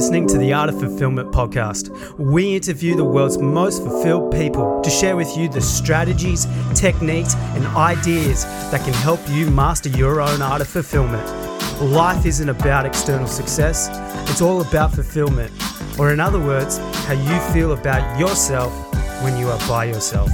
listening 0.00 0.26
to 0.26 0.38
the 0.38 0.50
Art 0.50 0.70
of 0.70 0.80
Fulfillment 0.80 1.30
podcast. 1.30 1.90
We 2.16 2.56
interview 2.56 2.96
the 2.96 3.04
world's 3.04 3.36
most 3.36 3.82
fulfilled 3.82 4.32
people 4.32 4.80
to 4.80 4.88
share 4.88 5.14
with 5.14 5.36
you 5.36 5.46
the 5.46 5.60
strategies, 5.60 6.46
techniques, 6.74 7.34
and 7.34 7.66
ideas 7.76 8.44
that 8.70 8.82
can 8.82 8.94
help 8.94 9.20
you 9.28 9.50
master 9.50 9.90
your 9.90 10.22
own 10.22 10.40
art 10.40 10.62
of 10.62 10.68
fulfillment. 10.68 11.22
Life 11.82 12.24
isn't 12.24 12.48
about 12.48 12.86
external 12.86 13.26
success, 13.26 13.90
it's 14.30 14.40
all 14.40 14.62
about 14.62 14.94
fulfillment, 14.94 15.52
or 15.98 16.14
in 16.14 16.18
other 16.18 16.40
words, 16.40 16.78
how 17.04 17.12
you 17.12 17.52
feel 17.52 17.72
about 17.72 18.18
yourself 18.18 18.72
when 19.22 19.36
you 19.36 19.50
are 19.50 19.58
by 19.68 19.84
yourself. 19.84 20.30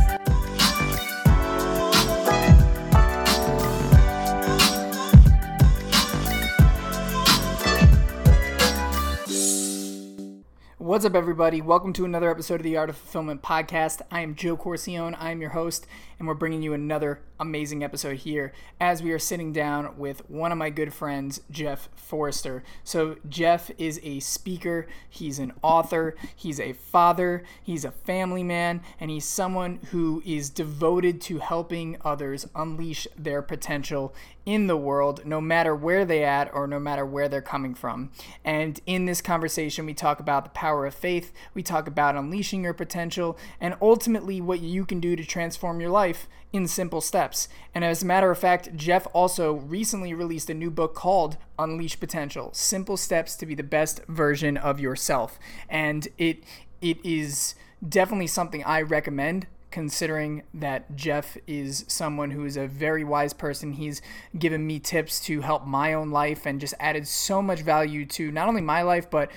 What's 10.97 11.05
up, 11.05 11.15
everybody? 11.15 11.61
Welcome 11.61 11.93
to 11.93 12.07
another 12.07 12.31
episode 12.31 12.55
of 12.55 12.63
the 12.63 12.79
Art 12.79 12.89
of 12.89 12.97
Fulfillment 12.97 13.43
podcast. 13.43 14.01
I 14.11 14.23
am 14.23 14.35
Joe 14.35 14.57
Corcione. 14.57 15.15
I 15.19 15.31
am 15.31 15.43
your 15.43 15.51
host, 15.51 15.87
and 16.19 16.27
we're 16.27 16.35
bringing 16.35 16.63
you 16.63 16.73
another 16.73 17.21
amazing 17.39 17.85
episode 17.85 18.17
here 18.17 18.53
as 18.81 19.03
we 19.03 19.13
are 19.13 19.19
sitting 19.19 19.53
down 19.53 19.99
with 19.99 20.29
one 20.31 20.51
of 20.51 20.59
my 20.59 20.71
good 20.71 20.93
friends, 20.95 21.41
Jeff 21.51 21.89
Forrester. 21.95 22.65
So, 22.85 23.17
Jeff 23.29 23.71
is 23.77 24.01
a 24.03 24.21
speaker, 24.21 24.87
he's 25.09 25.39
an 25.39 25.53
author, 25.63 26.17
he's 26.35 26.59
a 26.59 26.73
father, 26.73 27.45
he's 27.63 27.85
a 27.85 27.91
family 27.91 28.43
man, 28.43 28.81
and 28.99 29.11
he's 29.11 29.27
someone 29.27 29.81
who 29.91 30.23
is 30.25 30.49
devoted 30.49 31.21
to 31.23 31.39
helping 31.39 31.99
others 32.03 32.47
unleash 32.55 33.07
their 33.19 33.43
potential 33.43 34.15
in 34.47 34.69
the 34.69 34.77
world, 34.77 35.27
no 35.27 35.41
matter 35.41 35.75
where 35.75 36.05
they 36.05 36.23
at 36.25 36.53
or 36.55 36.69
no 36.69 36.79
matter 36.79 37.05
where 37.05 37.29
they're 37.29 37.43
coming 37.43 37.75
from. 37.75 38.11
And 38.45 38.81
in 38.87 39.05
this 39.05 39.21
conversation, 39.21 39.85
we 39.85 39.93
talk 39.93 40.21
about 40.21 40.45
the 40.45 40.51
power 40.51 40.87
of 40.87 40.95
faith, 40.95 41.33
we 41.53 41.65
talk 41.65 41.89
about 41.89 42.15
unleashing 42.15 42.63
your 42.63 42.73
potential, 42.73 43.37
and 43.61 43.77
ultimately 43.83 44.41
what 44.41 44.61
you 44.61 44.87
can 44.87 45.01
do 45.01 45.17
to 45.17 45.25
transform 45.25 45.81
your 45.81 45.91
life 45.91 46.06
in 46.53 46.67
simple 46.67 47.01
steps. 47.01 47.49
And 47.75 47.85
as 47.85 48.03
a 48.03 48.07
matter 48.07 48.31
of 48.31 48.39
fact, 48.39 48.75
Jeff 48.77 49.07
also 49.13 49.55
recently 49.55 50.15
released 50.15 50.51
a 50.51 50.55
new 50.55 50.71
book 50.71 50.95
called 50.95 51.37
Unleashed 51.59 52.01
Potential: 52.01 52.51
Simple 52.53 52.97
Steps 52.97 53.37
to 53.37 53.47
be 53.47 53.55
the 53.55 53.63
Best 53.63 54.01
Version 54.09 54.57
of 54.57 54.81
Yourself. 54.81 55.39
And 55.69 56.09
it 56.19 56.45
it 56.81 56.99
is 57.05 57.55
definitely 57.87 58.27
something 58.27 58.65
I 58.65 58.83
recommend 58.83 59.47
considering 59.71 60.43
that 60.55 60.97
Jeff 60.97 61.37
is 61.47 61.85
someone 61.87 62.31
who 62.31 62.47
is 62.47 62.57
a 62.57 62.67
very 62.67 63.05
wise 63.05 63.35
person. 63.35 63.75
He's 63.75 64.01
given 64.39 64.67
me 64.67 64.79
tips 64.79 65.21
to 65.27 65.43
help 65.43 65.67
my 65.67 65.93
own 65.93 66.11
life 66.11 66.47
and 66.47 66.61
just 66.61 66.73
added 66.81 67.07
so 67.07 67.43
much 67.43 67.61
value 67.61 68.07
to 68.07 68.31
not 68.31 68.49
only 68.49 68.63
my 68.63 68.81
life, 68.81 69.11
but 69.11 69.31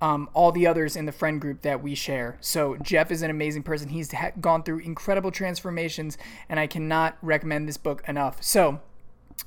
um, 0.00 0.28
all 0.34 0.52
the 0.52 0.66
others 0.66 0.96
in 0.96 1.06
the 1.06 1.12
friend 1.12 1.40
group 1.40 1.62
that 1.62 1.82
we 1.82 1.94
share. 1.94 2.36
So, 2.40 2.76
Jeff 2.76 3.10
is 3.10 3.22
an 3.22 3.30
amazing 3.30 3.62
person. 3.62 3.88
He's 3.88 4.12
ha- 4.12 4.32
gone 4.40 4.62
through 4.62 4.80
incredible 4.80 5.30
transformations, 5.30 6.18
and 6.48 6.60
I 6.60 6.66
cannot 6.66 7.16
recommend 7.22 7.68
this 7.68 7.76
book 7.76 8.02
enough. 8.06 8.42
So, 8.42 8.80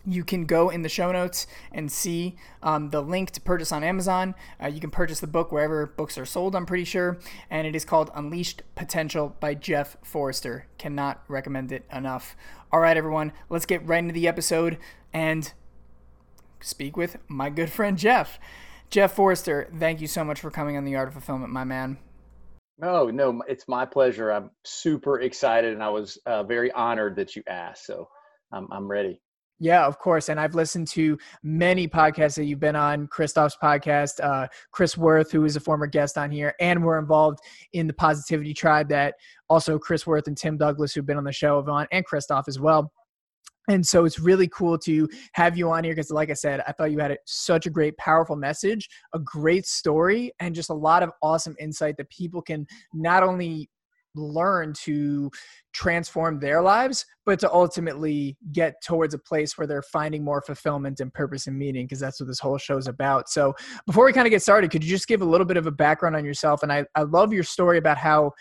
you 0.06 0.24
can 0.24 0.46
go 0.46 0.70
in 0.70 0.82
the 0.82 0.90
show 0.90 1.12
notes 1.12 1.46
and 1.72 1.92
see 1.92 2.36
um, 2.64 2.90
the 2.90 3.02
link 3.02 3.32
to 3.32 3.42
purchase 3.42 3.72
on 3.72 3.84
Amazon. 3.84 4.36
Uh, 4.62 4.68
you 4.68 4.80
can 4.80 4.92
purchase 4.92 5.20
the 5.20 5.28
book 5.28 5.52
wherever 5.52 5.86
books 5.86 6.18
are 6.18 6.26
sold, 6.26 6.56
I'm 6.56 6.66
pretty 6.66 6.84
sure. 6.84 7.20
And 7.50 7.68
it 7.68 7.76
is 7.76 7.86
called 7.86 8.12
Unleashed 8.16 8.64
Potential 8.76 9.36
by 9.40 9.54
Jeff 9.56 9.98
Forrester. 10.04 10.66
Cannot 10.78 11.24
recommend 11.28 11.72
it 11.72 11.86
enough. 11.92 12.36
All 12.72 12.80
right, 12.80 12.98
everyone, 12.98 13.34
let's 13.50 13.66
get 13.66 13.86
right 13.86 14.00
into 14.00 14.14
the 14.14 14.28
episode 14.28 14.78
and 15.14 15.52
speak 16.60 16.96
with 16.96 17.18
my 17.28 17.50
good 17.50 17.72
friend 17.72 17.98
Jeff. 17.98 18.40
Jeff 18.90 19.14
Forrester, 19.14 19.70
thank 19.78 20.02
you 20.02 20.08
so 20.08 20.24
much 20.24 20.40
for 20.40 20.50
coming 20.50 20.76
on 20.76 20.84
the 20.84 20.96
Art 20.96 21.08
of 21.08 21.14
Fulfillment, 21.14 21.52
my 21.52 21.64
man. 21.64 21.98
No, 22.80 23.08
no, 23.08 23.44
it's 23.48 23.68
my 23.68 23.86
pleasure. 23.86 24.32
I'm 24.32 24.52
super 24.64 25.20
excited 25.20 25.74
and 25.74 25.84
I 25.84 25.90
was 25.90 26.18
uh, 26.26 26.44
very 26.44 26.72
honored 26.72 27.16
that 27.18 27.36
you 27.36 27.44
asked. 27.48 27.86
So 27.86 28.08
I'm, 28.52 28.68
I'm 28.72 28.88
ready. 28.88 29.22
Yeah, 29.60 29.86
of 29.86 30.00
course. 30.00 30.30
And 30.30 30.40
I've 30.40 30.56
listened 30.56 30.88
to 30.90 31.18
many 31.44 31.88
podcasts 31.88 32.36
that 32.36 32.46
you've 32.46 32.62
been 32.62 32.78
on, 32.78 33.08
Christoph's 33.08 33.58
podcast, 33.62 34.24
uh, 34.24 34.48
Chris 34.72 34.98
Worth, 34.98 35.32
who 35.32 35.44
is 35.44 35.58
a 35.58 35.60
former 35.60 35.86
guest 35.86 36.18
on 36.18 36.32
here, 36.32 36.56
and 36.62 36.82
we're 36.82 36.98
involved 36.98 37.40
in 37.74 37.86
the 37.86 37.94
Positivity 37.94 38.54
Tribe 38.54 38.88
that 38.90 39.16
also 39.50 39.78
Chris 39.78 40.08
Worth 40.08 40.28
and 40.28 40.38
Tim 40.38 40.58
Douglas, 40.58 40.94
who've 40.94 41.06
been 41.06 41.18
on 41.18 41.26
the 41.26 41.34
show, 41.34 41.58
have 41.58 41.68
on, 41.68 41.88
and 41.92 42.06
Christoph 42.06 42.48
as 42.48 42.58
well. 42.58 42.90
And 43.70 43.86
so 43.86 44.04
it's 44.04 44.20
really 44.20 44.48
cool 44.48 44.80
to 44.80 45.08
have 45.34 45.56
you 45.56 45.70
on 45.70 45.84
here 45.84 45.94
because, 45.94 46.10
like 46.10 46.32
I 46.32 46.34
said, 46.34 46.62
I 46.68 46.72
thought 46.72 46.92
you 46.92 46.98
had 46.98 47.16
such 47.26 47.68
a 47.68 47.70
great, 47.70 47.96
powerful 47.98 48.36
message, 48.36 48.90
a 49.14 49.20
great 49.20 49.66
story, 49.68 50.32
and 50.40 50.56
just 50.56 50.72
a 50.72 50.74
lot 50.74 51.04
of 51.04 51.12
awesome 51.22 51.56
insight 51.60 51.96
that 51.98 52.10
people 52.10 52.42
can 52.42 52.66
not 52.94 53.22
only 53.22 53.70
learn 54.16 54.74
to 54.74 55.30
transform 55.72 56.40
their 56.40 56.64
lives, 56.64 57.06
but 57.28 57.40
to 57.40 57.52
ultimately 57.52 58.36
get 58.52 58.74
towards 58.84 59.14
a 59.14 59.20
place 59.20 59.56
where 59.56 59.68
they're 59.68 59.84
finding 59.84 60.24
more 60.24 60.42
fulfillment 60.42 61.00
and 61.00 61.14
purpose 61.14 61.46
and 61.46 61.58
meaning, 61.58 61.86
because 61.86 62.00
that's 62.00 62.20
what 62.20 62.26
this 62.26 62.40
whole 62.40 62.58
show 62.58 62.78
is 62.78 62.88
about. 62.88 63.30
So, 63.30 63.54
before 63.86 64.06
we 64.06 64.14
kind 64.14 64.26
of 64.26 64.32
get 64.32 64.42
started, 64.42 64.72
could 64.72 64.84
you 64.84 64.90
just 64.90 65.08
give 65.08 65.22
a 65.22 65.26
little 65.26 65.46
bit 65.46 65.58
of 65.58 65.68
a 65.68 65.72
background 65.72 66.16
on 66.16 66.26
yourself? 66.26 66.64
And 66.64 66.74
I, 66.74 66.86
I 66.96 67.04
love 67.04 67.34
your 67.34 67.44
story 67.44 67.78
about 67.78 67.98
how 67.98 68.32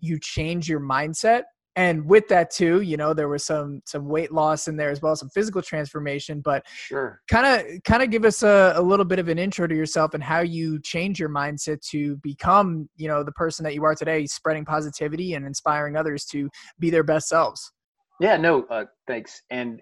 you 0.00 0.18
change 0.20 0.68
your 0.68 0.80
mindset 0.80 1.42
and 1.76 2.04
with 2.06 2.26
that 2.28 2.50
too 2.50 2.80
you 2.80 2.96
know 2.96 3.14
there 3.14 3.28
was 3.28 3.44
some 3.44 3.80
some 3.84 4.08
weight 4.08 4.32
loss 4.32 4.66
in 4.66 4.76
there 4.76 4.90
as 4.90 5.00
well 5.00 5.14
some 5.14 5.28
physical 5.28 5.62
transformation 5.62 6.40
but 6.40 6.66
sure. 6.66 7.20
kind 7.30 7.46
of 7.46 7.82
kind 7.84 8.02
of 8.02 8.10
give 8.10 8.24
us 8.24 8.42
a, 8.42 8.72
a 8.76 8.82
little 8.82 9.04
bit 9.04 9.18
of 9.18 9.28
an 9.28 9.38
intro 9.38 9.66
to 9.66 9.76
yourself 9.76 10.14
and 10.14 10.22
how 10.22 10.40
you 10.40 10.80
change 10.80 11.20
your 11.20 11.28
mindset 11.28 11.80
to 11.80 12.16
become 12.16 12.88
you 12.96 13.06
know 13.06 13.22
the 13.22 13.32
person 13.32 13.62
that 13.62 13.74
you 13.74 13.84
are 13.84 13.94
today 13.94 14.26
spreading 14.26 14.64
positivity 14.64 15.34
and 15.34 15.46
inspiring 15.46 15.96
others 15.96 16.24
to 16.24 16.48
be 16.78 16.90
their 16.90 17.04
best 17.04 17.28
selves. 17.28 17.72
Yeah 18.18 18.36
no 18.36 18.64
uh, 18.64 18.86
thanks. 19.06 19.42
And 19.50 19.80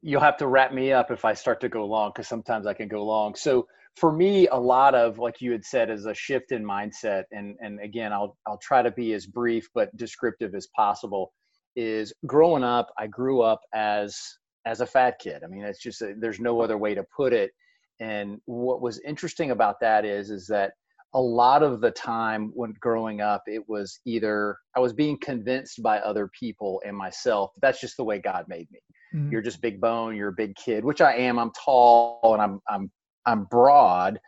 you'll 0.00 0.20
have 0.20 0.36
to 0.36 0.46
wrap 0.46 0.72
me 0.72 0.92
up 0.92 1.10
if 1.10 1.24
i 1.24 1.32
start 1.32 1.60
to 1.60 1.68
go 1.68 1.84
long 1.84 2.10
because 2.10 2.28
sometimes 2.28 2.66
i 2.66 2.72
can 2.72 2.88
go 2.88 3.04
long. 3.04 3.34
So 3.34 3.66
for 3.96 4.12
me 4.12 4.48
a 4.48 4.56
lot 4.56 4.94
of 4.94 5.18
like 5.18 5.40
you 5.40 5.52
had 5.52 5.64
said 5.64 5.90
is 5.90 6.06
a 6.06 6.14
shift 6.14 6.52
in 6.52 6.64
mindset 6.64 7.24
and 7.30 7.56
and 7.60 7.78
again 7.80 8.12
i'll 8.12 8.36
i'll 8.46 8.58
try 8.58 8.82
to 8.82 8.90
be 8.90 9.12
as 9.12 9.26
brief 9.26 9.68
but 9.74 9.94
descriptive 9.96 10.54
as 10.54 10.68
possible 10.74 11.32
is 11.76 12.12
growing 12.26 12.64
up 12.64 12.90
i 12.98 13.06
grew 13.06 13.42
up 13.42 13.60
as 13.74 14.18
as 14.64 14.80
a 14.80 14.86
fat 14.86 15.18
kid. 15.18 15.42
I 15.44 15.46
mean 15.46 15.64
it's 15.64 15.80
just 15.80 16.02
a, 16.02 16.14
there's 16.18 16.40
no 16.40 16.60
other 16.60 16.78
way 16.78 16.94
to 16.94 17.04
put 17.14 17.32
it. 17.32 17.52
And 18.00 18.40
what 18.46 18.80
was 18.80 19.00
interesting 19.00 19.50
about 19.50 19.76
that 19.80 20.04
is 20.04 20.30
is 20.30 20.46
that 20.48 20.72
a 21.14 21.20
lot 21.20 21.62
of 21.62 21.80
the 21.82 21.90
time 21.90 22.50
when 22.54 22.74
growing 22.80 23.20
up 23.20 23.42
it 23.46 23.62
was 23.68 24.00
either 24.06 24.56
i 24.74 24.80
was 24.80 24.94
being 24.94 25.18
convinced 25.18 25.82
by 25.82 25.98
other 25.98 26.30
people 26.38 26.80
and 26.86 26.96
myself 26.96 27.50
that's 27.60 27.82
just 27.82 27.98
the 27.98 28.04
way 28.04 28.18
god 28.18 28.46
made 28.48 28.66
me. 28.70 28.78
Mm-hmm. 29.14 29.30
you're 29.30 29.42
just 29.42 29.60
big 29.60 29.78
bone 29.78 30.16
you're 30.16 30.30
a 30.30 30.32
big 30.32 30.56
kid 30.56 30.86
which 30.86 31.02
i 31.02 31.14
am 31.14 31.38
i'm 31.38 31.50
tall 31.52 32.18
and 32.32 32.40
i'm 32.40 32.60
i'm 32.70 32.90
I'm 33.26 33.44
broad, 33.44 34.20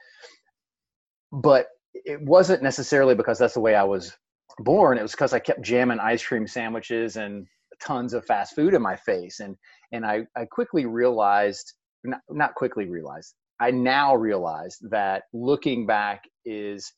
but 1.32 1.66
it 1.94 2.20
wasn't 2.22 2.62
necessarily 2.62 3.14
because 3.14 3.38
that's 3.38 3.54
the 3.54 3.60
way 3.60 3.74
I 3.74 3.84
was 3.84 4.16
born. 4.58 4.98
It 4.98 5.02
was 5.02 5.12
because 5.12 5.32
I 5.32 5.38
kept 5.38 5.62
jamming 5.62 6.00
ice 6.00 6.24
cream 6.24 6.46
sandwiches 6.46 7.16
and 7.16 7.46
tons 7.82 8.14
of 8.14 8.24
fast 8.24 8.54
food 8.54 8.74
in 8.74 8.82
my 8.82 8.96
face. 8.96 9.40
And, 9.40 9.56
and 9.92 10.04
I, 10.04 10.26
I 10.36 10.44
quickly 10.44 10.86
realized, 10.86 11.72
not, 12.04 12.20
not 12.30 12.54
quickly 12.54 12.86
realized, 12.88 13.34
I 13.60 13.70
now 13.70 14.14
realize 14.14 14.76
that 14.90 15.24
looking 15.32 15.86
back 15.86 16.24
is 16.44 16.92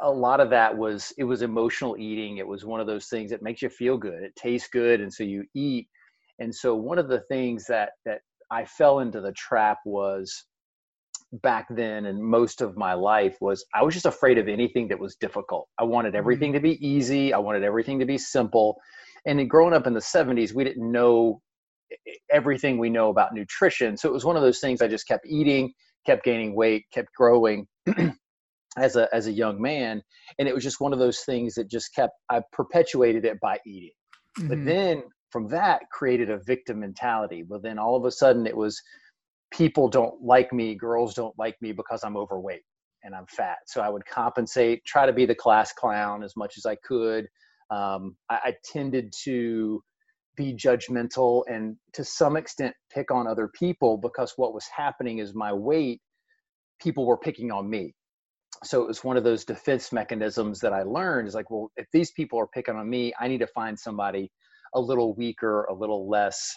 a 0.00 0.10
lot 0.10 0.40
of 0.40 0.50
that 0.50 0.76
was, 0.76 1.12
it 1.16 1.24
was 1.24 1.42
emotional 1.42 1.96
eating. 1.98 2.38
It 2.38 2.46
was 2.46 2.64
one 2.64 2.80
of 2.80 2.86
those 2.86 3.06
things 3.06 3.30
that 3.30 3.42
makes 3.42 3.62
you 3.62 3.68
feel 3.68 3.96
good. 3.96 4.22
It 4.22 4.34
tastes 4.36 4.68
good. 4.72 5.00
And 5.00 5.12
so 5.12 5.22
you 5.22 5.44
eat. 5.54 5.86
And 6.38 6.54
so 6.54 6.74
one 6.74 6.98
of 6.98 7.08
the 7.08 7.20
things 7.28 7.66
that, 7.66 7.90
that 8.04 8.20
I 8.50 8.64
fell 8.64 9.00
into 9.00 9.20
the 9.20 9.32
trap 9.32 9.78
was 9.84 10.44
back 11.32 11.66
then 11.70 12.06
and 12.06 12.22
most 12.22 12.60
of 12.60 12.76
my 12.76 12.94
life 12.94 13.36
was 13.40 13.64
I 13.74 13.82
was 13.82 13.94
just 13.94 14.06
afraid 14.06 14.38
of 14.38 14.48
anything 14.48 14.88
that 14.88 14.98
was 14.98 15.16
difficult. 15.16 15.68
I 15.78 15.84
wanted 15.84 16.14
everything 16.14 16.52
mm-hmm. 16.52 16.64
to 16.64 16.74
be 16.76 16.86
easy. 16.86 17.32
I 17.32 17.38
wanted 17.38 17.64
everything 17.64 17.98
to 17.98 18.06
be 18.06 18.18
simple. 18.18 18.76
And 19.26 19.38
then 19.38 19.48
growing 19.48 19.74
up 19.74 19.86
in 19.86 19.92
the 19.92 20.00
70s, 20.00 20.54
we 20.54 20.64
didn't 20.64 20.90
know 20.90 21.40
everything 22.30 22.78
we 22.78 22.90
know 22.90 23.10
about 23.10 23.34
nutrition. 23.34 23.96
So 23.96 24.08
it 24.08 24.12
was 24.12 24.24
one 24.24 24.36
of 24.36 24.42
those 24.42 24.60
things 24.60 24.80
I 24.80 24.88
just 24.88 25.08
kept 25.08 25.26
eating, 25.26 25.72
kept 26.04 26.24
gaining 26.24 26.54
weight, 26.54 26.84
kept 26.92 27.08
growing 27.16 27.66
as 28.78 28.96
a 28.96 29.08
as 29.12 29.26
a 29.26 29.32
young 29.32 29.60
man. 29.60 30.02
And 30.38 30.48
it 30.48 30.54
was 30.54 30.64
just 30.64 30.80
one 30.80 30.92
of 30.92 30.98
those 30.98 31.20
things 31.20 31.54
that 31.54 31.70
just 31.70 31.94
kept 31.94 32.12
I 32.30 32.40
perpetuated 32.52 33.24
it 33.24 33.38
by 33.40 33.58
eating. 33.66 33.90
Mm-hmm. 34.38 34.48
But 34.48 34.64
then 34.64 35.02
from 35.30 35.48
that 35.48 35.82
created 35.92 36.30
a 36.30 36.38
victim 36.38 36.80
mentality. 36.80 37.42
But 37.42 37.62
then 37.62 37.78
all 37.78 37.96
of 37.96 38.04
a 38.04 38.10
sudden 38.10 38.46
it 38.46 38.56
was 38.56 38.80
people 39.52 39.88
don't 39.88 40.22
like 40.22 40.52
me, 40.52 40.74
girls 40.74 41.14
don't 41.14 41.34
like 41.38 41.56
me 41.62 41.72
because 41.72 42.04
I'm 42.04 42.16
overweight 42.16 42.62
and 43.04 43.14
I'm 43.14 43.26
fat. 43.28 43.58
So 43.66 43.80
I 43.82 43.90
would 43.90 44.06
compensate, 44.06 44.84
try 44.86 45.06
to 45.06 45.12
be 45.12 45.26
the 45.26 45.34
class 45.34 45.72
clown 45.72 46.24
as 46.24 46.36
much 46.36 46.54
as 46.58 46.66
I 46.66 46.76
could. 46.84 47.28
Um, 47.70 48.16
I, 48.30 48.36
I 48.46 48.54
tended 48.64 49.12
to 49.24 49.82
be 50.36 50.54
judgmental 50.54 51.44
and 51.48 51.76
to 51.94 52.04
some 52.04 52.36
extent 52.36 52.74
pick 52.94 53.10
on 53.12 53.26
other 53.26 53.50
people 53.54 53.98
because 53.98 54.34
what 54.36 54.54
was 54.54 54.66
happening 54.74 55.18
is 55.18 55.34
my 55.34 55.52
weight, 55.52 56.00
people 56.80 57.06
were 57.06 57.18
picking 57.18 57.52
on 57.52 57.70
me. 57.70 57.94
so 58.64 58.82
it 58.82 58.88
was 58.88 59.04
one 59.04 59.16
of 59.16 59.24
those 59.24 59.44
defense 59.44 59.92
mechanisms 59.92 60.60
that 60.60 60.72
I 60.72 60.82
learned 60.82 61.28
is 61.28 61.34
like, 61.34 61.50
well, 61.50 61.70
if 61.76 61.86
these 61.92 62.12
people 62.12 62.38
are 62.40 62.46
picking 62.48 62.76
on 62.76 62.88
me, 62.90 63.12
I 63.20 63.28
need 63.28 63.40
to 63.40 63.46
find 63.48 63.78
somebody 63.78 64.30
a 64.74 64.80
little 64.80 65.14
weaker, 65.14 65.64
a 65.64 65.74
little 65.74 66.08
less 66.08 66.54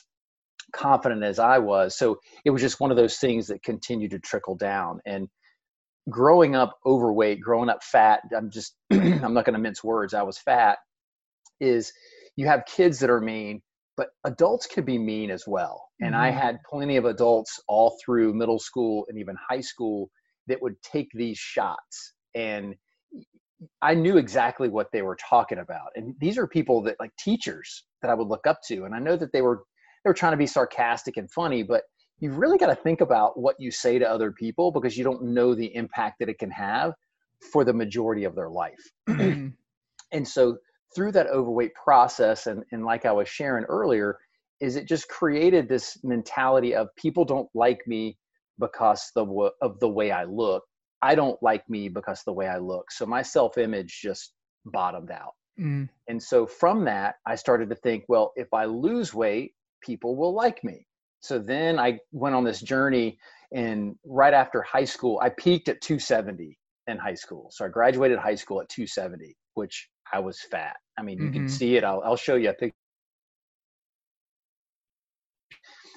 confident 0.74 1.24
as 1.24 1.40
I 1.40 1.58
was. 1.58 1.98
So 1.98 2.20
it 2.46 2.52
was 2.52 2.62
just 2.62 2.80
one 2.80 2.92
of 2.92 2.98
those 2.98 3.18
things 3.18 3.48
that 3.48 3.64
continued 3.64 4.12
to 4.12 4.20
trickle 4.20 4.56
down. 4.56 5.00
And 5.06 5.28
growing 6.10 6.56
up 6.56 6.78
overweight, 6.86 7.42
growing 7.42 7.70
up 7.70 7.84
fat, 7.84 8.22
I'm 8.36 8.50
just, 8.50 8.76
I'm 8.92 9.34
not 9.34 9.46
going 9.46 9.54
to 9.54 9.60
mince 9.60 9.84
words, 9.84 10.14
I 10.14 10.24
was 10.24 10.38
fat, 10.38 10.78
is 11.60 11.92
you 12.36 12.48
have 12.48 12.64
kids 12.66 13.00
that 13.00 13.10
are 13.10 13.22
mean, 13.22 13.62
but 13.98 14.10
adults 14.24 14.66
can 14.66 14.86
be 14.86 14.98
mean 14.98 15.30
as 15.30 15.44
well. 15.46 15.90
And 16.00 16.14
mm-hmm. 16.14 16.24
I 16.24 16.32
had 16.32 16.60
plenty 16.70 16.98
of 16.98 17.06
adults 17.06 17.60
all 17.68 17.98
through 18.04 18.34
middle 18.34 18.60
school 18.60 19.06
and 19.10 19.20
even 19.20 19.36
high 19.50 19.62
school 19.62 20.10
that 20.48 20.62
would 20.62 20.82
take 20.82 21.10
these 21.14 21.38
shots. 21.38 22.14
And 22.36 22.76
I 23.82 23.94
knew 23.94 24.18
exactly 24.18 24.70
what 24.70 24.88
they 24.94 25.02
were 25.02 25.18
talking 25.18 25.60
about. 25.60 25.90
And 25.96 26.16
these 26.20 26.38
are 26.38 26.48
people 26.48 26.82
that 26.84 26.96
like 27.00 27.12
teachers 27.18 27.84
that 28.02 28.10
I 28.10 28.14
would 28.14 28.28
look 28.28 28.48
up 28.48 28.60
to. 28.68 28.86
And 28.86 28.96
I 28.96 29.00
know 29.00 29.18
that 29.18 29.34
they 29.34 29.42
were 29.42 29.64
they 30.10 30.12
were 30.12 30.16
trying 30.16 30.34
to 30.34 30.38
be 30.38 30.48
sarcastic 30.48 31.18
and 31.18 31.30
funny, 31.30 31.62
but 31.62 31.84
you've 32.20 32.40
really 32.40 32.58
got 32.58 32.68
to 32.68 32.76
think 32.76 33.00
about 33.00 33.40
what 33.40 33.56
you 33.60 33.70
say 33.70 34.00
to 34.00 34.10
other 34.10 34.32
people 34.32 34.72
because 34.72 34.98
you 34.98 35.04
don't 35.04 35.22
know 35.24 35.54
the 35.54 35.76
impact 35.76 36.18
that 36.20 36.30
it 36.30 36.40
can 36.40 36.50
have 36.50 36.94
for 37.52 37.64
the 37.64 37.74
majority 37.74 38.24
of 38.24 38.36
their 38.36 38.50
life. 38.50 38.80
And 40.12 40.28
so 40.28 40.58
through 40.96 41.12
that 41.12 41.28
overweight 41.28 41.76
process 41.76 42.48
and, 42.48 42.64
and 42.72 42.84
like 42.84 43.06
I 43.06 43.12
was 43.12 43.30
sharing 43.30 43.64
earlier, 43.66 44.18
is 44.60 44.76
it 44.76 44.88
just 44.88 45.08
created 45.08 45.70
this 45.70 46.00
mentality 46.04 46.74
of 46.74 46.88
people 46.96 47.26
don't 47.26 47.48
like 47.54 47.82
me 47.86 48.18
because 48.60 49.12
the, 49.14 49.52
of 49.62 49.80
the 49.80 49.88
way 49.88 50.10
I 50.12 50.24
look. 50.24 50.64
I 51.04 51.14
don't 51.14 51.38
like 51.44 51.70
me 51.70 51.90
because 51.90 52.24
the 52.24 52.34
way 52.34 52.48
I 52.48 52.58
look. 52.58 52.92
So 52.92 53.06
my 53.06 53.22
self-image 53.22 54.00
just 54.02 54.34
bottomed 54.66 55.12
out. 55.12 55.34
Mm. 55.60 55.90
And 56.08 56.24
so 56.24 56.48
from 56.48 56.86
that, 56.86 57.18
I 57.28 57.36
started 57.36 57.70
to 57.70 57.76
think, 57.76 58.06
well, 58.08 58.34
if 58.36 58.52
I 58.52 58.66
lose 58.66 59.14
weight, 59.14 59.54
people 59.82 60.16
will 60.16 60.34
like 60.34 60.64
me. 60.64 60.86
So 61.22 61.40
then 61.40 61.80
I 61.80 62.00
went 62.12 62.36
on 62.36 62.44
this 62.44 62.62
journey 62.62 63.18
and 63.54 63.96
right 64.06 64.34
after 64.34 64.62
high 64.62 64.86
school, 64.86 65.20
I 65.22 65.30
peaked 65.30 65.70
at 65.70 65.82
270 65.82 66.58
in 66.88 66.98
high 66.98 67.16
school. 67.16 67.50
So 67.52 67.66
I 67.66 67.68
graduated 67.70 68.20
high 68.20 68.36
school 68.36 68.62
at 68.62 68.70
270, 68.70 69.36
which 69.56 69.90
I 70.14 70.20
was 70.20 70.40
fat. 70.42 70.76
I 70.98 71.02
mean, 71.02 71.18
you 71.18 71.26
mm-hmm. 71.26 71.34
can 71.34 71.50
see 71.50 71.76
it. 71.76 71.84
I'll, 71.84 72.02
I'll 72.04 72.16
show 72.16 72.36
you 72.36 72.50
a 72.50 72.54
picture. 72.54 72.76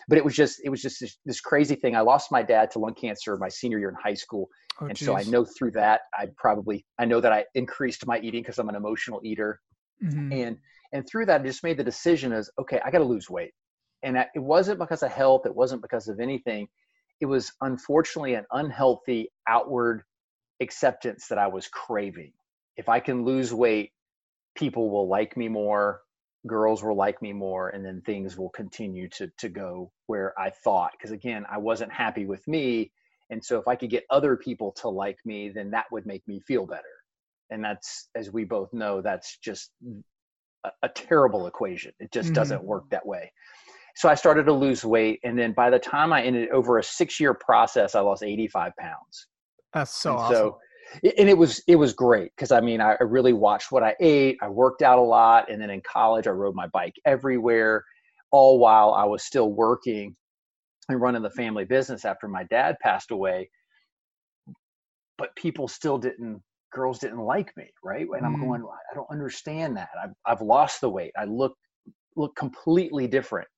But 0.09 0.19
it 0.19 0.25
was 0.25 0.35
just, 0.35 0.61
it 0.65 0.69
was 0.69 0.83
just 0.83 1.01
this, 1.01 1.17
this, 1.25 1.41
crazy 1.41 1.77
thing. 1.77 1.95
I 1.95 2.01
lost 2.01 2.33
my 2.33 2.43
dad 2.43 2.71
to 2.73 2.81
lung 2.81 2.95
cancer 2.95 3.37
my 3.39 3.49
senior 3.49 3.79
year 3.79 3.89
in 3.89 3.95
high 4.03 4.15
school, 4.15 4.49
oh, 4.81 4.87
and 4.87 4.97
geez. 4.97 5.07
so 5.07 5.17
I 5.17 5.23
know 5.23 5.45
through 5.45 5.71
that 5.73 6.03
I 6.13 6.27
probably 6.37 6.85
I 6.99 7.05
know 7.05 7.21
that 7.21 7.33
I 7.33 7.45
increased 7.55 8.05
my 8.05 8.19
eating 8.19 8.43
because 8.43 8.59
I'm 8.59 8.69
an 8.69 8.75
emotional 8.75 9.21
eater, 9.25 9.61
mm-hmm. 10.05 10.33
and 10.33 10.59
and 10.93 11.09
through 11.09 11.27
that 11.27 11.41
I 11.41 11.45
just 11.45 11.63
made 11.63 11.79
the 11.79 11.85
decision 11.85 12.33
as 12.33 12.51
okay 12.61 12.81
I 12.85 12.91
got 12.91 12.99
to 12.99 13.05
lose 13.05 13.31
weight 13.31 13.53
and 14.03 14.17
it 14.17 14.41
wasn't 14.41 14.79
because 14.79 15.03
of 15.03 15.11
health 15.11 15.47
it 15.47 15.55
wasn't 15.55 15.83
because 15.83 16.09
of 16.09 16.21
anything. 16.21 16.69
It 17.21 17.27
was 17.27 17.53
unfortunately 17.61 18.35
an 18.35 18.47
unhealthy 18.51 19.31
outward 19.49 20.03
acceptance 20.61 21.29
that 21.29 21.39
i 21.39 21.47
was 21.47 21.69
craving. 21.69 22.33
If 22.77 22.89
i 22.89 23.01
can 23.01 23.25
lose 23.25 23.53
weight 23.53 23.93
people 24.55 24.91
will 24.91 25.09
like 25.09 25.37
me 25.37 25.49
more 25.49 26.01
girls 26.47 26.83
will 26.83 26.97
like 26.97 27.23
me 27.23 27.33
more 27.33 27.69
and 27.71 27.85
then 27.85 28.03
things 28.03 28.37
will 28.37 28.51
continue 28.51 29.09
to 29.09 29.31
to 29.39 29.49
go 29.49 29.93
where 30.07 30.39
i 30.39 30.51
thought. 30.51 30.93
Because 30.93 31.13
again 31.13 31.45
i 31.51 31.59
wasn't 31.59 31.93
happy 31.93 32.27
with 32.27 32.47
me 32.49 32.93
and 33.31 33.45
so 33.45 33.59
if 33.59 33.69
i 33.69 33.77
could 33.77 33.91
get 33.91 34.05
other 34.11 34.37
people 34.37 34.73
to 34.73 34.89
like 34.89 35.19
me 35.25 35.49
then 35.49 35.71
that 35.71 35.87
would 35.93 36.07
make 36.07 36.27
me 36.27 36.41
feel 36.41 36.67
better. 36.67 36.83
And 37.51 37.63
that's 37.63 38.09
as 38.15 38.33
we 38.33 38.45
both 38.45 38.73
know 38.73 39.03
that's 39.03 39.39
just 39.39 39.73
a, 40.65 40.71
a 40.85 40.89
terrible 40.89 41.47
equation. 41.47 41.93
It 42.01 42.13
just 42.13 42.29
mm-hmm. 42.29 42.35
doesn't 42.35 42.65
work 42.65 42.89
that 42.91 43.07
way 43.07 43.33
so 43.95 44.09
I 44.09 44.15
started 44.15 44.45
to 44.45 44.53
lose 44.53 44.85
weight, 44.85 45.21
and 45.25 45.39
then 45.39 45.53
by 45.53 45.71
the 45.71 45.79
time 45.79 46.13
I 46.13 46.23
ended 46.23 46.49
over 46.51 46.79
a 46.79 46.83
six 46.83 47.21
year 47.21 47.35
process, 47.35 47.95
I 47.95 48.01
lost 48.01 48.23
85 48.23 48.73
pounds. 48.79 49.27
That's 49.75 49.95
so 49.95 50.11
and 50.13 50.21
awesome. 50.21 50.35
So, 50.35 50.59
and 51.19 51.29
it 51.29 51.37
was 51.37 51.63
it 51.67 51.77
was 51.77 51.93
great 51.93 52.33
because 52.37 52.53
I 52.53 52.61
mean 52.61 52.81
I 52.81 52.97
really 53.01 53.33
watched 53.33 53.73
what 53.73 53.83
I 53.83 53.95
ate. 54.01 54.39
I 54.43 54.49
worked 54.49 54.83
out 54.83 54.99
a 54.99 55.03
lot, 55.03 55.51
and 55.51 55.61
then 55.61 55.71
in 55.71 55.81
college 55.83 56.27
I 56.27 56.31
rode 56.31 56.55
my 56.55 56.67
bike 56.69 56.95
everywhere, 57.05 57.85
all 58.31 58.59
while 58.59 58.93
I 58.93 59.05
was 59.05 59.25
still 59.25 59.53
working 59.53 60.17
and 60.89 61.01
running 61.01 61.23
the 61.23 61.31
family 61.31 61.65
business 61.65 62.05
after 62.05 62.29
my 62.29 62.45
dad 62.45 62.77
passed 62.83 63.11
away. 63.11 63.49
But 65.19 65.35
people 65.37 65.69
still 65.69 65.99
didn't 65.99 66.43
girls 66.73 66.99
didn't 66.99 67.21
like 67.21 67.55
me, 67.57 67.71
right? 67.85 68.07
And 68.17 68.27
I'm 68.27 68.37
mm. 68.37 68.47
going, 68.47 68.63
I 68.63 68.95
don't 68.95 69.11
understand 69.11 69.77
that. 69.77 69.91
I've 70.03 70.13
I've 70.27 70.43
lost 70.43 70.81
the 70.81 70.91
weight. 70.91 71.13
I 71.17 71.25
look 71.25 71.55
look 72.17 72.35
completely 72.37 73.07
different 73.07 73.49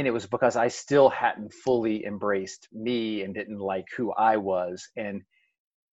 and 0.00 0.06
it 0.06 0.12
was 0.12 0.26
because 0.26 0.56
I 0.56 0.68
still 0.68 1.10
hadn't 1.10 1.52
fully 1.52 2.06
embraced 2.06 2.68
me 2.72 3.22
and 3.22 3.34
didn't 3.34 3.58
like 3.58 3.84
who 3.94 4.12
I 4.12 4.38
was. 4.38 4.82
And 4.96 5.20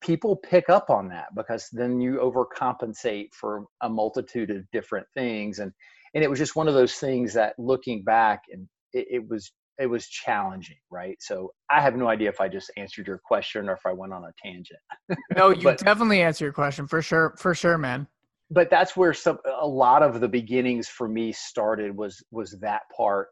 people 0.02 0.38
pick 0.38 0.70
up 0.70 0.90
on 0.90 1.10
that 1.10 1.28
because 1.36 1.68
then 1.74 2.00
you 2.00 2.14
overcompensate 2.14 3.34
for 3.34 3.66
a 3.82 3.90
multitude 3.90 4.50
of 4.50 4.64
different 4.72 5.06
things. 5.14 5.60
And 5.60 5.74
and 6.16 6.24
it 6.24 6.30
was 6.30 6.40
just 6.40 6.56
one 6.56 6.70
of 6.70 6.74
those 6.74 6.96
things 6.96 7.34
that 7.34 7.54
looking 7.60 8.04
back 8.04 8.44
and 8.50 8.68
it, 8.94 9.08
it 9.12 9.30
was 9.30 9.52
it 9.78 9.88
was 9.88 10.08
challenging, 10.08 10.78
right? 10.90 11.18
So 11.20 11.52
I 11.70 11.82
have 11.82 11.98
no 11.98 12.08
idea 12.08 12.30
if 12.30 12.40
I 12.40 12.48
just 12.48 12.72
answered 12.78 13.08
your 13.08 13.20
question 13.24 13.68
or 13.68 13.74
if 13.74 13.86
I 13.86 13.92
went 13.92 14.14
on 14.14 14.24
a 14.24 14.32
tangent. 14.42 14.80
no, 15.36 15.50
you 15.50 15.64
but, 15.64 15.80
definitely 15.80 16.22
answered 16.22 16.46
your 16.46 16.54
question 16.54 16.88
for 16.88 17.02
sure, 17.02 17.36
for 17.38 17.54
sure, 17.54 17.78
man. 17.78 18.08
But 18.50 18.70
that's 18.70 18.96
where 18.96 19.14
some 19.14 19.40
a 19.60 19.68
lot 19.68 20.02
of 20.02 20.22
the 20.22 20.30
beginnings 20.30 20.88
for 20.88 21.10
me 21.10 21.34
started 21.34 21.96
was 21.96 22.24
was 22.32 22.58
that 22.62 22.84
part 22.96 23.28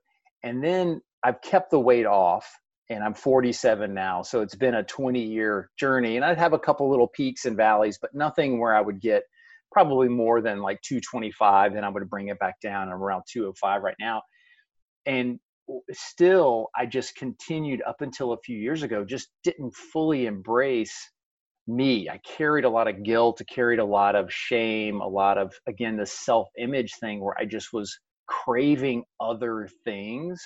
and 0.46 0.64
then 0.64 1.02
I've 1.24 1.42
kept 1.42 1.72
the 1.72 1.80
weight 1.80 2.06
off 2.06 2.48
and 2.90 3.04
I'm 3.04 3.16
47 3.16 3.94
now. 3.94 4.22
So 4.22 4.42
it's 4.42 4.56
been 4.56 4.76
a 4.76 4.84
20 4.84 5.20
year 5.20 5.72
journey. 5.78 6.16
And 6.16 6.24
I'd 6.24 6.38
have 6.38 6.54
a 6.54 6.60
couple 6.60 6.90
little 6.90 7.08
peaks 7.08 7.46
and 7.46 7.58
valleys, 7.58 7.98
but 8.00 8.14
nothing 8.14 8.60
where 8.60 8.76
I 8.76 8.80
would 8.80 9.02
get 9.02 9.24
probably 9.72 10.08
more 10.08 10.42
than 10.42 10.62
like 10.62 10.80
225. 10.84 11.74
Then 11.74 11.84
I 11.84 11.90
would 11.90 12.08
bring 12.10 12.28
it 12.30 12.40
back 12.40 12.62
down. 12.62 12.90
I'm 12.90 13.02
around 13.02 13.24
205 13.28 13.82
right 13.82 13.96
now. 14.00 14.22
And 15.08 15.40
still, 15.92 16.70
I 16.76 16.86
just 16.86 17.16
continued 17.16 17.82
up 17.88 18.02
until 18.02 18.34
a 18.34 18.38
few 18.46 18.58
years 18.58 18.84
ago, 18.84 19.04
just 19.04 19.30
didn't 19.44 19.74
fully 19.74 20.28
embrace 20.28 20.96
me. 21.68 22.08
I 22.08 22.20
carried 22.20 22.66
a 22.66 22.70
lot 22.70 22.88
of 22.88 23.02
guilt, 23.02 23.42
I 23.42 23.52
carried 23.52 23.80
a 23.80 23.86
lot 23.86 24.16
of 24.16 24.32
shame, 24.32 25.02
a 25.02 25.08
lot 25.08 25.40
of, 25.40 25.54
again, 25.68 25.98
the 25.98 26.06
self 26.06 26.48
image 26.60 26.94
thing 27.00 27.20
where 27.20 27.36
I 27.40 27.46
just 27.46 27.74
was 27.74 28.00
craving 28.28 29.04
other 29.20 29.70
things 29.84 30.42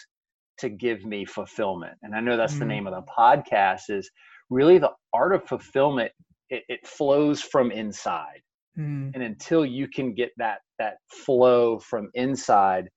to 0.59 0.69
give 0.69 1.05
me 1.05 1.25
fulfillment. 1.25 1.97
And 2.03 2.13
I 2.15 2.19
know 2.19 2.37
that's 2.37 2.55
mm. 2.55 2.59
the 2.59 2.65
name 2.65 2.87
of 2.87 2.93
the 2.93 3.03
podcast 3.11 3.89
is 3.89 4.09
really 4.49 4.77
the 4.77 4.91
art 5.13 5.33
of 5.33 5.45
fulfillment. 5.45 6.11
It, 6.49 6.63
it 6.67 6.85
flows 6.85 7.41
from 7.41 7.71
inside. 7.71 8.41
Mm. 8.77 9.11
And 9.13 9.23
until 9.23 9.65
you 9.65 9.87
can 9.87 10.13
get 10.13 10.31
that, 10.37 10.59
that 10.77 10.97
flow 11.09 11.79
from 11.79 12.09
inside, 12.13 12.89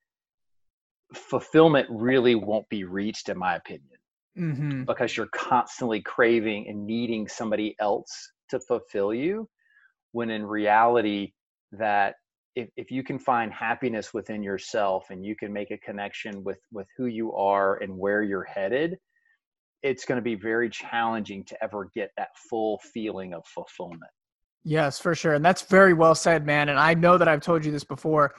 fulfillment 1.15 1.87
really 1.91 2.35
won't 2.35 2.69
be 2.69 2.85
reached 2.85 3.29
in 3.29 3.39
my 3.39 3.57
opinion. 3.57 3.89
Mm-hmm. 4.39 4.85
Because 4.85 5.17
you're 5.17 5.29
constantly 5.35 6.01
craving 6.01 6.67
and 6.69 6.87
needing 6.87 7.29
somebody 7.29 7.77
else 7.81 8.33
to 8.49 8.59
fulfill 8.61 9.13
you 9.13 9.47
when 10.13 10.31
in 10.31 10.45
reality 10.45 11.33
that 11.73 12.15
if, 12.55 12.69
if 12.77 12.91
you 12.91 13.03
can 13.03 13.19
find 13.19 13.53
happiness 13.53 14.13
within 14.13 14.43
yourself 14.43 15.07
and 15.11 15.25
you 15.25 15.35
can 15.35 15.53
make 15.53 15.71
a 15.71 15.79
connection 15.79 16.45
with 16.45 16.59
with 16.71 16.87
who 16.97 17.07
you 17.07 17.33
are 17.35 17.77
and 17.79 17.97
where 17.97 18.23
you're 18.23 18.45
headed 18.45 18.99
it's 19.83 20.05
going 20.05 20.17
to 20.17 20.23
be 20.23 20.37
very 20.37 20.71
challenging 20.71 21.45
to 21.45 21.61
ever 21.63 21.91
get 21.93 22.13
that 22.17 22.29
full 22.49 22.79
feeling 22.93 23.35
of 23.35 23.45
fulfillment. 23.47 24.03
Yes 24.65 25.01
for 25.01 25.15
sure 25.15 25.35
and 25.35 25.45
that's 25.45 25.63
very 25.63 25.93
well 25.93 26.15
said 26.15 26.47
man 26.47 26.69
and 26.69 26.79
i 26.79 26.95
know 26.95 27.19
that 27.19 27.27
i've 27.27 27.41
told 27.43 27.65
you 27.65 27.73
this 27.73 27.85
before. 27.85 28.35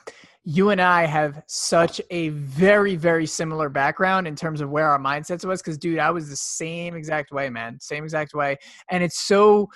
You 0.46 0.72
and 0.72 0.82
i 0.82 1.06
have 1.06 1.42
such 1.48 2.02
a 2.10 2.30
very 2.30 2.96
very 2.96 3.26
similar 3.26 3.70
background 3.70 4.28
in 4.28 4.36
terms 4.36 4.62
of 4.62 4.70
where 4.70 4.90
our 4.90 5.00
mindsets 5.00 5.46
was 5.46 5.62
because 5.62 5.78
dude 5.78 6.00
i 6.00 6.12
was 6.12 6.30
the 6.30 6.36
same 6.36 6.96
exact 6.96 7.32
way 7.32 7.50
man 7.50 7.80
same 7.80 8.04
exact 8.04 8.34
way 8.34 8.58
and 8.90 9.04
it's 9.04 9.20
so 9.20 9.70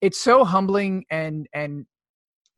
it's 0.00 0.20
so 0.20 0.44
humbling 0.44 1.04
and 1.10 1.46
and 1.54 1.86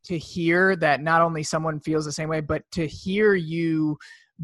to 0.06 0.18
hear 0.18 0.76
that 0.76 1.02
not 1.02 1.22
only 1.22 1.42
someone 1.42 1.80
feels 1.80 2.04
the 2.04 2.12
same 2.12 2.28
way, 2.28 2.40
but 2.40 2.62
to 2.72 2.86
hear 2.86 3.34
you 3.34 3.98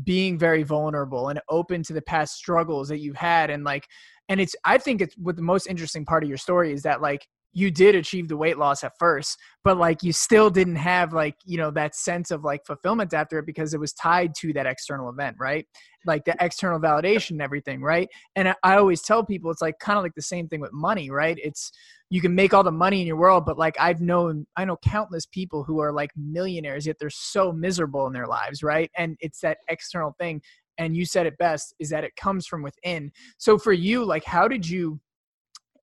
being 0.04 0.38
very 0.38 0.62
vulnerable 0.62 1.28
and 1.28 1.40
open 1.49 1.83
to 1.83 1.92
the 1.92 2.02
past 2.02 2.35
struggles 2.35 2.88
that 2.88 2.99
you've 2.99 3.16
had 3.16 3.50
and 3.50 3.62
like 3.62 3.87
and 4.31 4.40
it's 4.40 4.57
i 4.64 4.78
think 4.78 5.02
it's 5.02 5.14
what 5.19 5.37
the 5.37 5.42
most 5.42 5.66
interesting 5.66 6.02
part 6.02 6.23
of 6.23 6.31
your 6.31 6.38
story 6.38 6.73
is 6.73 6.83
that 6.83 7.02
like 7.02 7.26
you 7.52 7.71
did 7.71 7.95
achieve 7.95 8.28
the 8.28 8.37
weight 8.37 8.57
loss 8.57 8.83
at 8.83 8.92
first, 8.99 9.38
but 9.62 9.76
like 9.76 10.02
you 10.02 10.12
still 10.12 10.49
didn't 10.49 10.76
have 10.76 11.12
like, 11.12 11.37
you 11.45 11.59
know, 11.59 11.71
that 11.71 11.95
sense 11.95 12.31
of 12.31 12.45
like 12.45 12.64
fulfillment 12.64 13.12
after 13.12 13.38
it 13.38 13.47
because 13.47 13.75
it 13.75 13.81
was 13.81 13.92
tied 13.92 14.35
to 14.40 14.52
that 14.54 14.66
external 14.66 15.11
event, 15.11 15.37
right? 15.38 15.66
Like 16.07 16.25
the 16.25 16.35
external 16.40 16.81
validation 16.81 17.33
and 17.33 17.42
everything, 17.42 17.83
right? 17.83 18.09
And 18.37 18.54
I, 18.62 18.76
always 18.76 19.02
tell 19.02 19.25
people 19.25 19.50
it's 19.50 19.61
like 19.61 19.78
kind 19.78 19.99
of 19.99 20.02
like 20.02 20.14
the 20.14 20.23
same 20.23 20.49
thing 20.49 20.61
with 20.61 20.73
money, 20.73 21.11
right? 21.11 21.38
It's 21.42 21.71
you 22.12 22.21
can 22.21 22.35
make 22.35 22.52
all 22.52 22.62
the 22.62 22.71
money 22.71 23.00
in 23.00 23.07
your 23.07 23.16
world, 23.16 23.47
but 23.47 23.57
like 23.57 23.75
I've 23.81 24.02
known 24.02 24.47
I 24.54 24.66
know 24.66 24.76
countless 24.85 25.25
people 25.25 25.64
who 25.64 25.81
are 25.81 25.90
like 25.90 26.11
millionaires 26.14 26.87
yet 26.87 26.97
they're 27.00 27.09
so 27.09 27.52
miserable 27.52 28.07
in 28.07 28.12
their 28.12 28.26
lives, 28.26 28.62
right? 28.62 28.90
And 28.99 29.16
it's 29.21 29.40
that 29.40 29.57
external 29.71 30.14
thing. 30.21 30.42
And 30.76 30.95
you 30.95 31.07
said 31.07 31.25
it 31.25 31.38
best 31.38 31.75
is 31.81 31.88
that 31.88 32.04
it 32.04 32.14
comes 32.16 32.47
from 32.47 32.62
within. 32.62 33.12
So 33.38 33.57
for 33.57 33.73
you, 33.73 34.04
like 34.04 34.25
how 34.26 34.47
did 34.47 34.69
you 34.69 35.00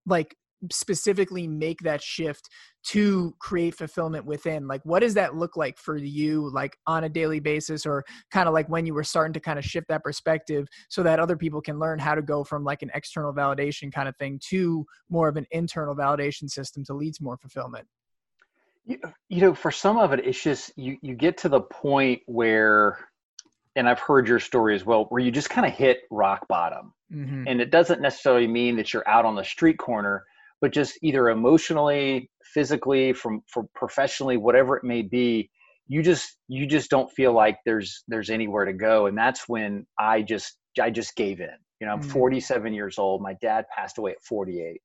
like 0.05 0.35
specifically 0.71 1.47
make 1.47 1.79
that 1.81 2.01
shift 2.01 2.49
to 2.83 3.33
create 3.39 3.75
fulfillment 3.75 4.25
within 4.25 4.67
like 4.67 4.81
what 4.83 4.99
does 4.99 5.13
that 5.13 5.35
look 5.35 5.55
like 5.55 5.77
for 5.77 5.97
you 5.97 6.49
like 6.53 6.77
on 6.87 7.03
a 7.03 7.09
daily 7.09 7.39
basis 7.39 7.85
or 7.85 8.03
kind 8.31 8.47
of 8.47 8.53
like 8.53 8.67
when 8.69 8.85
you 8.85 8.93
were 8.93 9.03
starting 9.03 9.33
to 9.33 9.39
kind 9.39 9.59
of 9.59 9.65
shift 9.65 9.87
that 9.87 10.03
perspective 10.03 10.67
so 10.89 11.03
that 11.03 11.19
other 11.19 11.37
people 11.37 11.61
can 11.61 11.79
learn 11.79 11.99
how 11.99 12.15
to 12.15 12.21
go 12.21 12.43
from 12.43 12.63
like 12.63 12.81
an 12.81 12.91
external 12.93 13.33
validation 13.33 13.91
kind 13.91 14.07
of 14.07 14.15
thing 14.17 14.39
to 14.49 14.85
more 15.09 15.27
of 15.27 15.37
an 15.37 15.45
internal 15.51 15.95
validation 15.95 16.49
system 16.49 16.83
to 16.83 16.93
lead 16.93 17.13
to 17.13 17.23
more 17.23 17.37
fulfillment 17.37 17.85
you, 18.85 18.99
you 19.27 19.41
know 19.41 19.53
for 19.53 19.71
some 19.71 19.97
of 19.97 20.13
it 20.13 20.25
it's 20.25 20.41
just 20.41 20.71
you 20.77 20.97
you 21.01 21.15
get 21.15 21.37
to 21.37 21.49
the 21.49 21.61
point 21.61 22.21
where 22.25 22.97
and 23.75 23.87
I've 23.87 23.99
heard 23.99 24.27
your 24.27 24.39
story 24.39 24.75
as 24.75 24.85
well, 24.85 25.05
where 25.05 25.21
you 25.21 25.31
just 25.31 25.49
kind 25.49 25.65
of 25.65 25.73
hit 25.73 26.01
rock 26.11 26.47
bottom. 26.47 26.93
Mm-hmm. 27.13 27.45
And 27.47 27.61
it 27.61 27.71
doesn't 27.71 28.01
necessarily 28.01 28.47
mean 28.47 28.75
that 28.75 28.93
you're 28.93 29.07
out 29.07 29.25
on 29.25 29.35
the 29.35 29.43
street 29.43 29.77
corner, 29.77 30.25
but 30.61 30.71
just 30.71 30.97
either 31.01 31.29
emotionally 31.29 32.29
physically 32.53 33.13
from, 33.13 33.41
from 33.47 33.67
professionally 33.75 34.37
whatever 34.37 34.77
it 34.77 34.83
may 34.83 35.01
be 35.01 35.49
you 35.91 36.03
just 36.03 36.37
you 36.47 36.67
just 36.67 36.91
don't 36.91 37.11
feel 37.11 37.33
like 37.33 37.57
there's 37.65 38.03
there's 38.07 38.29
anywhere 38.29 38.63
to 38.63 38.73
go. 38.73 39.07
And 39.07 39.17
that's 39.17 39.49
when 39.49 39.87
i 39.97 40.21
just 40.21 40.57
i 40.79 40.89
just 40.89 41.15
gave 41.15 41.39
in. 41.39 41.49
You 41.79 41.87
know 41.87 41.93
i'm 41.93 42.01
mm-hmm. 42.01 42.11
47 42.11 42.73
years 42.73 42.99
old. 42.99 43.21
My 43.21 43.33
dad 43.41 43.65
passed 43.75 43.97
away 43.97 44.11
at 44.11 44.23
48 44.23 44.79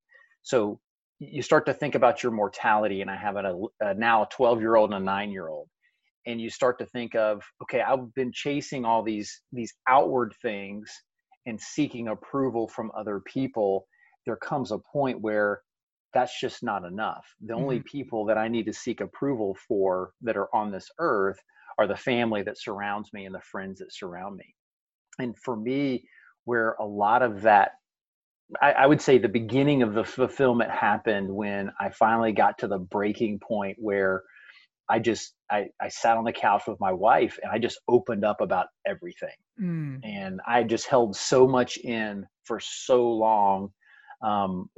so 0.44 0.78
you 1.18 1.42
start 1.42 1.66
to 1.66 1.74
think 1.74 1.94
about 1.96 2.22
your 2.22 2.30
mortality 2.30 3.00
and 3.00 3.10
i 3.10 3.16
have 3.16 3.36
a, 3.36 3.60
a 3.80 3.94
now 3.94 4.22
a 4.22 4.28
12 4.30 4.60
year 4.60 4.76
old 4.76 4.92
and 4.92 5.02
a 5.02 5.04
9 5.04 5.30
year 5.32 5.48
old 5.48 5.68
and 6.26 6.40
you 6.40 6.48
start 6.48 6.78
to 6.78 6.86
think 6.86 7.14
of 7.16 7.42
okay 7.62 7.80
i've 7.80 8.14
been 8.14 8.30
chasing 8.32 8.84
all 8.84 9.02
these 9.02 9.42
these 9.52 9.74
outward 9.88 10.32
things 10.40 10.90
and 11.46 11.60
seeking 11.60 12.08
approval 12.08 12.68
from 12.68 12.92
other 12.96 13.20
people 13.26 13.86
there 14.26 14.36
comes 14.36 14.72
a 14.72 14.78
point 14.78 15.20
where 15.20 15.60
that's 16.12 16.40
just 16.40 16.62
not 16.62 16.84
enough. 16.84 17.26
The 17.44 17.54
only 17.54 17.78
mm-hmm. 17.78 17.88
people 17.88 18.24
that 18.26 18.38
I 18.38 18.48
need 18.48 18.66
to 18.66 18.72
seek 18.72 19.00
approval 19.00 19.56
for 19.68 20.12
that 20.22 20.36
are 20.36 20.54
on 20.54 20.70
this 20.70 20.88
earth 20.98 21.38
are 21.78 21.86
the 21.88 21.96
family 21.96 22.42
that 22.42 22.58
surrounds 22.58 23.12
me 23.12 23.26
and 23.26 23.34
the 23.34 23.40
friends 23.40 23.80
that 23.80 23.92
surround 23.92 24.36
me. 24.36 24.54
And 25.18 25.36
for 25.36 25.56
me, 25.56 26.04
where 26.44 26.76
a 26.80 26.84
lot 26.84 27.22
of 27.22 27.42
that, 27.42 27.72
I, 28.62 28.72
I 28.72 28.86
would 28.86 29.00
say 29.00 29.18
the 29.18 29.28
beginning 29.28 29.82
of 29.82 29.94
the 29.94 30.04
fulfillment 30.04 30.70
happened 30.70 31.34
when 31.34 31.70
I 31.80 31.90
finally 31.90 32.32
got 32.32 32.58
to 32.58 32.68
the 32.68 32.78
breaking 32.78 33.40
point 33.40 33.76
where 33.80 34.22
I 34.88 34.98
just 34.98 35.34
I, 35.50 35.66
I 35.80 35.88
sat 35.88 36.16
on 36.16 36.24
the 36.24 36.32
couch 36.32 36.64
with 36.66 36.78
my 36.78 36.92
wife 36.92 37.38
and 37.42 37.50
I 37.50 37.58
just 37.58 37.80
opened 37.88 38.24
up 38.24 38.40
about 38.40 38.66
everything. 38.86 39.30
Mm. 39.60 40.00
And 40.04 40.40
I 40.46 40.62
just 40.62 40.86
held 40.86 41.16
so 41.16 41.46
much 41.48 41.78
in 41.78 42.26
for 42.44 42.60
so 42.60 43.08
long 43.10 43.70
um, 44.24 44.70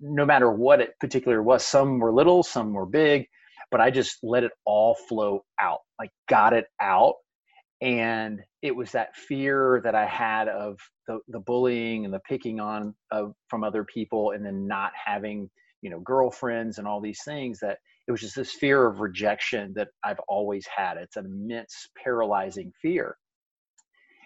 no 0.00 0.24
matter 0.24 0.50
what 0.50 0.80
it 0.80 0.98
particular 1.00 1.42
was. 1.42 1.66
Some 1.66 1.98
were 1.98 2.12
little, 2.12 2.42
some 2.42 2.72
were 2.72 2.86
big, 2.86 3.26
but 3.70 3.80
I 3.80 3.90
just 3.90 4.18
let 4.22 4.44
it 4.44 4.52
all 4.64 4.94
flow 5.08 5.44
out, 5.60 5.80
like 5.98 6.10
got 6.28 6.52
it 6.52 6.66
out. 6.80 7.14
And 7.82 8.40
it 8.62 8.74
was 8.74 8.92
that 8.92 9.16
fear 9.16 9.80
that 9.84 9.94
I 9.94 10.06
had 10.06 10.48
of 10.48 10.78
the, 11.08 11.18
the 11.28 11.40
bullying 11.40 12.04
and 12.04 12.14
the 12.14 12.20
picking 12.20 12.60
on 12.60 12.94
of, 13.10 13.34
from 13.48 13.64
other 13.64 13.84
people 13.84 14.30
and 14.30 14.46
then 14.46 14.66
not 14.68 14.92
having, 15.04 15.50
you 15.82 15.90
know, 15.90 16.00
girlfriends 16.00 16.78
and 16.78 16.86
all 16.86 17.00
these 17.00 17.20
things 17.24 17.58
that 17.60 17.78
it 18.06 18.12
was 18.12 18.20
just 18.20 18.36
this 18.36 18.52
fear 18.52 18.86
of 18.86 19.00
rejection 19.00 19.72
that 19.74 19.88
I've 20.04 20.20
always 20.28 20.66
had. 20.74 20.98
It's 20.98 21.16
an 21.16 21.26
immense 21.26 21.88
paralyzing 22.02 22.72
fear. 22.80 23.16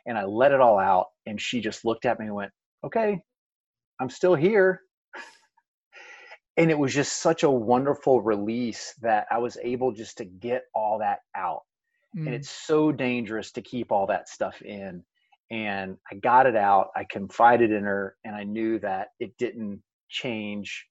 And 0.07 0.19
I 0.19 0.25
let 0.25 0.53
it 0.53 0.61
all 0.61 0.79
out. 0.79 1.07
And 1.27 1.41
she 1.41 1.61
just 1.61 1.85
looked 1.85 2.05
at 2.05 2.21
me 2.21 2.27
and 2.27 2.35
went, 2.35 2.53
okay, 2.85 3.21
I'm 4.01 4.11
still 4.11 4.35
here. 4.35 4.83
and 6.57 6.71
it 6.71 6.79
was 6.79 6.95
just 6.95 7.21
such 7.21 7.43
a 7.43 7.51
wonderful 7.51 8.21
release 8.21 8.95
that 9.03 9.27
I 9.31 9.39
was 9.39 9.57
able 9.63 9.93
just 9.93 10.19
to 10.19 10.25
get 10.25 10.65
all 10.75 10.99
that 10.99 11.21
out. 11.37 11.63
Mm. 12.17 12.27
And 12.27 12.35
it's 12.35 12.51
so 12.51 12.93
dangerous 12.93 13.53
to 13.53 13.63
keep 13.63 13.93
all 13.93 14.07
that 14.07 14.29
stuff 14.29 14.61
in. 14.63 15.03
And 15.51 15.97
I 16.11 16.17
got 16.17 16.47
it 16.47 16.57
out. 16.57 16.89
I 16.95 17.05
confided 17.11 17.73
in 17.73 17.85
her, 17.85 18.17
and 18.25 18.37
I 18.37 18.45
knew 18.45 18.79
that 18.81 19.09
it 19.19 19.33
didn't 19.39 19.83
change 20.11 20.87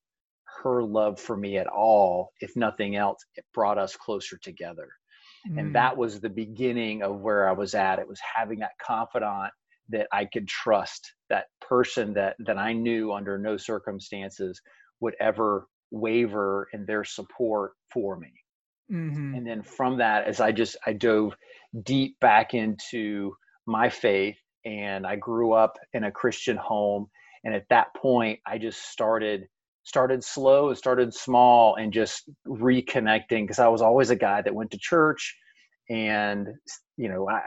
her 0.63 0.81
love 0.81 1.19
for 1.19 1.37
me 1.37 1.57
at 1.57 1.67
all. 1.67 2.31
If 2.41 2.55
nothing 2.55 2.95
else, 2.95 3.23
it 3.35 3.45
brought 3.53 3.77
us 3.77 3.95
closer 3.95 4.37
together. 4.37 4.89
Mm. 5.49 5.59
And 5.59 5.75
that 5.75 5.95
was 5.95 6.19
the 6.19 6.29
beginning 6.29 7.03
of 7.03 7.19
where 7.19 7.47
I 7.47 7.51
was 7.51 7.75
at. 7.75 7.99
It 7.99 8.07
was 8.07 8.19
having 8.35 8.59
that 8.59 8.71
confidant 8.81 9.53
that 9.89 10.07
I 10.11 10.25
could 10.25 10.47
trust 10.47 11.13
that 11.29 11.45
person 11.61 12.13
that 12.13 12.35
that 12.45 12.57
I 12.57 12.73
knew 12.73 13.13
under 13.13 13.37
no 13.37 13.57
circumstances 13.57 14.61
would 14.99 15.15
ever 15.19 15.67
waver 15.91 16.67
in 16.73 16.85
their 16.85 17.03
support 17.03 17.73
for 17.91 18.17
me. 18.17 18.33
Mm-hmm. 18.91 19.35
And 19.35 19.47
then 19.47 19.61
from 19.61 19.97
that, 19.97 20.25
as 20.25 20.39
I 20.39 20.51
just 20.51 20.77
I 20.85 20.93
dove 20.93 21.35
deep 21.83 22.19
back 22.19 22.53
into 22.53 23.35
my 23.65 23.89
faith, 23.89 24.37
and 24.65 25.05
I 25.05 25.17
grew 25.17 25.53
up 25.53 25.77
in 25.93 26.05
a 26.05 26.11
Christian 26.11 26.57
home, 26.57 27.07
and 27.43 27.53
at 27.53 27.65
that 27.69 27.87
point, 27.95 28.39
I 28.45 28.57
just 28.57 28.89
started 28.89 29.47
started 29.83 30.21
slow, 30.23 30.69
and 30.69 30.77
started 30.77 31.13
small, 31.13 31.75
and 31.75 31.93
just 31.93 32.29
reconnecting 32.45 33.43
because 33.43 33.59
I 33.59 33.67
was 33.67 33.81
always 33.81 34.09
a 34.09 34.15
guy 34.15 34.41
that 34.41 34.55
went 34.55 34.71
to 34.71 34.77
church, 34.79 35.35
and 35.89 36.47
you 36.95 37.09
know 37.09 37.29
I 37.29 37.41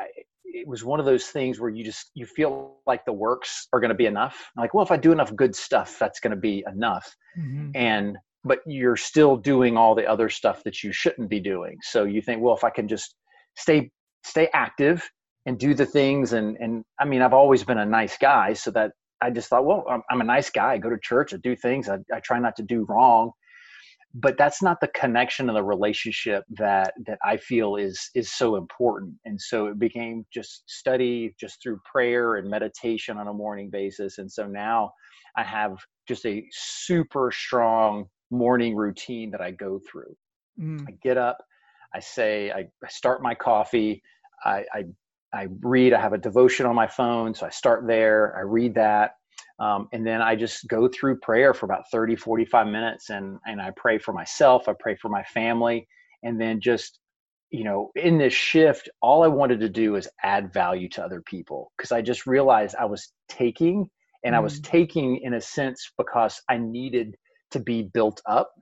it 0.53 0.67
was 0.67 0.85
one 0.85 1.01
of 1.01 1.07
those 1.07 1.27
things 1.27 1.61
where 1.61 1.71
you 1.71 1.85
just 1.85 2.11
you 2.15 2.27
feel 2.27 2.77
like 2.87 3.05
the 3.05 3.13
works 3.13 3.69
are 3.73 3.81
going 3.81 3.91
to 3.91 3.95
be 3.95 4.07
enough. 4.07 4.51
Like 4.57 4.75
well 4.75 4.85
if 4.85 4.91
i 4.91 4.97
do 4.97 5.13
enough 5.13 5.35
good 5.35 5.55
stuff 5.55 5.99
that's 5.99 6.21
going 6.21 6.33
to 6.33 6.41
be 6.41 6.65
enough. 6.71 7.15
Mm-hmm. 7.39 7.71
and 7.75 8.19
but 8.43 8.61
you're 8.67 8.97
still 8.97 9.37
doing 9.37 9.77
all 9.77 9.95
the 9.95 10.07
other 10.07 10.29
stuff 10.29 10.65
that 10.65 10.83
you 10.83 10.93
shouldn't 10.93 11.29
be 11.29 11.41
doing. 11.41 11.77
So 11.83 12.05
you 12.05 12.23
think 12.23 12.43
well 12.43 12.55
if 12.55 12.65
i 12.65 12.71
can 12.71 12.89
just 12.89 13.15
stay 13.57 13.91
stay 14.25 14.49
active 14.53 15.09
and 15.47 15.59
do 15.59 15.75
the 15.75 15.87
things 15.87 16.33
and 16.33 16.57
and 16.59 16.85
i 16.99 17.05
mean 17.05 17.23
i've 17.23 17.33
always 17.33 17.65
been 17.65 17.79
a 17.79 17.87
nice 17.87 18.19
guy 18.19 18.53
so 18.53 18.71
that 18.71 18.93
i 19.23 19.31
just 19.31 19.49
thought 19.49 19.65
well 19.65 19.85
i'm, 19.91 20.03
I'm 20.11 20.21
a 20.21 20.25
nice 20.25 20.51
guy. 20.51 20.73
I 20.73 20.79
go 20.79 20.91
to 20.91 20.99
church 21.03 21.33
i 21.33 21.39
do 21.39 21.57
things 21.57 21.89
I, 21.89 21.99
I 22.15 22.21
try 22.21 22.39
not 22.39 22.57
to 22.57 22.63
do 22.63 22.85
wrong 22.89 23.33
but 24.15 24.37
that's 24.37 24.63
not 24.63 24.81
the 24.81 24.89
connection 24.89 25.49
of 25.49 25.55
the 25.55 25.63
relationship 25.63 26.45
that 26.51 26.95
that 27.07 27.19
I 27.25 27.37
feel 27.37 27.77
is 27.77 28.11
is 28.15 28.33
so 28.33 28.57
important. 28.57 29.15
And 29.25 29.41
so 29.41 29.67
it 29.67 29.79
became 29.79 30.27
just 30.33 30.65
study 30.67 31.35
just 31.39 31.63
through 31.63 31.81
prayer 31.85 32.37
and 32.37 32.51
meditation 32.51 33.19
on 33.19 33.29
a 33.29 33.33
morning 33.33 33.71
basis. 33.71 34.19
And 34.19 34.31
so 34.31 34.47
now 34.47 34.93
I 35.37 35.45
have 35.45 35.79
just 36.09 36.27
a 36.27 36.45
super 36.51 37.31
strong 37.33 38.07
morning 38.31 38.75
routine 38.75 39.31
that 39.31 39.41
I 39.41 39.53
go 39.53 39.81
through. 39.91 40.17
Mm. 40.61 40.89
I 40.89 40.93
get 41.03 41.17
up, 41.17 41.39
I 41.95 42.01
say, 42.01 42.51
I, 42.51 42.67
I 42.85 42.89
start 42.89 43.23
my 43.23 43.35
coffee, 43.35 44.03
I, 44.45 44.65
I 44.73 44.85
I 45.33 45.47
read, 45.61 45.93
I 45.93 46.01
have 46.01 46.13
a 46.13 46.19
devotion 46.19 46.67
on 46.67 46.75
my 46.75 46.89
phone, 46.89 47.35
so 47.35 47.47
I 47.47 47.51
start 47.51 47.87
there, 47.87 48.37
I 48.37 48.41
read 48.41 48.75
that. 48.75 49.13
Um, 49.61 49.89
and 49.93 50.07
then 50.07 50.23
I 50.23 50.37
just 50.37 50.67
go 50.69 50.89
through 50.89 51.19
prayer 51.21 51.53
for 51.53 51.67
about 51.67 51.85
30, 51.93 52.17
45 52.17 52.67
minutes 52.67 53.11
and, 53.11 53.39
and 53.47 53.61
I 53.61 53.71
pray 53.77 53.99
for 53.99 54.13
myself, 54.13 54.69
I 54.69 54.73
pray 54.79 54.97
for 54.97 55.11
my 55.11 55.23
family, 55.23 55.87
and 56.23 56.41
then 56.41 56.61
just, 56.61 56.99
you 57.51 57.65
know, 57.65 57.91
in 57.95 58.17
this 58.17 58.33
shift, 58.33 58.89
all 59.03 59.23
I 59.23 59.29
wanted 59.29 59.61
to 59.61 59.69
do 59.69 59.97
is 59.97 60.09
add 60.23 60.53
value 60.53 60.89
to 60.91 61.05
other 61.05 61.21
people 61.21 61.73
because 61.77 61.93
I 61.93 62.01
just 62.01 62.27
realized 62.27 62.75
I 62.77 62.87
was 62.87 63.13
taking 63.29 63.91
and 64.25 64.35
mm. 64.35 64.39
I 64.39 64.41
was 64.41 64.61
mm. 64.61 64.65
taking 64.65 65.19
in 65.19 65.35
a 65.35 65.41
sense 65.41 65.93
because 65.99 66.41
I 66.49 66.57
needed 66.57 67.17
to 67.51 67.61
be 67.61 67.83
built 67.83 68.23
up. 68.27 68.53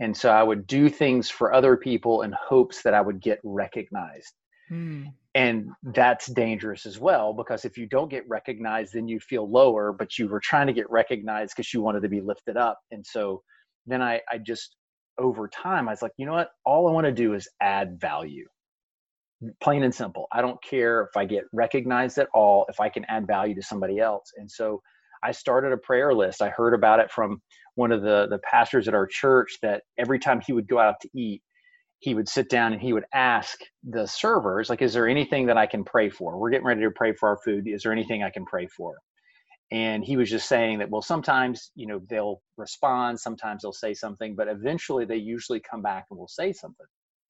And 0.00 0.14
so 0.14 0.30
I 0.30 0.42
would 0.42 0.66
do 0.66 0.90
things 0.90 1.30
for 1.30 1.54
other 1.54 1.76
people 1.76 2.22
in 2.22 2.32
hopes 2.38 2.82
that 2.82 2.94
I 2.94 3.00
would 3.00 3.20
get 3.20 3.40
recognized. 3.42 4.34
Mm 4.70 5.12
and 5.38 5.70
that's 5.94 6.26
dangerous 6.26 6.84
as 6.84 6.98
well 6.98 7.32
because 7.32 7.64
if 7.64 7.78
you 7.78 7.86
don't 7.86 8.10
get 8.10 8.28
recognized 8.28 8.92
then 8.94 9.06
you 9.06 9.20
feel 9.20 9.48
lower 9.48 9.92
but 9.92 10.18
you 10.18 10.26
were 10.26 10.40
trying 10.40 10.66
to 10.66 10.72
get 10.72 10.90
recognized 10.90 11.52
because 11.56 11.72
you 11.72 11.80
wanted 11.80 12.02
to 12.02 12.08
be 12.08 12.20
lifted 12.20 12.56
up. 12.56 12.80
And 12.90 13.06
so 13.06 13.42
then 13.86 14.02
i 14.02 14.20
i 14.32 14.38
just 14.38 14.76
over 15.18 15.48
time 15.48 15.88
i 15.88 15.92
was 15.92 16.02
like 16.02 16.12
you 16.18 16.26
know 16.26 16.32
what? 16.32 16.50
All 16.64 16.88
i 16.88 16.92
want 16.92 17.06
to 17.06 17.12
do 17.12 17.34
is 17.34 17.48
add 17.60 18.00
value. 18.00 18.48
Plain 19.62 19.84
and 19.84 19.94
simple. 19.94 20.26
I 20.32 20.42
don't 20.42 20.60
care 20.62 21.02
if 21.04 21.16
i 21.16 21.24
get 21.24 21.44
recognized 21.52 22.18
at 22.18 22.28
all 22.34 22.66
if 22.68 22.80
i 22.80 22.88
can 22.88 23.04
add 23.06 23.26
value 23.28 23.54
to 23.54 23.62
somebody 23.62 24.00
else. 24.00 24.32
And 24.36 24.50
so 24.50 24.82
I 25.22 25.32
started 25.32 25.72
a 25.72 25.76
prayer 25.76 26.14
list. 26.14 26.42
I 26.42 26.48
heard 26.48 26.74
about 26.74 27.00
it 27.00 27.12
from 27.12 27.40
one 27.76 27.92
of 27.92 28.02
the 28.02 28.26
the 28.28 28.40
pastors 28.40 28.88
at 28.88 28.94
our 28.94 29.06
church 29.06 29.58
that 29.62 29.82
every 29.98 30.18
time 30.18 30.40
he 30.44 30.52
would 30.52 30.68
go 30.68 30.80
out 30.80 30.96
to 31.02 31.08
eat, 31.14 31.42
he 32.00 32.14
would 32.14 32.28
sit 32.28 32.48
down 32.48 32.72
and 32.72 32.80
he 32.80 32.92
would 32.92 33.06
ask 33.12 33.58
the 33.82 34.06
servers 34.06 34.70
like 34.70 34.82
is 34.82 34.92
there 34.92 35.08
anything 35.08 35.46
that 35.46 35.58
I 35.58 35.66
can 35.66 35.84
pray 35.84 36.08
for? 36.10 36.38
We're 36.38 36.50
getting 36.50 36.66
ready 36.66 36.82
to 36.82 36.90
pray 36.90 37.12
for 37.12 37.28
our 37.28 37.38
food. 37.44 37.66
Is 37.66 37.82
there 37.82 37.92
anything 37.92 38.22
I 38.22 38.30
can 38.30 38.44
pray 38.44 38.66
for? 38.66 38.96
And 39.70 40.04
he 40.04 40.16
was 40.16 40.30
just 40.30 40.48
saying 40.48 40.78
that 40.78 40.90
well 40.90 41.02
sometimes, 41.02 41.72
you 41.74 41.86
know, 41.86 42.00
they'll 42.08 42.40
respond, 42.56 43.18
sometimes 43.20 43.62
they'll 43.62 43.72
say 43.72 43.94
something, 43.94 44.34
but 44.34 44.48
eventually 44.48 45.04
they 45.04 45.16
usually 45.16 45.60
come 45.60 45.82
back 45.82 46.06
and 46.10 46.18
will 46.18 46.28
say 46.28 46.52
something 46.52 46.86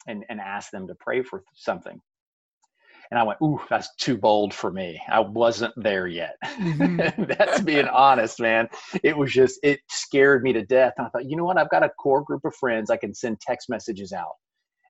and 0.07 0.25
and 0.29 0.41
ask 0.41 0.71
them 0.71 0.87
to 0.89 0.95
pray 1.01 1.23
for 1.23 1.43
something 1.55 2.01
and 3.11 3.19
I 3.19 3.23
went, 3.23 3.39
"Ooh, 3.43 3.61
that's 3.71 3.95
too 3.97 4.17
bold 4.17 4.53
for 4.53 4.71
me. 4.71 5.01
I 5.09 5.21
wasn't 5.21 5.73
there 5.77 6.07
yet." 6.07 6.37
Mm-hmm. 6.45 7.23
that's 7.39 7.61
being 7.61 7.89
honest, 7.89 8.41
man. 8.41 8.69
It 9.03 9.17
was 9.17 9.33
just 9.33 9.59
it 9.63 9.81
scared 9.89 10.43
me 10.43 10.53
to 10.53 10.65
death. 10.65 10.95
And 10.99 11.07
I 11.07 11.11
thought, 11.11 11.29
you 11.29 11.37
know 11.37 11.45
what? 11.45 11.59
I've 11.59 11.71
got 11.71 11.83
a 11.83 11.91
core 11.91 12.23
group 12.23 12.45
of 12.45 12.55
friends. 12.57 12.91
I 12.91 12.97
can 12.97 13.15
send 13.15 13.41
text 13.41 13.69
messages 13.71 14.13
out, 14.13 14.35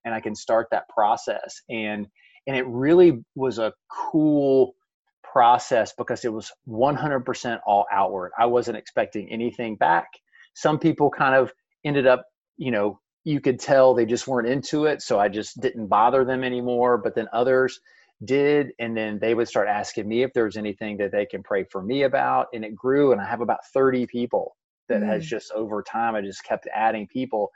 and 0.08 0.14
I 0.14 0.20
can 0.20 0.34
start 0.34 0.68
that 0.70 0.88
process. 0.88 1.60
And 1.68 2.06
and 2.46 2.56
it 2.56 2.66
really 2.66 3.22
was 3.34 3.58
a 3.58 3.74
cool 3.90 4.74
process 5.22 5.92
because 5.98 6.24
it 6.24 6.32
was 6.32 6.50
100% 6.66 7.60
all 7.66 7.84
outward. 7.92 8.32
I 8.38 8.46
wasn't 8.46 8.78
expecting 8.78 9.30
anything 9.30 9.76
back. 9.76 10.06
Some 10.54 10.78
people 10.78 11.10
kind 11.10 11.34
of 11.34 11.52
ended 11.84 12.06
up, 12.06 12.24
you 12.56 12.70
know, 12.70 13.00
you 13.24 13.42
could 13.42 13.60
tell 13.60 13.92
they 13.92 14.06
just 14.06 14.26
weren't 14.26 14.48
into 14.48 14.86
it, 14.86 15.02
so 15.02 15.20
I 15.20 15.28
just 15.28 15.60
didn't 15.60 15.88
bother 15.88 16.24
them 16.24 16.42
anymore. 16.42 16.96
But 16.96 17.14
then 17.14 17.28
others 17.34 17.78
did 18.24 18.72
and 18.78 18.96
then 18.96 19.18
they 19.20 19.34
would 19.34 19.46
start 19.46 19.68
asking 19.68 20.08
me 20.08 20.22
if 20.22 20.32
there 20.32 20.44
was 20.44 20.56
anything 20.56 20.96
that 20.96 21.12
they 21.12 21.24
can 21.24 21.42
pray 21.42 21.64
for 21.70 21.82
me 21.82 22.02
about 22.02 22.48
and 22.52 22.64
it 22.64 22.74
grew 22.74 23.12
and 23.12 23.20
i 23.20 23.24
have 23.24 23.40
about 23.40 23.64
30 23.72 24.08
people 24.08 24.56
that 24.88 25.00
mm. 25.00 25.06
has 25.06 25.24
just 25.24 25.52
over 25.52 25.84
time 25.84 26.16
i 26.16 26.20
just 26.20 26.42
kept 26.42 26.66
adding 26.74 27.06
people 27.06 27.48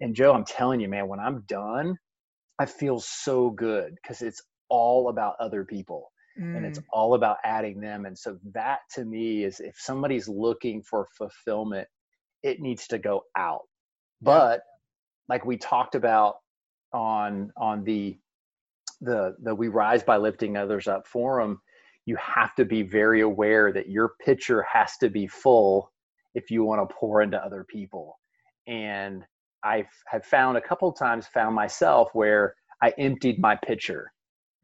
and 0.00 0.14
joe 0.14 0.32
i'm 0.32 0.44
telling 0.44 0.80
you 0.80 0.88
man 0.88 1.08
when 1.08 1.20
i'm 1.20 1.42
done 1.46 1.96
i 2.58 2.66
feel 2.66 2.98
so 3.00 3.50
good 3.50 3.94
because 4.02 4.22
it's 4.22 4.42
all 4.68 5.08
about 5.08 5.34
other 5.40 5.64
people 5.64 6.12
mm. 6.38 6.56
and 6.56 6.64
it's 6.64 6.78
mm. 6.78 6.84
all 6.92 7.14
about 7.14 7.36
adding 7.44 7.80
them 7.80 8.06
and 8.06 8.16
so 8.16 8.38
that 8.52 8.80
to 8.90 9.04
me 9.04 9.44
is 9.44 9.60
if 9.60 9.74
somebody's 9.78 10.28
looking 10.28 10.82
for 10.82 11.06
fulfillment 11.16 11.86
it 12.42 12.60
needs 12.60 12.86
to 12.86 12.98
go 12.98 13.22
out 13.36 13.62
but 14.22 14.62
like 15.28 15.44
we 15.44 15.56
talked 15.56 15.94
about 15.94 16.36
on 16.92 17.52
on 17.56 17.84
the 17.84 18.16
the 19.00 19.34
the 19.42 19.54
we 19.54 19.68
rise 19.68 20.02
by 20.02 20.16
lifting 20.16 20.56
others 20.56 20.88
up 20.88 21.06
forum 21.06 21.60
you 22.06 22.16
have 22.16 22.54
to 22.54 22.64
be 22.64 22.82
very 22.82 23.20
aware 23.20 23.72
that 23.72 23.88
your 23.88 24.12
pitcher 24.24 24.62
has 24.70 24.96
to 24.98 25.08
be 25.08 25.26
full 25.26 25.92
if 26.34 26.50
you 26.50 26.64
want 26.64 26.86
to 26.86 26.94
pour 26.94 27.22
into 27.22 27.36
other 27.38 27.64
people 27.68 28.18
and 28.66 29.24
i 29.64 29.84
have 30.06 30.24
found 30.24 30.56
a 30.56 30.60
couple 30.60 30.92
times 30.92 31.26
found 31.26 31.54
myself 31.54 32.08
where 32.12 32.54
i 32.82 32.92
emptied 32.98 33.38
my 33.38 33.56
pitcher 33.64 34.10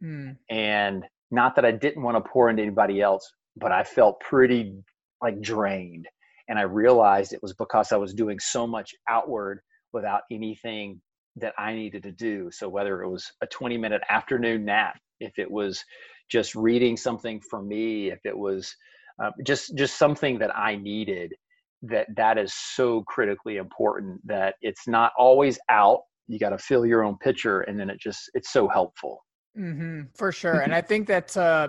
mm. 0.03 0.37
and 0.51 1.05
not 1.31 1.55
that 1.57 1.65
i 1.65 1.71
didn't 1.71 2.03
want 2.03 2.17
to 2.17 2.31
pour 2.31 2.49
into 2.51 2.63
anybody 2.63 3.01
else 3.01 3.31
but 3.57 3.73
i 3.73 3.83
felt 3.83 4.21
pretty 4.21 4.75
like 5.23 5.41
drained 5.41 6.07
and 6.49 6.59
i 6.59 6.63
realized 6.63 7.33
it 7.33 7.43
was 7.43 7.55
because 7.55 7.93
i 7.93 7.97
was 7.97 8.15
doing 8.15 8.39
so 8.39 8.67
much 8.67 8.95
outward 9.09 9.61
without 9.93 10.23
anything 10.31 11.01
that 11.37 11.55
I 11.59 11.75
needed 11.75 12.03
to 12.05 12.13
do. 12.13 12.51
So 12.51 12.69
whether 12.69 13.03
it 13.03 13.09
was 13.09 13.31
a 13.43 13.47
20 13.47 13.77
minute 13.77 14.03
afternoon 14.09 14.65
nap, 14.65 14.99
if 15.21 15.39
it 15.39 15.51
was 15.51 15.85
just 16.31 16.55
reading 16.55 16.97
something 16.97 17.41
for 17.41 17.63
me, 17.63 18.11
if 18.11 18.21
it 18.25 18.37
was 18.37 18.75
uh, 19.23 19.31
just 19.45 19.77
just 19.77 19.99
something 19.99 20.39
that 20.39 20.57
I 20.57 20.77
needed, 20.77 21.35
that 21.83 22.07
that 22.17 22.39
is 22.39 22.55
so 22.55 23.03
critically 23.03 23.57
important 23.57 24.27
that 24.27 24.55
it's 24.63 24.89
not 24.89 25.13
always 25.19 25.59
out. 25.69 26.01
You 26.29 26.39
got 26.39 26.51
to 26.51 26.59
fill 26.59 26.85
your 26.87 27.05
own 27.05 27.17
pitcher, 27.19 27.61
and 27.63 27.79
then 27.79 27.91
it 27.91 28.01
just 28.01 28.31
it's 28.35 28.53
so 28.53 28.69
helpful. 28.69 29.25
Mm-hmm, 29.59 30.03
for 30.15 30.33
sure, 30.33 30.61
and 30.61 30.75
I 30.75 30.81
think 30.83 31.07
that's 31.07 31.37
uh, 31.37 31.69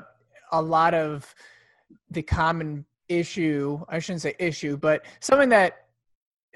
a 0.51 0.61
lot 0.61 0.93
of 0.93 1.33
the 2.09 2.21
common 2.21 2.85
issue. 3.09 3.79
I 3.89 3.99
shouldn't 3.99 4.21
say 4.21 4.35
issue, 4.39 4.77
but 4.77 5.05
something 5.19 5.49
that 5.49 5.87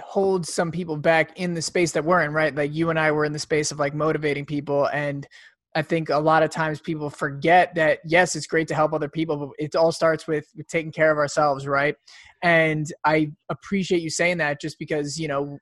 holds 0.01 0.51
some 0.51 0.71
people 0.71 0.97
back 0.97 1.37
in 1.39 1.53
the 1.53 1.61
space 1.61 1.91
that 1.91 2.03
we're 2.03 2.21
in, 2.23 2.33
right? 2.33 2.53
Like 2.55 2.73
you 2.73 2.89
and 2.89 2.99
I 2.99 3.11
were 3.11 3.25
in 3.25 3.33
the 3.33 3.39
space 3.39 3.71
of 3.71 3.79
like 3.79 3.93
motivating 3.93 4.45
people. 4.45 4.87
And 4.87 5.27
I 5.73 5.81
think 5.81 6.09
a 6.09 6.17
lot 6.17 6.43
of 6.43 6.49
times 6.49 6.81
people 6.81 7.09
forget 7.09 7.73
that, 7.75 7.99
yes, 8.05 8.35
it's 8.35 8.47
great 8.47 8.67
to 8.67 8.75
help 8.75 8.93
other 8.93 9.07
people, 9.07 9.37
but 9.37 9.49
it 9.57 9.75
all 9.75 9.91
starts 9.91 10.27
with, 10.27 10.45
with 10.55 10.67
taking 10.67 10.91
care 10.91 11.11
of 11.11 11.17
ourselves, 11.17 11.65
right? 11.65 11.95
And 12.43 12.85
I 13.05 13.31
appreciate 13.49 14.01
you 14.01 14.09
saying 14.09 14.37
that 14.39 14.59
just 14.59 14.77
because, 14.79 15.17
you 15.17 15.27
know, 15.29 15.57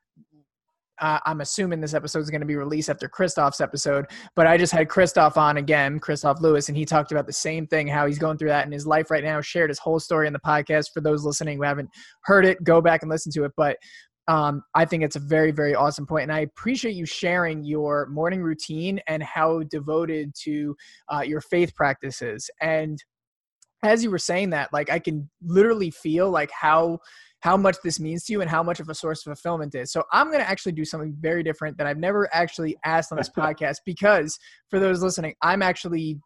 uh, 0.99 1.19
I'm 1.25 1.41
assuming 1.41 1.79
this 1.79 1.93
episode 1.93 2.19
is 2.19 2.29
going 2.29 2.41
to 2.41 2.47
be 2.47 2.55
released 2.55 2.89
after 2.89 3.07
Christoph's 3.07 3.61
episode, 3.61 4.05
but 4.35 4.47
I 4.47 4.57
just 4.57 4.73
had 4.73 4.89
Christoph 4.89 5.37
on 5.37 5.57
again, 5.57 5.99
Christoph 5.99 6.41
Lewis, 6.41 6.67
and 6.69 6.77
he 6.77 6.85
talked 6.85 7.11
about 7.11 7.25
the 7.25 7.33
same 7.33 7.67
thing, 7.67 7.87
how 7.87 8.05
he's 8.05 8.19
going 8.19 8.37
through 8.37 8.49
that 8.49 8.65
in 8.65 8.71
his 8.71 8.85
life 8.85 9.09
right 9.09 9.23
now, 9.23 9.39
shared 9.41 9.69
his 9.69 9.79
whole 9.79 9.99
story 9.99 10.27
in 10.27 10.33
the 10.33 10.39
podcast. 10.39 10.87
For 10.93 11.01
those 11.01 11.23
listening 11.23 11.57
who 11.57 11.63
haven't 11.63 11.89
heard 12.23 12.45
it, 12.45 12.63
go 12.63 12.81
back 12.81 13.01
and 13.01 13.09
listen 13.09 13.31
to 13.33 13.45
it. 13.45 13.51
But 13.55 13.77
um, 14.29 14.63
I 14.75 14.85
think 14.85 15.03
it's 15.03 15.15
a 15.15 15.19
very, 15.19 15.49
very 15.49 15.73
awesome 15.73 16.05
point. 16.05 16.23
And 16.23 16.31
I 16.31 16.41
appreciate 16.41 16.93
you 16.93 17.07
sharing 17.07 17.63
your 17.63 18.05
morning 18.11 18.43
routine 18.43 19.01
and 19.07 19.23
how 19.23 19.63
devoted 19.63 20.35
to 20.43 20.75
uh, 21.11 21.21
your 21.21 21.41
faith 21.41 21.73
practices. 21.73 22.47
And 22.61 23.03
as 23.81 24.03
you 24.03 24.11
were 24.11 24.19
saying 24.19 24.51
that, 24.51 24.71
like 24.71 24.91
I 24.91 24.99
can 24.99 25.27
literally 25.41 25.89
feel 25.89 26.29
like 26.29 26.51
how 26.51 26.99
how 27.41 27.55
much 27.57 27.77
this 27.83 27.99
means 27.99 28.25
to 28.25 28.33
you 28.33 28.41
and 28.41 28.49
how 28.49 28.61
much 28.61 28.79
of 28.79 28.89
a 28.89 28.93
source 28.93 29.25
of 29.25 29.31
fulfillment 29.31 29.73
is. 29.73 29.91
So 29.93 30.03
I'm 30.11 30.27
going 30.27 30.41
to 30.41 30.49
actually 30.49 30.73
do 30.73 30.83
something 30.83 31.15
very 31.21 31.41
different 31.41 31.77
that 31.77 31.87
I've 31.87 31.97
never 31.97 32.29
actually 32.35 32.77
asked 32.83 33.13
on 33.13 33.17
this 33.17 33.29
podcast 33.37 33.77
because 33.85 34.37
for 34.69 34.77
those 34.77 35.01
listening, 35.01 35.33
I'm 35.41 35.63
actually 35.63 36.19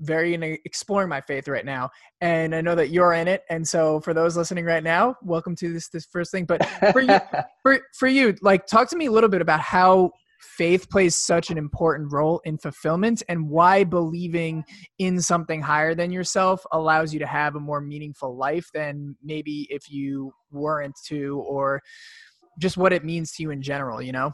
very 0.00 0.34
into 0.34 0.56
exploring 0.64 1.08
my 1.08 1.20
faith 1.20 1.48
right 1.48 1.64
now 1.64 1.88
and 2.20 2.54
i 2.54 2.60
know 2.60 2.74
that 2.74 2.90
you're 2.90 3.12
in 3.12 3.28
it 3.28 3.42
and 3.50 3.66
so 3.66 4.00
for 4.00 4.12
those 4.12 4.36
listening 4.36 4.64
right 4.64 4.82
now 4.82 5.14
welcome 5.22 5.54
to 5.54 5.72
this 5.72 5.88
this 5.88 6.06
first 6.06 6.32
thing 6.32 6.44
but 6.44 6.64
for 6.92 7.00
you 7.00 7.18
for, 7.62 7.80
for 7.96 8.08
you 8.08 8.34
like 8.42 8.66
talk 8.66 8.88
to 8.88 8.96
me 8.96 9.06
a 9.06 9.10
little 9.10 9.30
bit 9.30 9.40
about 9.40 9.60
how 9.60 10.10
faith 10.40 10.90
plays 10.90 11.14
such 11.14 11.50
an 11.50 11.58
important 11.58 12.12
role 12.12 12.40
in 12.44 12.58
fulfillment 12.58 13.22
and 13.28 13.48
why 13.48 13.82
believing 13.82 14.64
in 14.98 15.20
something 15.20 15.62
higher 15.62 15.94
than 15.94 16.12
yourself 16.12 16.64
allows 16.72 17.12
you 17.12 17.18
to 17.18 17.26
have 17.26 17.56
a 17.56 17.60
more 17.60 17.80
meaningful 17.80 18.36
life 18.36 18.68
than 18.74 19.16
maybe 19.22 19.66
if 19.70 19.90
you 19.90 20.32
weren't 20.50 20.94
to 21.06 21.42
or 21.48 21.80
just 22.60 22.76
what 22.76 22.92
it 22.92 23.04
means 23.04 23.32
to 23.32 23.42
you 23.42 23.50
in 23.50 23.62
general 23.62 24.02
you 24.02 24.12
know 24.12 24.32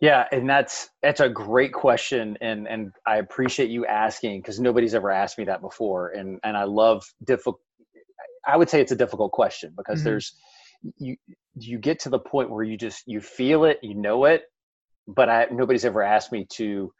yeah, 0.00 0.26
and 0.32 0.48
that's 0.48 0.88
that's 1.02 1.20
a 1.20 1.28
great 1.28 1.72
question, 1.72 2.36
and 2.40 2.68
and 2.68 2.92
I 3.06 3.16
appreciate 3.16 3.70
you 3.70 3.86
asking 3.86 4.40
because 4.40 4.60
nobody's 4.60 4.94
ever 4.94 5.10
asked 5.10 5.38
me 5.38 5.44
that 5.44 5.60
before, 5.60 6.10
and 6.10 6.38
and 6.44 6.56
I 6.56 6.64
love 6.64 7.04
difficult. 7.24 7.60
I 8.46 8.56
would 8.56 8.68
say 8.68 8.80
it's 8.80 8.92
a 8.92 8.96
difficult 8.96 9.32
question 9.32 9.72
because 9.76 10.00
mm-hmm. 10.00 10.10
there's 10.10 10.36
you 10.98 11.16
you 11.54 11.78
get 11.78 11.98
to 12.00 12.08
the 12.08 12.18
point 12.18 12.50
where 12.50 12.64
you 12.64 12.76
just 12.76 13.04
you 13.06 13.20
feel 13.20 13.64
it, 13.64 13.78
you 13.82 13.94
know 13.94 14.24
it, 14.26 14.42
but 15.08 15.28
I 15.28 15.46
nobody's 15.50 15.84
ever 15.84 16.02
asked 16.02 16.32
me 16.32 16.46
to 16.52 16.92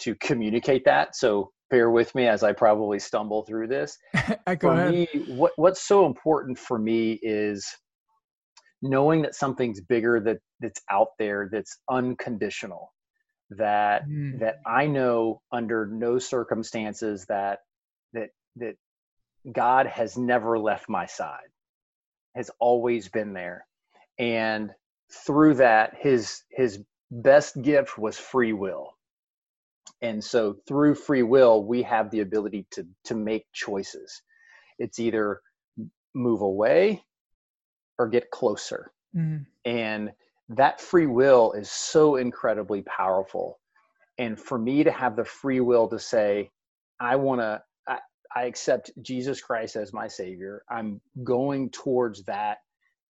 to 0.00 0.14
communicate 0.16 0.84
that. 0.84 1.16
So 1.16 1.50
bear 1.70 1.90
with 1.90 2.14
me 2.14 2.26
as 2.26 2.42
I 2.42 2.52
probably 2.52 2.98
stumble 2.98 3.44
through 3.44 3.68
this. 3.68 3.98
Go 4.46 4.56
for 4.60 4.72
ahead. 4.72 4.92
me, 4.92 5.08
what 5.28 5.52
what's 5.56 5.86
so 5.86 6.06
important 6.06 6.58
for 6.58 6.78
me 6.78 7.18
is 7.22 7.66
knowing 8.88 9.22
that 9.22 9.34
something's 9.34 9.80
bigger 9.80 10.20
that 10.20 10.38
that's 10.60 10.80
out 10.90 11.08
there 11.18 11.48
that's 11.50 11.78
unconditional 11.90 12.92
that 13.50 14.06
mm. 14.08 14.38
that 14.40 14.56
i 14.66 14.86
know 14.86 15.40
under 15.52 15.86
no 15.86 16.18
circumstances 16.18 17.24
that 17.28 17.60
that 18.12 18.30
that 18.56 18.74
god 19.52 19.86
has 19.86 20.16
never 20.16 20.58
left 20.58 20.88
my 20.88 21.06
side 21.06 21.48
has 22.36 22.50
always 22.60 23.08
been 23.08 23.32
there. 23.32 23.66
And 24.18 24.70
through 25.10 25.54
that 25.54 25.94
his 25.98 26.42
his 26.50 26.82
best 27.10 27.60
gift 27.62 27.98
was 27.98 28.18
free 28.18 28.52
will. 28.52 28.92
And 30.02 30.22
so 30.22 30.56
through 30.68 30.94
free 30.96 31.22
will 31.22 31.64
we 31.64 31.82
have 31.82 32.10
the 32.10 32.20
ability 32.20 32.66
to 32.72 32.86
to 33.04 33.14
make 33.14 33.46
choices. 33.52 34.22
It's 34.78 34.98
either 34.98 35.40
move 36.14 36.42
away 36.42 37.02
or 37.98 38.08
get 38.08 38.30
closer. 38.30 38.90
Mm. 39.14 39.46
And 39.64 40.12
that 40.48 40.80
free 40.80 41.06
will 41.06 41.52
is 41.52 41.70
so 41.70 42.16
incredibly 42.16 42.82
powerful. 42.82 43.58
And 44.18 44.38
for 44.38 44.58
me 44.58 44.84
to 44.84 44.90
have 44.92 45.16
the 45.16 45.24
free 45.24 45.60
will 45.60 45.88
to 45.88 45.98
say, 45.98 46.50
I 47.00 47.16
want 47.16 47.40
to, 47.40 47.62
I, 47.86 47.98
I 48.34 48.44
accept 48.44 48.90
Jesus 49.02 49.40
Christ 49.40 49.76
as 49.76 49.92
my 49.92 50.08
savior. 50.08 50.62
I'm 50.70 51.00
going 51.24 51.70
towards 51.70 52.24
that 52.24 52.58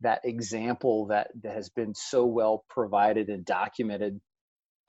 that 0.01 0.20
example 0.25 1.07
that, 1.07 1.29
that 1.42 1.55
has 1.55 1.68
been 1.70 1.94
so 1.94 2.27
well 2.27 2.64
provided 2.68 3.29
and 3.29 3.44
documented 3.44 4.20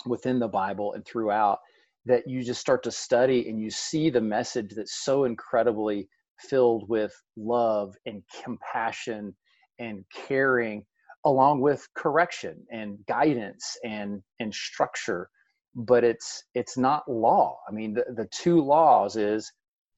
within 0.05 0.39
the 0.39 0.47
Bible 0.47 0.93
and 0.93 1.05
throughout 1.05 1.59
that 2.05 2.27
you 2.27 2.43
just 2.43 2.61
start 2.61 2.83
to 2.83 2.91
study 2.91 3.49
and 3.49 3.59
you 3.59 3.69
see 3.69 4.09
the 4.09 4.21
message 4.21 4.73
that's 4.75 5.03
so 5.03 5.25
incredibly 5.25 6.07
filled 6.39 6.87
with 6.87 7.13
love 7.35 7.95
and 8.05 8.23
compassion 8.43 9.35
and 9.79 10.03
caring 10.13 10.85
along 11.25 11.61
with 11.61 11.87
correction 11.95 12.65
and 12.71 12.97
guidance 13.07 13.77
and 13.83 14.21
and 14.39 14.53
structure. 14.53 15.29
But 15.75 16.03
it's 16.03 16.43
it's 16.55 16.77
not 16.77 17.09
law. 17.09 17.59
I 17.67 17.71
mean 17.71 17.93
the, 17.93 18.05
the 18.15 18.27
two 18.31 18.61
laws 18.61 19.15
is 19.15 19.51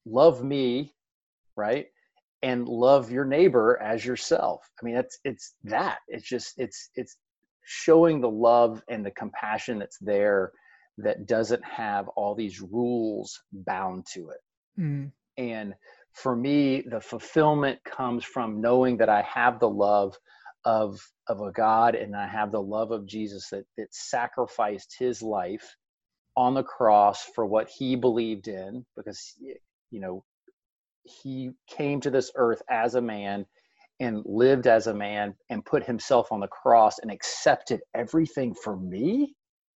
love 0.06 0.42
me 0.42 0.92
right 1.56 1.86
and 2.42 2.66
love 2.68 3.10
your 3.10 3.24
neighbor 3.24 3.80
as 3.82 4.04
yourself. 4.04 4.68
I 4.80 4.84
mean 4.84 4.96
it's 4.96 5.18
it's 5.24 5.54
that. 5.64 5.98
It's 6.08 6.28
just 6.28 6.54
it's 6.58 6.90
it's 6.94 7.16
showing 7.64 8.20
the 8.20 8.30
love 8.30 8.82
and 8.88 9.04
the 9.04 9.10
compassion 9.12 9.78
that's 9.78 9.98
there 9.98 10.52
that 10.98 11.26
doesn't 11.26 11.64
have 11.64 12.08
all 12.08 12.34
these 12.34 12.60
rules 12.60 13.40
bound 13.52 14.06
to 14.14 14.30
it. 14.30 14.40
Mm. 14.78 15.12
and 15.36 15.74
for 16.12 16.34
me 16.34 16.82
the 16.82 17.00
fulfillment 17.00 17.78
comes 17.84 18.24
from 18.24 18.60
knowing 18.60 18.96
that 18.96 19.08
i 19.08 19.22
have 19.22 19.60
the 19.60 19.68
love 19.68 20.16
of 20.64 21.00
of 21.28 21.40
a 21.40 21.52
god 21.52 21.94
and 21.94 22.14
i 22.14 22.26
have 22.26 22.52
the 22.52 22.60
love 22.60 22.90
of 22.90 23.06
jesus 23.06 23.48
that 23.50 23.64
that 23.76 23.92
sacrificed 23.92 24.96
his 24.98 25.22
life 25.22 25.76
on 26.36 26.54
the 26.54 26.62
cross 26.62 27.24
for 27.34 27.46
what 27.46 27.68
he 27.68 27.96
believed 27.96 28.48
in 28.48 28.84
because 28.96 29.34
you 29.90 30.00
know 30.00 30.22
he 31.02 31.50
came 31.68 32.00
to 32.00 32.10
this 32.10 32.30
earth 32.34 32.62
as 32.70 32.94
a 32.94 33.00
man 33.00 33.46
and 34.00 34.22
lived 34.24 34.66
as 34.66 34.86
a 34.86 34.94
man 34.94 35.34
and 35.48 35.64
put 35.64 35.84
himself 35.84 36.30
on 36.32 36.40
the 36.40 36.48
cross 36.48 36.98
and 36.98 37.10
accepted 37.10 37.80
everything 37.94 38.54
for 38.54 38.76
me 38.76 39.34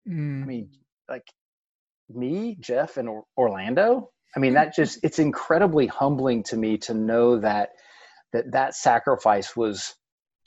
mm. 0.09 0.43
i 0.43 0.47
mean 0.47 0.69
like 1.09 1.27
me 2.15 2.57
jeff 2.61 2.97
and 2.99 3.09
orlando 3.37 4.11
i 4.37 4.41
mean 4.41 4.55
that 4.55 4.75
just 4.75 4.99
it's 5.03 5.19
incredibly 5.19 5.87
humbling 5.87 6.43
to 6.43 6.57
me 6.57 6.77
to 6.77 6.95
know 6.95 7.39
that 7.39 7.71
that 8.33 8.51
that 8.53 8.75
sacrifice 8.75 9.57
was 9.57 9.95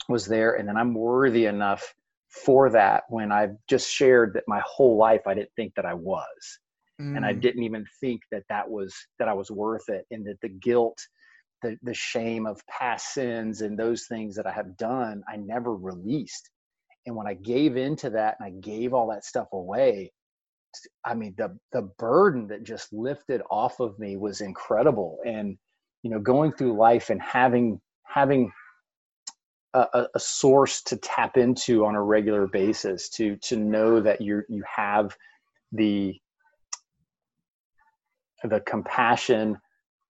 was 0.08 0.26
there 0.26 0.54
and 0.54 0.68
then 0.68 0.76
i'm 0.76 0.94
worthy 0.94 1.46
enough 1.46 1.94
for 2.28 2.70
that 2.70 3.04
when 3.08 3.32
i've 3.32 3.56
just 3.68 3.90
shared 3.90 4.34
that 4.34 4.44
my 4.46 4.60
whole 4.64 4.96
life 4.96 5.22
i 5.26 5.34
didn't 5.34 5.52
think 5.56 5.74
that 5.74 5.86
i 5.86 5.94
was 5.94 6.58
mm. 7.00 7.16
and 7.16 7.24
i 7.24 7.32
mm. 7.32 7.40
didn't 7.40 7.62
even 7.62 7.84
think 8.00 8.20
that 8.30 8.44
that 8.48 8.68
was 8.68 8.94
that 9.18 9.28
i 9.28 9.32
was 9.32 9.50
worth 9.50 9.88
it 9.88 10.04
and 10.10 10.26
that 10.26 10.40
the 10.42 10.48
guilt 10.48 10.98
the, 11.62 11.76
the 11.82 11.94
shame 11.94 12.46
of 12.46 12.64
past 12.68 13.14
sins 13.14 13.62
and 13.62 13.78
those 13.78 14.06
things 14.06 14.36
that 14.36 14.46
i 14.46 14.52
have 14.52 14.76
done 14.76 15.22
i 15.28 15.36
never 15.36 15.74
released 15.74 16.50
and 17.06 17.16
when 17.16 17.26
i 17.26 17.34
gave 17.34 17.76
into 17.76 18.10
that 18.10 18.36
and 18.38 18.46
i 18.46 18.60
gave 18.60 18.92
all 18.92 19.08
that 19.08 19.24
stuff 19.24 19.48
away 19.52 20.12
i 21.04 21.14
mean 21.14 21.34
the 21.36 21.56
the 21.72 21.82
burden 21.98 22.46
that 22.48 22.62
just 22.62 22.92
lifted 22.92 23.40
off 23.50 23.80
of 23.80 23.98
me 23.98 24.16
was 24.16 24.40
incredible. 24.40 25.18
And 25.24 25.56
you 26.02 26.10
know 26.10 26.20
going 26.20 26.52
through 26.52 26.76
life 26.76 27.10
and 27.10 27.20
having 27.20 27.80
having 28.04 28.50
a, 29.74 30.06
a, 30.14 30.20
source 30.20 30.82
to 30.82 30.96
tap 30.96 31.36
into 31.36 31.84
on 31.84 31.94
a 31.94 32.02
regular 32.02 32.46
basis 32.46 33.08
to 33.10 33.36
to 33.36 33.56
know 33.56 34.00
that 34.00 34.20
you 34.20 34.42
you 34.48 34.62
have 34.66 35.14
the 35.72 36.14
the 38.44 38.60
compassion 38.60 39.58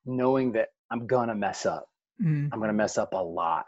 knowing 0.07 0.52
that 0.52 0.68
i'm 0.90 1.07
gonna 1.07 1.35
mess 1.35 1.66
up. 1.66 1.87
Mm. 2.22 2.50
i'm 2.52 2.61
gonna 2.61 2.72
mess 2.72 2.98
up 2.98 3.12
a 3.12 3.22
lot. 3.22 3.64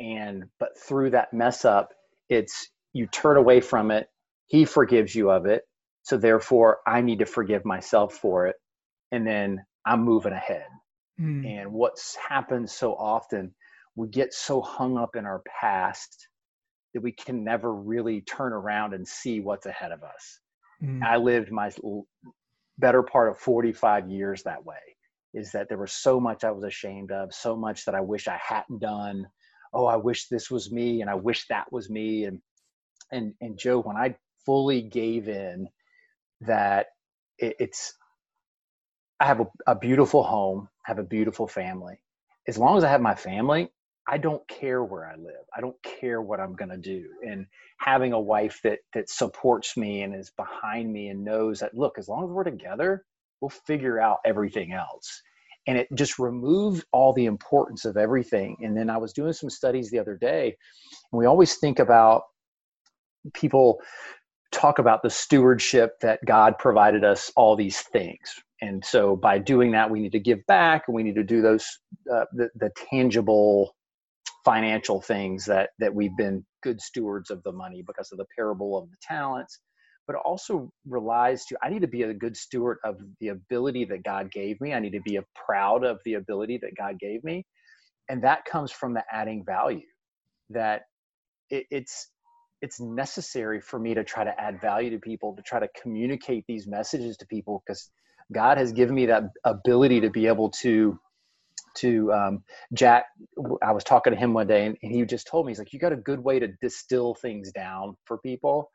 And 0.00 0.44
but 0.58 0.78
through 0.78 1.10
that 1.10 1.32
mess 1.32 1.64
up 1.64 1.92
it's 2.28 2.68
you 2.92 3.06
turn 3.06 3.36
away 3.36 3.60
from 3.60 3.90
it. 3.90 4.08
He 4.46 4.64
forgives 4.64 5.14
you 5.14 5.30
of 5.30 5.46
it 5.46 5.62
so 6.10 6.16
therefore 6.16 6.78
i 6.86 7.00
need 7.00 7.20
to 7.20 7.26
forgive 7.26 7.64
myself 7.64 8.14
for 8.14 8.46
it 8.46 8.56
and 9.12 9.26
then 9.26 9.58
i'm 9.86 10.02
moving 10.02 10.32
ahead 10.32 10.66
mm. 11.20 11.46
and 11.46 11.72
what's 11.72 12.16
happened 12.16 12.68
so 12.68 12.94
often 12.94 13.54
we 13.96 14.08
get 14.08 14.32
so 14.32 14.60
hung 14.60 14.96
up 14.96 15.16
in 15.16 15.26
our 15.26 15.42
past 15.60 16.28
that 16.94 17.02
we 17.02 17.12
can 17.12 17.44
never 17.44 17.74
really 17.74 18.20
turn 18.22 18.52
around 18.52 18.94
and 18.94 19.06
see 19.06 19.40
what's 19.40 19.66
ahead 19.66 19.92
of 19.92 20.02
us. 20.02 20.40
Mm. 20.82 21.02
I 21.02 21.16
lived 21.16 21.50
my 21.52 21.70
better 22.78 23.02
part 23.02 23.28
of 23.28 23.38
45 23.38 24.08
years 24.08 24.42
that 24.42 24.64
way 24.64 24.76
is 25.32 25.52
that 25.52 25.68
there 25.68 25.78
was 25.78 25.92
so 25.92 26.18
much 26.18 26.42
I 26.42 26.50
was 26.50 26.64
ashamed 26.64 27.12
of, 27.12 27.32
so 27.32 27.54
much 27.54 27.84
that 27.84 27.94
I 27.94 28.00
wish 28.00 28.26
I 28.26 28.40
hadn't 28.42 28.80
done. 28.80 29.26
Oh, 29.72 29.86
I 29.86 29.96
wish 29.96 30.26
this 30.26 30.50
was 30.50 30.72
me 30.72 31.00
and 31.00 31.08
I 31.08 31.14
wish 31.14 31.46
that 31.48 31.70
was 31.72 31.88
me. 31.88 32.24
And 32.24 32.40
and 33.12 33.34
and 33.40 33.56
Joe, 33.58 33.80
when 33.80 33.96
I 33.96 34.16
fully 34.44 34.82
gave 34.82 35.28
in 35.28 35.68
that 36.42 36.86
it, 37.38 37.56
it's 37.58 37.94
I 39.20 39.26
have 39.26 39.40
a, 39.40 39.46
a 39.66 39.74
beautiful 39.74 40.22
home, 40.22 40.68
have 40.84 40.98
a 40.98 41.04
beautiful 41.04 41.46
family. 41.46 42.00
As 42.48 42.56
long 42.56 42.78
as 42.78 42.84
I 42.84 42.88
have 42.90 43.02
my 43.02 43.14
family, 43.14 43.70
I 44.08 44.18
don't 44.18 44.46
care 44.48 44.82
where 44.82 45.06
I 45.06 45.16
live. 45.16 45.44
I 45.56 45.60
don't 45.60 45.76
care 45.82 46.22
what 46.22 46.40
I'm 46.40 46.54
going 46.56 46.70
to 46.70 46.78
do. 46.78 47.06
And 47.26 47.46
having 47.78 48.12
a 48.12 48.20
wife 48.20 48.60
that 48.64 48.80
that 48.94 49.10
supports 49.10 49.76
me 49.76 50.02
and 50.02 50.14
is 50.14 50.32
behind 50.36 50.92
me 50.92 51.08
and 51.08 51.24
knows 51.24 51.60
that 51.60 51.74
look, 51.74 51.98
as 51.98 52.08
long 52.08 52.24
as 52.24 52.30
we're 52.30 52.44
together, 52.44 53.04
we'll 53.40 53.50
figure 53.50 54.00
out 54.00 54.18
everything 54.24 54.72
else. 54.72 55.22
And 55.66 55.76
it 55.78 55.88
just 55.94 56.18
removed 56.18 56.84
all 56.92 57.12
the 57.12 57.26
importance 57.26 57.84
of 57.84 57.96
everything. 57.96 58.56
And 58.62 58.76
then 58.76 58.90
I 58.90 58.96
was 58.96 59.12
doing 59.12 59.34
some 59.34 59.50
studies 59.50 59.90
the 59.90 59.98
other 59.98 60.16
day, 60.16 60.56
and 61.12 61.18
we 61.18 61.26
always 61.26 61.56
think 61.58 61.78
about 61.78 62.22
people 63.34 63.78
talk 64.52 64.78
about 64.78 65.02
the 65.02 65.10
stewardship 65.10 66.00
that 66.00 66.20
God 66.26 66.58
provided 66.58 67.04
us 67.04 67.30
all 67.36 67.56
these 67.56 67.80
things. 67.80 68.34
And 68.62 68.84
so 68.84 69.16
by 69.16 69.38
doing 69.38 69.72
that, 69.72 69.90
we 69.90 70.00
need 70.00 70.12
to 70.12 70.20
give 70.20 70.44
back 70.46 70.84
and 70.88 70.94
we 70.94 71.02
need 71.02 71.16
to 71.16 71.24
do 71.24 71.42
those, 71.42 71.66
uh, 72.12 72.26
the, 72.32 72.50
the 72.56 72.70
tangible 72.90 73.70
financial 74.44 75.00
things 75.00 75.44
that 75.44 75.70
that 75.78 75.94
we've 75.94 76.16
been 76.16 76.44
good 76.62 76.80
stewards 76.80 77.30
of 77.30 77.42
the 77.42 77.52
money 77.52 77.82
because 77.86 78.10
of 78.12 78.18
the 78.18 78.26
parable 78.36 78.78
of 78.78 78.90
the 78.90 78.96
talents 79.02 79.60
but 80.06 80.16
also 80.16 80.70
relies 80.88 81.44
to 81.44 81.56
i 81.62 81.68
need 81.68 81.82
to 81.82 81.88
be 81.88 82.02
a 82.02 82.14
good 82.14 82.36
steward 82.36 82.78
of 82.84 82.96
the 83.20 83.28
ability 83.28 83.84
that 83.84 84.02
god 84.02 84.30
gave 84.32 84.60
me 84.60 84.72
i 84.72 84.80
need 84.80 84.92
to 84.92 85.00
be 85.02 85.18
proud 85.34 85.84
of 85.84 85.98
the 86.04 86.14
ability 86.14 86.58
that 86.62 86.76
god 86.76 86.98
gave 86.98 87.22
me 87.24 87.44
and 88.08 88.24
that 88.24 88.44
comes 88.46 88.72
from 88.72 88.94
the 88.94 89.04
adding 89.12 89.44
value 89.44 89.86
that 90.50 90.82
it, 91.50 91.66
it's 91.70 92.08
it's 92.62 92.80
necessary 92.80 93.60
for 93.60 93.78
me 93.78 93.94
to 93.94 94.04
try 94.04 94.24
to 94.24 94.40
add 94.40 94.60
value 94.60 94.90
to 94.90 94.98
people 94.98 95.34
to 95.34 95.42
try 95.42 95.58
to 95.58 95.68
communicate 95.80 96.44
these 96.46 96.66
messages 96.66 97.16
to 97.16 97.26
people 97.26 97.62
because 97.64 97.90
god 98.32 98.58
has 98.58 98.72
given 98.72 98.94
me 98.94 99.06
that 99.06 99.24
ability 99.44 100.00
to 100.00 100.10
be 100.10 100.26
able 100.26 100.50
to 100.50 100.98
to 101.74 102.12
um, 102.12 102.42
Jack. 102.74 103.06
I 103.62 103.72
was 103.72 103.84
talking 103.84 104.12
to 104.12 104.18
him 104.18 104.34
one 104.34 104.46
day, 104.46 104.66
and, 104.66 104.76
and 104.82 104.92
he 104.92 105.04
just 105.04 105.26
told 105.26 105.46
me 105.46 105.50
he's 105.50 105.58
like, 105.58 105.72
"You 105.72 105.78
got 105.78 105.92
a 105.92 105.96
good 105.96 106.20
way 106.20 106.38
to 106.38 106.48
distill 106.60 107.14
things 107.14 107.52
down 107.52 107.96
for 108.04 108.18
people." 108.18 108.70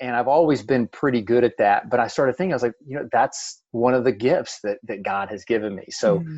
And 0.00 0.16
I've 0.16 0.28
always 0.28 0.62
been 0.62 0.88
pretty 0.88 1.22
good 1.22 1.44
at 1.44 1.56
that. 1.58 1.88
But 1.88 2.00
I 2.00 2.08
started 2.08 2.36
thinking, 2.36 2.52
I 2.52 2.56
was 2.56 2.64
like, 2.64 2.74
you 2.84 2.96
know, 2.96 3.08
that's 3.12 3.62
one 3.70 3.94
of 3.94 4.04
the 4.04 4.12
gifts 4.12 4.58
that 4.64 4.78
that 4.84 5.02
God 5.02 5.28
has 5.30 5.44
given 5.44 5.74
me. 5.74 5.86
So. 5.90 6.18
Mm-hmm. 6.18 6.36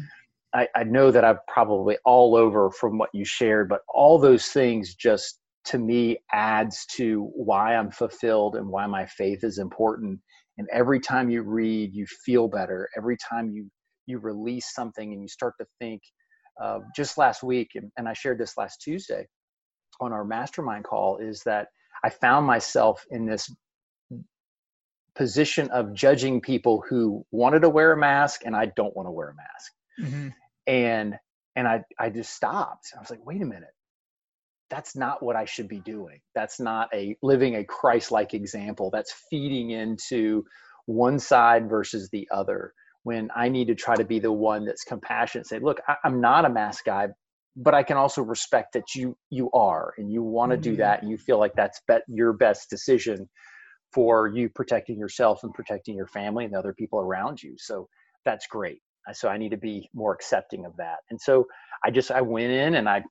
I, 0.54 0.68
I 0.74 0.84
know 0.84 1.10
that 1.10 1.22
I'm 1.22 1.38
probably 1.48 1.98
all 2.06 2.34
over 2.34 2.70
from 2.70 2.96
what 2.96 3.10
you 3.12 3.26
shared, 3.26 3.68
but 3.68 3.80
all 3.92 4.18
those 4.18 4.46
things 4.46 4.94
just 4.94 5.40
to 5.66 5.78
me 5.78 6.18
adds 6.32 6.86
to 6.96 7.30
why 7.34 7.76
I'm 7.76 7.90
fulfilled 7.90 8.56
and 8.56 8.68
why 8.68 8.86
my 8.86 9.06
faith 9.06 9.44
is 9.44 9.58
important. 9.58 10.20
And 10.58 10.68
every 10.72 11.00
time 11.00 11.28
you 11.28 11.42
read, 11.42 11.92
you 11.92 12.06
feel 12.24 12.48
better. 12.48 12.88
Every 12.96 13.16
time 13.16 13.50
you 13.50 13.68
you 14.06 14.18
release 14.18 14.72
something 14.72 15.12
and 15.12 15.20
you 15.20 15.28
start 15.28 15.54
to 15.60 15.66
think 15.78 16.00
uh, 16.62 16.78
just 16.94 17.18
last 17.18 17.42
week 17.42 17.70
and, 17.74 17.90
and 17.96 18.08
i 18.08 18.12
shared 18.12 18.38
this 18.38 18.56
last 18.56 18.80
tuesday 18.80 19.26
on 20.00 20.12
our 20.12 20.24
mastermind 20.24 20.84
call 20.84 21.18
is 21.18 21.42
that 21.44 21.68
i 22.04 22.08
found 22.08 22.46
myself 22.46 23.04
in 23.10 23.26
this 23.26 23.52
position 25.14 25.68
of 25.70 25.94
judging 25.94 26.40
people 26.40 26.82
who 26.88 27.24
wanted 27.30 27.60
to 27.60 27.68
wear 27.68 27.92
a 27.92 27.96
mask 27.96 28.42
and 28.44 28.56
i 28.56 28.66
don't 28.76 28.96
want 28.96 29.06
to 29.06 29.12
wear 29.12 29.30
a 29.30 29.34
mask 29.34 30.12
mm-hmm. 30.12 30.28
and 30.66 31.14
and 31.56 31.66
i 31.68 31.82
i 31.98 32.08
just 32.08 32.32
stopped 32.34 32.92
i 32.96 33.00
was 33.00 33.10
like 33.10 33.24
wait 33.24 33.42
a 33.42 33.46
minute 33.46 33.74
that's 34.70 34.96
not 34.96 35.22
what 35.22 35.36
i 35.36 35.44
should 35.44 35.68
be 35.68 35.80
doing 35.80 36.18
that's 36.34 36.58
not 36.60 36.88
a 36.94 37.16
living 37.22 37.56
a 37.56 37.64
christ-like 37.64 38.34
example 38.34 38.90
that's 38.90 39.14
feeding 39.30 39.70
into 39.70 40.44
one 40.86 41.18
side 41.18 41.68
versus 41.68 42.08
the 42.10 42.28
other 42.32 42.72
when 43.06 43.30
I 43.36 43.48
need 43.48 43.68
to 43.68 43.76
try 43.76 43.94
to 43.94 44.04
be 44.04 44.18
the 44.18 44.32
one 44.32 44.64
that's 44.64 44.82
compassionate, 44.82 45.46
say, 45.46 45.60
look, 45.60 45.80
I, 45.86 45.94
am 46.04 46.20
not 46.20 46.44
a 46.44 46.48
mask 46.50 46.86
guy, 46.86 47.06
but 47.54 47.72
I 47.72 47.84
can 47.84 47.96
also 47.96 48.20
respect 48.20 48.72
that 48.72 48.96
you 48.96 49.16
you 49.30 49.48
are 49.52 49.94
and 49.96 50.10
you 50.10 50.24
want 50.24 50.50
to 50.50 50.56
mm-hmm. 50.56 50.70
do 50.72 50.76
that 50.78 51.02
and 51.02 51.10
you 51.10 51.16
feel 51.16 51.38
like 51.38 51.54
that's 51.54 51.80
bet 51.86 52.02
your 52.08 52.32
best 52.32 52.68
decision 52.68 53.28
for 53.92 54.26
you 54.26 54.48
protecting 54.48 54.98
yourself 54.98 55.44
and 55.44 55.54
protecting 55.54 55.94
your 55.94 56.08
family 56.08 56.46
and 56.46 56.52
the 56.52 56.58
other 56.58 56.74
people 56.74 56.98
around 56.98 57.40
you. 57.40 57.54
So 57.58 57.88
that's 58.24 58.48
great. 58.48 58.80
So 59.12 59.28
I 59.28 59.38
need 59.38 59.50
to 59.50 59.56
be 59.56 59.88
more 59.94 60.12
accepting 60.12 60.66
of 60.66 60.76
that. 60.78 60.98
And 61.08 61.20
so 61.20 61.46
I 61.84 61.92
just 61.92 62.10
I 62.10 62.22
went 62.22 62.50
in 62.50 62.74
and 62.74 62.88
I 62.88 63.04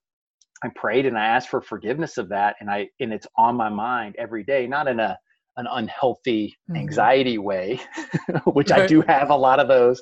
I 0.65 0.69
prayed 0.75 1.05
and 1.05 1.17
I 1.17 1.25
asked 1.25 1.49
for 1.49 1.61
forgiveness 1.61 2.17
of 2.17 2.29
that 2.29 2.55
and 2.59 2.69
I 2.69 2.89
and 2.99 3.13
it's 3.13 3.27
on 3.37 3.55
my 3.55 3.69
mind 3.69 4.15
every 4.17 4.43
day, 4.43 4.67
not 4.67 4.87
in 4.87 4.99
a 4.99 5.17
an 5.57 5.67
unhealthy 5.71 6.53
mm-hmm. 6.69 6.77
anxiety 6.77 7.37
way, 7.37 7.79
which 8.45 8.71
I 8.71 8.85
do 8.87 9.01
have 9.07 9.29
a 9.29 9.35
lot 9.35 9.59
of 9.59 9.67
those. 9.67 10.01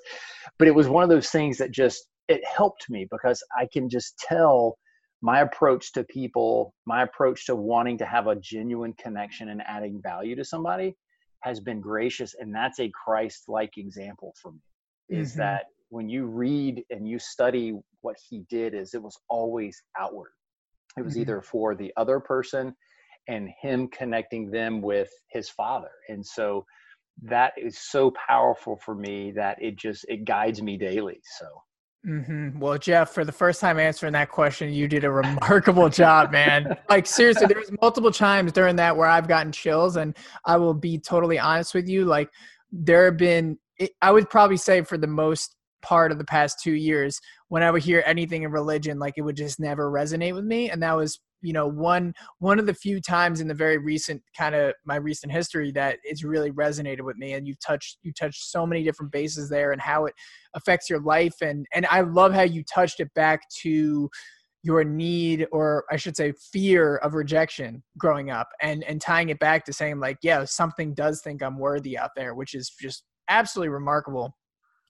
But 0.57 0.67
it 0.67 0.75
was 0.75 0.87
one 0.87 1.03
of 1.03 1.09
those 1.09 1.29
things 1.29 1.57
that 1.59 1.71
just 1.71 2.05
it 2.27 2.41
helped 2.45 2.89
me 2.89 3.07
because 3.11 3.43
I 3.57 3.67
can 3.71 3.89
just 3.89 4.17
tell 4.17 4.77
my 5.21 5.41
approach 5.41 5.93
to 5.93 6.03
people, 6.05 6.73
my 6.85 7.03
approach 7.03 7.45
to 7.45 7.55
wanting 7.55 7.97
to 7.99 8.05
have 8.05 8.27
a 8.27 8.35
genuine 8.35 8.93
connection 8.93 9.49
and 9.49 9.61
adding 9.67 10.01
value 10.01 10.35
to 10.35 10.43
somebody 10.43 10.95
has 11.41 11.59
been 11.59 11.79
gracious. 11.79 12.35
And 12.39 12.53
that's 12.53 12.79
a 12.79 12.89
Christ 12.89 13.43
like 13.47 13.77
example 13.77 14.33
for 14.41 14.51
me 14.51 14.59
is 15.09 15.31
mm-hmm. 15.31 15.39
that 15.39 15.65
when 15.89 16.09
you 16.09 16.25
read 16.25 16.83
and 16.89 17.07
you 17.07 17.19
study 17.19 17.77
what 18.01 18.15
he 18.29 18.43
did 18.49 18.73
is 18.73 18.93
it 18.93 19.01
was 19.01 19.17
always 19.29 19.81
outward. 19.97 20.31
It 20.97 21.03
was 21.03 21.13
mm-hmm. 21.13 21.21
either 21.21 21.41
for 21.41 21.75
the 21.75 21.91
other 21.97 22.19
person 22.19 22.75
and 23.27 23.49
him 23.61 23.87
connecting 23.87 24.51
them 24.51 24.81
with 24.81 25.09
his 25.31 25.49
father. 25.49 25.91
And 26.09 26.25
so 26.25 26.65
that 27.23 27.53
is 27.57 27.79
so 27.79 28.11
powerful 28.27 28.79
for 28.83 28.95
me 28.95 29.31
that 29.35 29.57
it 29.61 29.77
just 29.77 30.05
it 30.07 30.25
guides 30.25 30.61
me 30.61 30.77
daily. 30.77 31.19
So 31.39 31.47
Mm-hmm. 32.05 32.59
Well, 32.59 32.77
Jeff, 32.77 33.11
for 33.11 33.23
the 33.23 33.31
first 33.31 33.61
time 33.61 33.79
answering 33.79 34.11
that 34.13 34.29
question, 34.29 34.73
you 34.73 34.87
did 34.89 35.05
a 35.05 35.11
remarkable 35.11 35.87
job, 35.89 36.31
man. 36.31 36.77
Like 36.89 37.07
seriously, 37.07 37.47
there 37.47 37.57
was 37.57 37.71
multiple 37.81 38.11
times 38.11 38.51
during 38.51 38.75
that 38.75 38.97
where 38.97 39.07
I've 39.07 39.27
gotten 39.27 39.51
chills, 39.51 39.95
and 39.95 40.15
I 40.45 40.57
will 40.57 40.73
be 40.73 40.99
totally 40.99 41.39
honest 41.39 41.73
with 41.73 41.87
you. 41.87 42.03
Like 42.03 42.29
there 42.71 43.05
have 43.05 43.17
been, 43.17 43.57
I 44.01 44.11
would 44.11 44.29
probably 44.29 44.57
say 44.57 44.81
for 44.81 44.97
the 44.97 45.07
most 45.07 45.55
part 45.83 46.11
of 46.11 46.17
the 46.17 46.25
past 46.25 46.59
two 46.63 46.73
years, 46.73 47.19
when 47.49 47.61
I 47.61 47.69
would 47.69 47.83
hear 47.83 48.03
anything 48.05 48.43
in 48.43 48.51
religion, 48.51 48.97
like 48.97 49.13
it 49.17 49.21
would 49.21 49.37
just 49.37 49.59
never 49.59 49.91
resonate 49.91 50.33
with 50.33 50.45
me, 50.45 50.69
and 50.71 50.81
that 50.81 50.95
was 50.95 51.19
you 51.43 51.53
know 51.53 51.67
one 51.67 52.13
one 52.39 52.57
of 52.57 52.65
the 52.65 52.73
few 52.73 52.99
times 52.99 53.41
in 53.41 53.47
the 53.47 53.53
very 53.53 53.77
recent 53.77 54.23
kind 54.35 54.55
of 54.55 54.73
my 54.85 54.95
recent 54.95 55.31
history 55.31 55.71
that 55.71 55.99
it's 56.03 56.23
really 56.23 56.51
resonated 56.51 57.01
with 57.01 57.17
me 57.17 57.33
and 57.33 57.47
you 57.47 57.53
touched 57.55 57.97
you 58.01 58.11
touched 58.13 58.49
so 58.49 58.65
many 58.65 58.83
different 58.83 59.11
bases 59.11 59.49
there 59.49 59.73
and 59.73 59.81
how 59.81 60.05
it 60.05 60.15
affects 60.55 60.89
your 60.89 61.01
life 61.01 61.35
and 61.41 61.67
and 61.73 61.85
i 61.87 62.01
love 62.01 62.33
how 62.33 62.41
you 62.41 62.63
touched 62.63 62.99
it 62.99 63.13
back 63.13 63.41
to 63.49 64.09
your 64.63 64.83
need 64.83 65.45
or 65.51 65.83
i 65.91 65.97
should 65.97 66.15
say 66.15 66.33
fear 66.51 66.95
of 66.97 67.13
rejection 67.13 67.83
growing 67.97 68.31
up 68.31 68.47
and 68.61 68.83
and 68.85 69.01
tying 69.01 69.29
it 69.29 69.39
back 69.39 69.65
to 69.65 69.73
saying 69.73 69.99
like 69.99 70.17
yeah 70.23 70.45
something 70.45 70.93
does 70.93 71.21
think 71.21 71.43
i'm 71.43 71.59
worthy 71.59 71.97
out 71.97 72.11
there 72.15 72.33
which 72.33 72.55
is 72.55 72.71
just 72.79 73.03
absolutely 73.29 73.69
remarkable 73.69 74.35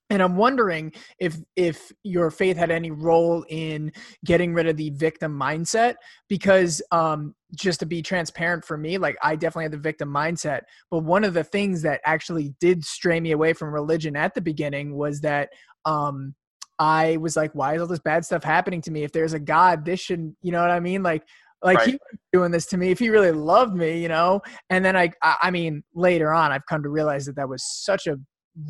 and 0.10 0.22
i'm 0.22 0.36
wondering 0.36 0.92
if 1.20 1.38
if 1.56 1.92
your 2.04 2.30
faith 2.30 2.58
had 2.58 2.72
any 2.72 2.92
role 2.92 3.46
in 3.50 3.92
getting 4.26 4.54
rid 4.54 4.68
of 4.68 4.78
the 4.78 4.90
victim 4.92 5.38
mindset 5.38 5.96
because 6.30 6.82
um 6.92 7.34
just 7.56 7.80
to 7.80 7.86
be 7.86 8.02
transparent 8.02 8.64
for 8.64 8.78
me 8.78 8.98
like 8.98 9.16
i 9.22 9.36
definitely 9.36 9.64
had 9.64 9.72
the 9.72 9.78
victim 9.78 10.10
mindset 10.10 10.62
but 10.92 11.00
one 11.00 11.24
of 11.24 11.34
the 11.34 11.44
things 11.44 11.82
that 11.82 12.02
actually 12.06 12.54
did 12.60 12.84
stray 12.84 13.20
me 13.20 13.32
away 13.32 13.54
from 13.54 13.74
religion 13.74 14.16
at 14.16 14.34
the 14.34 14.42
beginning 14.42 14.96
was 14.96 15.22
that 15.22 15.50
um 15.86 16.34
i 16.80 17.18
was 17.18 17.36
like 17.36 17.54
why 17.54 17.76
is 17.76 17.82
all 17.82 17.88
this 17.88 18.00
bad 18.00 18.26
stuff 18.26 18.44
happening 18.44 18.82
to 18.82 18.92
me? 18.92 19.04
If 19.04 19.12
there's 19.12 19.34
a 19.34 19.40
god 19.40 19.86
this 19.86 20.00
shouldn't 20.00 20.36
you 20.42 20.52
know 20.52 20.62
what 20.62 20.72
i 20.72 20.80
mean? 20.80 21.04
Like 21.04 21.24
like 21.62 21.78
right. 21.78 21.92
he 21.92 22.00
doing 22.34 22.52
this 22.52 22.66
to 22.66 22.78
me. 22.78 22.92
If 22.92 23.00
he 23.00 23.10
really 23.10 23.32
loved 23.32 23.74
me 23.74 24.02
you 24.02 24.10
know? 24.10 24.42
And 24.70 24.84
then 24.84 24.98
I, 24.98 25.12
I 25.22 25.52
mean 25.52 25.84
later 25.94 26.34
on 26.34 26.52
i've 26.52 26.66
come 26.66 26.84
to 26.84 26.90
realize 26.90 27.26
that 27.26 27.36
that 27.36 27.48
was 27.48 27.64
such 27.64 28.08
a 28.08 28.18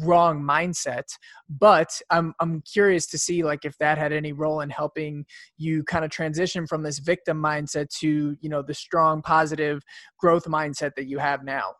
wrong 0.01 0.41
mindset 0.41 1.03
but 1.49 1.89
i'm 2.09 2.33
i'm 2.39 2.61
curious 2.61 3.05
to 3.05 3.17
see 3.17 3.43
like 3.43 3.65
if 3.65 3.77
that 3.79 3.97
had 3.97 4.13
any 4.13 4.31
role 4.31 4.61
in 4.61 4.69
helping 4.69 5.25
you 5.57 5.83
kind 5.83 6.05
of 6.05 6.11
transition 6.11 6.65
from 6.65 6.83
this 6.83 6.99
victim 6.99 7.41
mindset 7.41 7.87
to 7.89 8.35
you 8.39 8.49
know 8.49 8.61
the 8.61 8.73
strong 8.73 9.21
positive 9.21 9.81
growth 10.19 10.45
mindset 10.45 10.91
that 10.95 11.07
you 11.07 11.17
have 11.17 11.43
now. 11.43 11.73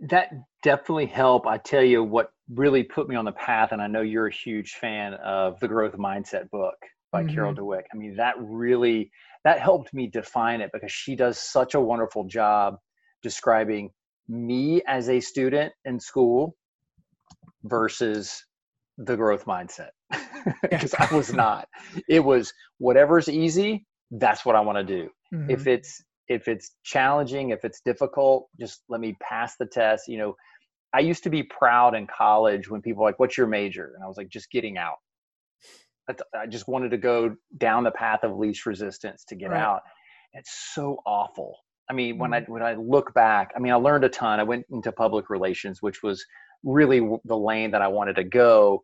That 0.00 0.30
definitely 0.62 1.06
helped 1.06 1.46
i 1.46 1.58
tell 1.58 1.82
you 1.82 2.02
what 2.02 2.30
really 2.52 2.82
put 2.82 3.08
me 3.08 3.14
on 3.14 3.24
the 3.24 3.32
path 3.32 3.72
and 3.72 3.80
i 3.80 3.86
know 3.86 4.02
you're 4.02 4.26
a 4.26 4.32
huge 4.32 4.72
fan 4.74 5.14
of 5.14 5.58
the 5.60 5.68
growth 5.68 5.96
mindset 5.96 6.50
book 6.50 6.74
by 7.12 7.22
mm-hmm. 7.22 7.34
carol 7.34 7.54
dweck. 7.54 7.82
I 7.92 7.96
mean 7.96 8.16
that 8.16 8.34
really 8.38 9.10
that 9.44 9.60
helped 9.60 9.94
me 9.94 10.08
define 10.08 10.60
it 10.60 10.70
because 10.72 10.92
she 10.92 11.14
does 11.14 11.38
such 11.38 11.74
a 11.74 11.80
wonderful 11.80 12.24
job 12.24 12.76
describing 13.22 13.90
me 14.28 14.82
as 14.86 15.08
a 15.08 15.20
student 15.20 15.72
in 15.84 16.00
school 16.00 16.56
versus 17.64 18.44
the 18.98 19.16
growth 19.16 19.44
mindset 19.44 19.90
because 20.62 20.94
I 20.94 21.14
was 21.14 21.32
not. 21.32 21.68
It 22.08 22.20
was 22.20 22.52
whatever's 22.78 23.28
easy, 23.28 23.86
that's 24.10 24.44
what 24.44 24.56
I 24.56 24.60
want 24.60 24.78
to 24.78 24.84
do. 24.84 25.10
Mm-hmm. 25.34 25.50
If 25.50 25.66
it's 25.66 26.02
if 26.28 26.48
it's 26.48 26.72
challenging, 26.82 27.50
if 27.50 27.64
it's 27.64 27.80
difficult, 27.84 28.48
just 28.58 28.82
let 28.88 29.00
me 29.00 29.16
pass 29.22 29.54
the 29.58 29.66
test. 29.66 30.08
You 30.08 30.18
know, 30.18 30.36
I 30.92 31.00
used 31.00 31.22
to 31.24 31.30
be 31.30 31.42
proud 31.44 31.94
in 31.94 32.06
college 32.06 32.68
when 32.68 32.82
people 32.82 33.02
were 33.02 33.08
like, 33.08 33.18
"What's 33.18 33.36
your 33.36 33.46
major?" 33.46 33.92
and 33.94 34.04
I 34.04 34.08
was 34.08 34.16
like, 34.16 34.28
"Just 34.28 34.50
getting 34.50 34.78
out." 34.78 34.96
I 36.08 36.46
just 36.46 36.68
wanted 36.68 36.90
to 36.92 36.98
go 36.98 37.34
down 37.58 37.82
the 37.82 37.90
path 37.90 38.20
of 38.22 38.36
least 38.36 38.64
resistance 38.64 39.24
to 39.24 39.34
get 39.34 39.50
right. 39.50 39.60
out. 39.60 39.80
It's 40.34 40.72
so 40.72 40.98
awful. 41.04 41.56
I 41.90 41.94
mean, 41.94 42.18
when 42.18 42.32
I 42.32 42.40
mm-hmm. 42.40 42.52
when 42.52 42.62
I 42.62 42.74
look 42.74 43.12
back, 43.14 43.52
I 43.56 43.60
mean, 43.60 43.72
I 43.72 43.76
learned 43.76 44.04
a 44.04 44.08
ton. 44.08 44.40
I 44.40 44.44
went 44.44 44.66
into 44.70 44.92
public 44.92 45.30
relations, 45.30 45.82
which 45.82 46.02
was 46.02 46.24
really 46.64 47.00
the 47.24 47.36
lane 47.36 47.70
that 47.72 47.82
I 47.82 47.88
wanted 47.88 48.16
to 48.16 48.24
go 48.24 48.82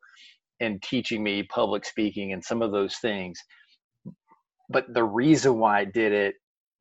in 0.61 0.79
teaching 0.81 1.23
me 1.23 1.43
public 1.43 1.85
speaking 1.85 2.33
and 2.33 2.43
some 2.43 2.63
of 2.63 2.73
those 2.73 2.97
things. 2.97 3.39
But 4.69 4.93
the 4.93 5.05
reason 5.05 5.59
why 5.59 5.81
I 5.81 5.85
did 5.85 6.13
it 6.13 6.35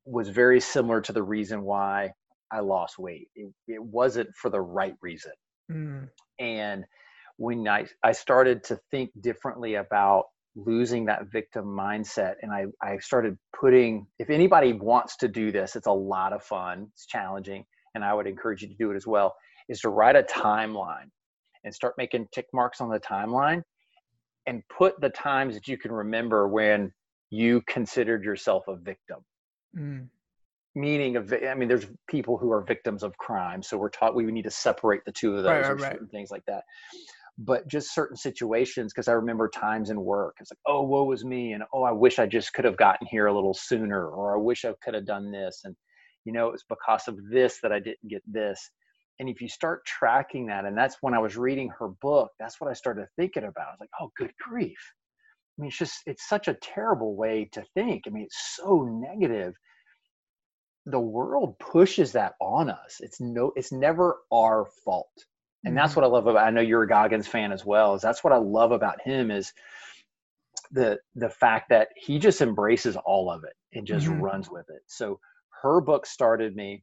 was 0.04 0.28
very 0.28 0.60
similar 0.60 1.00
to 1.02 1.12
the 1.12 1.22
reason 1.22 1.62
why 1.62 2.12
I 2.50 2.60
lost 2.60 2.98
weight. 2.98 3.28
It, 3.34 3.52
it 3.66 3.82
wasn't 3.82 4.28
for 4.40 4.50
the 4.50 4.60
right 4.60 4.94
reason. 5.00 5.32
Mm. 5.70 6.08
And 6.38 6.84
when 7.36 7.66
I, 7.66 7.86
I 8.02 8.12
started 8.12 8.62
to 8.64 8.78
think 8.90 9.10
differently 9.20 9.74
about 9.74 10.24
losing 10.54 11.06
that 11.06 11.26
victim 11.32 11.64
mindset 11.64 12.34
and 12.42 12.52
I, 12.52 12.66
I 12.82 12.98
started 12.98 13.38
putting 13.58 14.06
if 14.18 14.28
anybody 14.28 14.74
wants 14.74 15.16
to 15.18 15.28
do 15.28 15.50
this 15.50 15.76
it's 15.76 15.86
a 15.86 15.92
lot 15.92 16.34
of 16.34 16.42
fun 16.42 16.88
it's 16.92 17.06
challenging 17.06 17.64
and 17.94 18.04
i 18.04 18.12
would 18.12 18.26
encourage 18.26 18.60
you 18.60 18.68
to 18.68 18.74
do 18.74 18.90
it 18.90 18.96
as 18.96 19.06
well 19.06 19.34
is 19.68 19.80
to 19.80 19.88
write 19.88 20.16
a 20.16 20.22
timeline 20.22 21.10
and 21.64 21.74
start 21.74 21.94
making 21.96 22.26
tick 22.32 22.46
marks 22.52 22.80
on 22.80 22.88
the 22.88 23.00
timeline 23.00 23.62
and 24.46 24.62
put 24.68 25.00
the 25.00 25.10
times 25.10 25.54
that 25.54 25.68
you 25.68 25.78
can 25.78 25.92
remember 25.92 26.48
when 26.48 26.92
you 27.30 27.62
considered 27.66 28.24
yourself 28.24 28.64
a 28.68 28.76
victim. 28.76 29.18
Mm. 29.76 30.08
Meaning 30.74 31.16
of, 31.16 31.32
I 31.32 31.54
mean, 31.54 31.68
there's 31.68 31.86
people 32.08 32.38
who 32.38 32.50
are 32.50 32.62
victims 32.62 33.02
of 33.02 33.16
crime, 33.18 33.62
so 33.62 33.76
we're 33.76 33.90
taught 33.90 34.14
we 34.14 34.24
need 34.24 34.44
to 34.44 34.50
separate 34.50 35.02
the 35.04 35.12
two 35.12 35.36
of 35.36 35.42
those 35.42 35.50
right, 35.50 35.70
or 35.70 35.76
right, 35.76 35.92
certain 35.92 36.08
things 36.08 36.30
like 36.30 36.44
that. 36.46 36.62
But 37.38 37.68
just 37.68 37.94
certain 37.94 38.16
situations, 38.16 38.92
because 38.92 39.08
I 39.08 39.12
remember 39.12 39.48
times 39.48 39.90
in 39.90 40.00
work, 40.00 40.36
it's 40.40 40.50
like, 40.50 40.58
oh, 40.66 40.82
woe 40.82 41.04
was 41.04 41.24
me, 41.24 41.52
and 41.52 41.62
oh, 41.74 41.82
I 41.82 41.92
wish 41.92 42.18
I 42.18 42.26
just 42.26 42.52
could 42.54 42.64
have 42.64 42.76
gotten 42.76 43.06
here 43.10 43.26
a 43.26 43.34
little 43.34 43.54
sooner, 43.54 44.08
or 44.08 44.36
I 44.36 44.40
wish 44.40 44.64
I 44.64 44.72
could 44.82 44.94
have 44.94 45.06
done 45.06 45.30
this, 45.30 45.60
and 45.64 45.76
you 46.24 46.32
know, 46.32 46.48
it 46.48 46.52
was 46.52 46.64
because 46.68 47.08
of 47.08 47.18
this 47.30 47.58
that 47.62 47.72
I 47.72 47.78
didn't 47.78 48.08
get 48.08 48.22
this 48.26 48.70
and 49.22 49.30
if 49.30 49.40
you 49.40 49.48
start 49.48 49.86
tracking 49.86 50.46
that 50.46 50.64
and 50.64 50.76
that's 50.76 50.96
when 51.00 51.14
i 51.14 51.18
was 51.18 51.36
reading 51.36 51.70
her 51.78 51.88
book 52.00 52.32
that's 52.40 52.60
what 52.60 52.68
i 52.68 52.72
started 52.72 53.06
thinking 53.16 53.44
about. 53.44 53.68
I 53.68 53.70
was 53.70 53.80
like 53.80 53.90
oh 54.00 54.10
good 54.16 54.32
grief. 54.40 54.78
I 55.58 55.62
mean 55.62 55.68
it's 55.68 55.78
just 55.78 56.00
it's 56.06 56.28
such 56.28 56.48
a 56.48 56.54
terrible 56.54 57.14
way 57.14 57.48
to 57.52 57.64
think. 57.74 58.02
I 58.06 58.10
mean 58.10 58.24
it's 58.24 58.56
so 58.56 58.82
negative. 58.82 59.54
The 60.86 61.00
world 61.00 61.56
pushes 61.60 62.12
that 62.12 62.34
on 62.40 62.68
us. 62.68 62.96
It's 62.98 63.20
no 63.20 63.52
it's 63.54 63.70
never 63.70 64.18
our 64.32 64.66
fault. 64.84 65.12
And 65.64 65.76
that's 65.76 65.92
mm-hmm. 65.92 66.00
what 66.00 66.06
i 66.06 66.10
love 66.10 66.26
about 66.26 66.44
i 66.44 66.50
know 66.50 66.60
you're 66.60 66.82
a 66.82 66.88
goggins 66.88 67.28
fan 67.28 67.52
as 67.52 67.64
well 67.64 67.94
is 67.94 68.02
that's 68.02 68.24
what 68.24 68.32
i 68.32 68.38
love 68.38 68.72
about 68.72 69.00
him 69.00 69.30
is 69.30 69.52
the 70.72 70.98
the 71.14 71.28
fact 71.28 71.68
that 71.68 71.88
he 71.94 72.18
just 72.18 72.40
embraces 72.40 72.96
all 72.96 73.30
of 73.30 73.44
it 73.44 73.54
and 73.74 73.86
just 73.86 74.06
mm-hmm. 74.06 74.20
runs 74.20 74.50
with 74.50 74.66
it. 74.70 74.82
So 74.86 75.20
her 75.62 75.80
book 75.80 76.06
started 76.06 76.56
me 76.56 76.82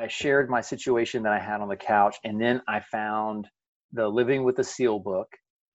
I 0.00 0.08
shared 0.08 0.48
my 0.48 0.62
situation 0.62 1.22
that 1.24 1.32
I 1.32 1.38
had 1.38 1.60
on 1.60 1.68
the 1.68 1.76
couch, 1.76 2.16
and 2.24 2.40
then 2.40 2.62
I 2.66 2.80
found 2.80 3.46
the 3.92 4.08
Living 4.08 4.44
with 4.44 4.58
a 4.58 4.64
Seal 4.64 4.98
book, 4.98 5.28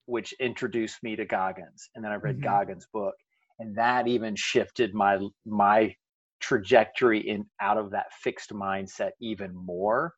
which 0.07 0.33
introduced 0.39 1.03
me 1.03 1.15
to 1.15 1.25
Goggins, 1.25 1.89
and 1.93 2.03
then 2.03 2.11
I 2.11 2.15
read 2.15 2.37
mm-hmm. 2.37 2.45
Goggins' 2.45 2.87
book, 2.91 3.13
and 3.59 3.75
that 3.77 4.07
even 4.07 4.35
shifted 4.35 4.95
my 4.95 5.19
my 5.45 5.93
trajectory 6.39 7.19
in 7.29 7.45
out 7.61 7.77
of 7.77 7.91
that 7.91 8.07
fixed 8.23 8.51
mindset 8.51 9.11
even 9.21 9.55
more, 9.55 10.13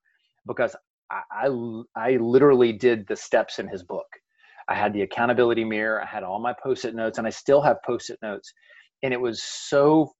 because 0.45 0.73
I, 1.11 1.21
I, 1.31 1.81
I 1.95 2.11
literally 2.17 2.71
did 2.71 3.05
the 3.07 3.15
steps 3.15 3.59
in 3.59 3.67
his 3.67 3.83
book. 3.83 4.07
I 4.69 4.75
had 4.75 4.93
the 4.93 5.01
accountability 5.01 5.65
mirror, 5.65 6.01
I 6.01 6.05
had 6.05 6.23
all 6.23 6.39
my 6.39 6.53
post-it 6.63 6.95
notes, 6.95 7.17
and 7.17 7.27
I 7.27 7.29
still 7.29 7.61
have 7.61 7.77
post-it 7.85 8.19
notes, 8.21 8.53
and 9.03 9.13
it 9.13 9.19
was 9.19 9.43
so 9.43 10.13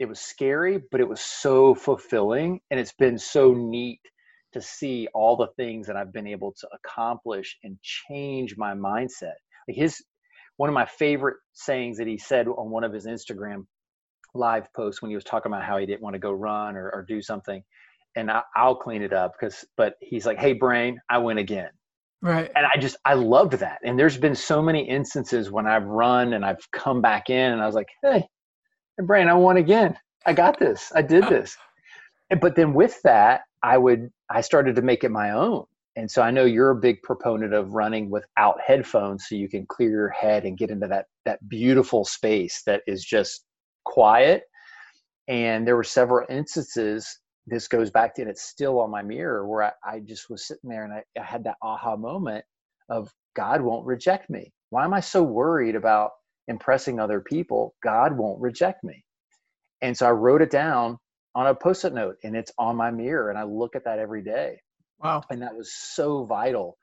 it 0.00 0.08
was 0.08 0.18
scary, 0.18 0.80
but 0.90 1.00
it 1.00 1.08
was 1.08 1.20
so 1.20 1.74
fulfilling. 1.74 2.60
And 2.70 2.80
it's 2.80 2.94
been 2.94 3.18
so 3.18 3.52
neat 3.52 4.00
to 4.54 4.60
see 4.60 5.06
all 5.14 5.36
the 5.36 5.48
things 5.56 5.86
that 5.86 5.96
I've 5.96 6.12
been 6.12 6.26
able 6.26 6.52
to 6.58 6.68
accomplish 6.72 7.56
and 7.62 7.78
change 7.82 8.56
my 8.56 8.72
mindset. 8.72 9.34
Like 9.68 9.76
his 9.76 10.02
one 10.56 10.70
of 10.70 10.74
my 10.74 10.86
favorite 10.86 11.36
sayings 11.52 11.98
that 11.98 12.06
he 12.06 12.18
said 12.18 12.48
on 12.48 12.70
one 12.70 12.82
of 12.82 12.92
his 12.92 13.06
Instagram 13.06 13.66
live 14.34 14.72
posts 14.74 15.02
when 15.02 15.10
he 15.10 15.14
was 15.14 15.24
talking 15.24 15.52
about 15.52 15.64
how 15.64 15.78
he 15.78 15.86
didn't 15.86 16.02
want 16.02 16.14
to 16.14 16.18
go 16.18 16.32
run 16.32 16.76
or, 16.76 16.90
or 16.90 17.04
do 17.06 17.20
something. 17.20 17.62
And 18.16 18.30
I, 18.30 18.42
will 18.56 18.76
clean 18.76 19.02
it 19.02 19.12
up 19.12 19.32
because, 19.38 19.64
but 19.76 19.94
he's 20.00 20.26
like, 20.26 20.38
Hey 20.38 20.54
brain, 20.54 20.98
I 21.10 21.18
win 21.18 21.38
again. 21.38 21.70
Right. 22.22 22.50
And 22.54 22.66
I 22.66 22.78
just, 22.78 22.96
I 23.04 23.14
loved 23.14 23.54
that. 23.54 23.78
And 23.84 23.98
there's 23.98 24.18
been 24.18 24.34
so 24.34 24.60
many 24.62 24.88
instances 24.88 25.50
when 25.50 25.66
I've 25.66 25.86
run 25.86 26.32
and 26.32 26.44
I've 26.44 26.60
come 26.72 27.00
back 27.00 27.30
in 27.30 27.52
and 27.52 27.62
I 27.62 27.66
was 27.66 27.74
like, 27.74 27.88
hey, 28.02 28.26
hey 29.00 29.06
Brain, 29.06 29.28
I 29.28 29.34
won 29.34 29.56
again. 29.56 29.96
I 30.26 30.34
got 30.34 30.58
this. 30.60 30.92
I 30.94 31.00
did 31.00 31.24
this. 31.28 31.56
but 32.40 32.54
then 32.54 32.74
with 32.74 33.00
that, 33.02 33.42
I 33.62 33.78
would, 33.78 34.10
I 34.30 34.42
started 34.42 34.76
to 34.76 34.82
make 34.82 35.04
it 35.04 35.10
my 35.10 35.30
own. 35.30 35.64
And 35.96 36.10
so 36.10 36.22
I 36.22 36.30
know 36.30 36.44
you're 36.44 36.70
a 36.70 36.76
big 36.76 37.02
proponent 37.02 37.54
of 37.54 37.72
running 37.72 38.10
without 38.10 38.60
headphones 38.64 39.26
so 39.26 39.34
you 39.34 39.48
can 39.48 39.66
clear 39.66 39.90
your 39.90 40.08
head 40.10 40.44
and 40.44 40.56
get 40.56 40.70
into 40.70 40.86
that, 40.86 41.06
that 41.24 41.46
beautiful 41.48 42.04
space 42.04 42.62
that 42.66 42.82
is 42.86 43.04
just 43.04 43.44
quiet. 43.84 44.42
And 45.28 45.66
there 45.66 45.76
were 45.76 45.84
several 45.84 46.26
instances 46.28 47.18
this 47.46 47.66
goes 47.66 47.90
back 47.90 48.14
to 48.14 48.22
and 48.22 48.30
it's 48.30 48.42
still 48.42 48.78
on 48.80 48.90
my 48.90 49.02
mirror 49.02 49.48
where 49.48 49.62
I, 49.62 49.72
I 49.94 50.00
just 50.00 50.28
was 50.30 50.46
sitting 50.46 50.70
there 50.70 50.84
and 50.84 50.92
I, 50.92 51.02
I 51.18 51.24
had 51.24 51.42
that 51.44 51.56
aha 51.62 51.96
moment 51.96 52.44
of 52.90 53.10
God 53.34 53.62
won't 53.62 53.86
reject 53.86 54.30
me. 54.30 54.52
Why 54.68 54.84
am 54.84 54.94
I 54.94 55.00
so 55.00 55.22
worried 55.22 55.74
about 55.74 56.10
impressing 56.50 57.00
other 57.00 57.20
people? 57.20 57.74
God 57.82 58.16
won't 58.16 58.40
reject 58.40 58.84
me. 58.84 59.04
And 59.80 59.96
so 59.96 60.06
I 60.06 60.10
wrote 60.10 60.42
it 60.42 60.50
down 60.50 60.98
on 61.34 61.46
a 61.46 61.54
post-it 61.54 61.94
note 61.94 62.16
and 62.24 62.36
it's 62.36 62.52
on 62.58 62.76
my 62.76 62.90
mirror 62.90 63.30
and 63.30 63.38
I 63.38 63.44
look 63.44 63.76
at 63.76 63.84
that 63.84 63.98
every 63.98 64.22
day. 64.22 64.60
Wow. 65.02 65.22
And 65.30 65.40
that 65.40 65.56
was 65.56 65.72
so 65.72 66.24
vital 66.24 66.76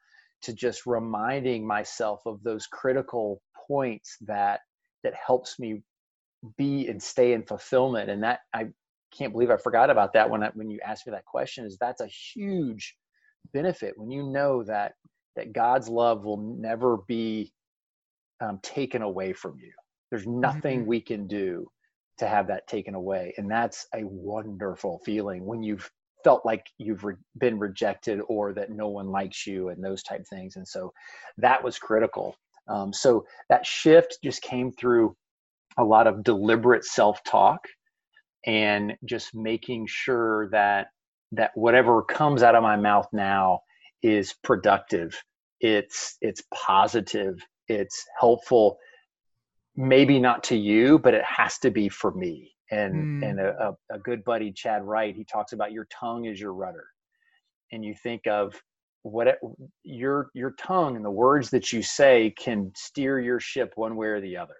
to 0.43 0.53
just 0.53 0.85
reminding 0.85 1.67
myself 1.67 2.21
of 2.25 2.41
those 2.43 2.65
critical 2.65 3.41
points 3.67 4.17
that 4.21 4.61
that 5.03 5.13
helps 5.13 5.59
me 5.59 5.83
be 6.57 6.87
and 6.87 7.01
stay 7.01 7.33
in 7.33 7.43
fulfillment 7.43 8.09
and 8.09 8.23
that 8.23 8.39
I 8.53 8.67
can't 9.15 9.33
believe 9.33 9.51
I 9.51 9.57
forgot 9.57 9.89
about 9.89 10.13
that 10.13 10.29
when 10.29 10.43
I, 10.43 10.49
when 10.53 10.69
you 10.69 10.79
asked 10.85 11.05
me 11.05 11.11
that 11.11 11.25
question. 11.25 11.65
Is 11.65 11.77
that's 11.77 12.01
a 12.01 12.07
huge 12.07 12.95
benefit 13.53 13.93
when 13.97 14.11
you 14.11 14.23
know 14.23 14.63
that 14.63 14.93
that 15.35 15.53
God's 15.53 15.87
love 15.87 16.25
will 16.25 16.37
never 16.59 16.97
be 17.07 17.53
um, 18.41 18.59
taken 18.61 19.01
away 19.01 19.33
from 19.33 19.57
you. 19.59 19.71
There's 20.09 20.27
nothing 20.27 20.81
mm-hmm. 20.81 20.89
we 20.89 21.01
can 21.01 21.27
do 21.27 21.67
to 22.19 22.27
have 22.27 22.47
that 22.47 22.67
taken 22.67 22.95
away, 22.95 23.33
and 23.37 23.49
that's 23.49 23.87
a 23.93 24.03
wonderful 24.03 24.99
feeling 25.05 25.45
when 25.45 25.63
you've 25.63 25.89
felt 26.23 26.45
like 26.45 26.65
you've 26.77 27.03
re- 27.03 27.15
been 27.37 27.59
rejected 27.59 28.19
or 28.27 28.53
that 28.53 28.71
no 28.71 28.87
one 28.87 29.07
likes 29.07 29.45
you 29.45 29.69
and 29.69 29.83
those 29.83 30.03
type 30.03 30.25
things. 30.27 30.55
And 30.55 30.67
so 30.67 30.91
that 31.37 31.63
was 31.63 31.77
critical. 31.77 32.35
Um, 32.67 32.91
so 32.91 33.25
that 33.49 33.65
shift 33.65 34.17
just 34.23 34.41
came 34.41 34.71
through 34.71 35.15
a 35.77 35.83
lot 35.83 36.07
of 36.07 36.23
deliberate 36.23 36.83
self-talk 36.83 37.59
and 38.45 38.93
just 39.05 39.35
making 39.35 39.85
sure 39.87 40.49
that 40.49 40.87
that 41.33 41.51
whatever 41.55 42.01
comes 42.01 42.41
out 42.41 42.55
of 42.55 42.63
my 42.63 42.77
mouth 42.77 43.07
now 43.11 43.59
is 44.01 44.33
productive 44.43 45.21
it's 45.59 46.17
it's 46.21 46.43
positive 46.53 47.35
it's 47.67 48.05
helpful 48.19 48.77
maybe 49.75 50.19
not 50.19 50.43
to 50.43 50.55
you 50.55 50.99
but 50.99 51.13
it 51.13 51.23
has 51.23 51.57
to 51.57 51.69
be 51.69 51.89
for 51.89 52.11
me 52.11 52.51
and 52.71 53.21
mm. 53.21 53.29
and 53.29 53.39
a, 53.39 53.75
a 53.91 53.99
good 53.99 54.23
buddy 54.23 54.51
chad 54.51 54.83
wright 54.83 55.15
he 55.15 55.23
talks 55.23 55.53
about 55.53 55.71
your 55.71 55.87
tongue 55.91 56.25
is 56.25 56.39
your 56.39 56.53
rudder 56.53 56.85
and 57.71 57.83
you 57.83 57.93
think 57.93 58.25
of 58.27 58.53
what 59.03 59.27
it, 59.27 59.39
your 59.83 60.29
your 60.33 60.51
tongue 60.59 60.95
and 60.95 61.05
the 61.05 61.11
words 61.11 61.49
that 61.49 61.71
you 61.71 61.81
say 61.81 62.33
can 62.37 62.71
steer 62.75 63.19
your 63.19 63.39
ship 63.39 63.71
one 63.75 63.95
way 63.95 64.07
or 64.07 64.21
the 64.21 64.35
other 64.35 64.55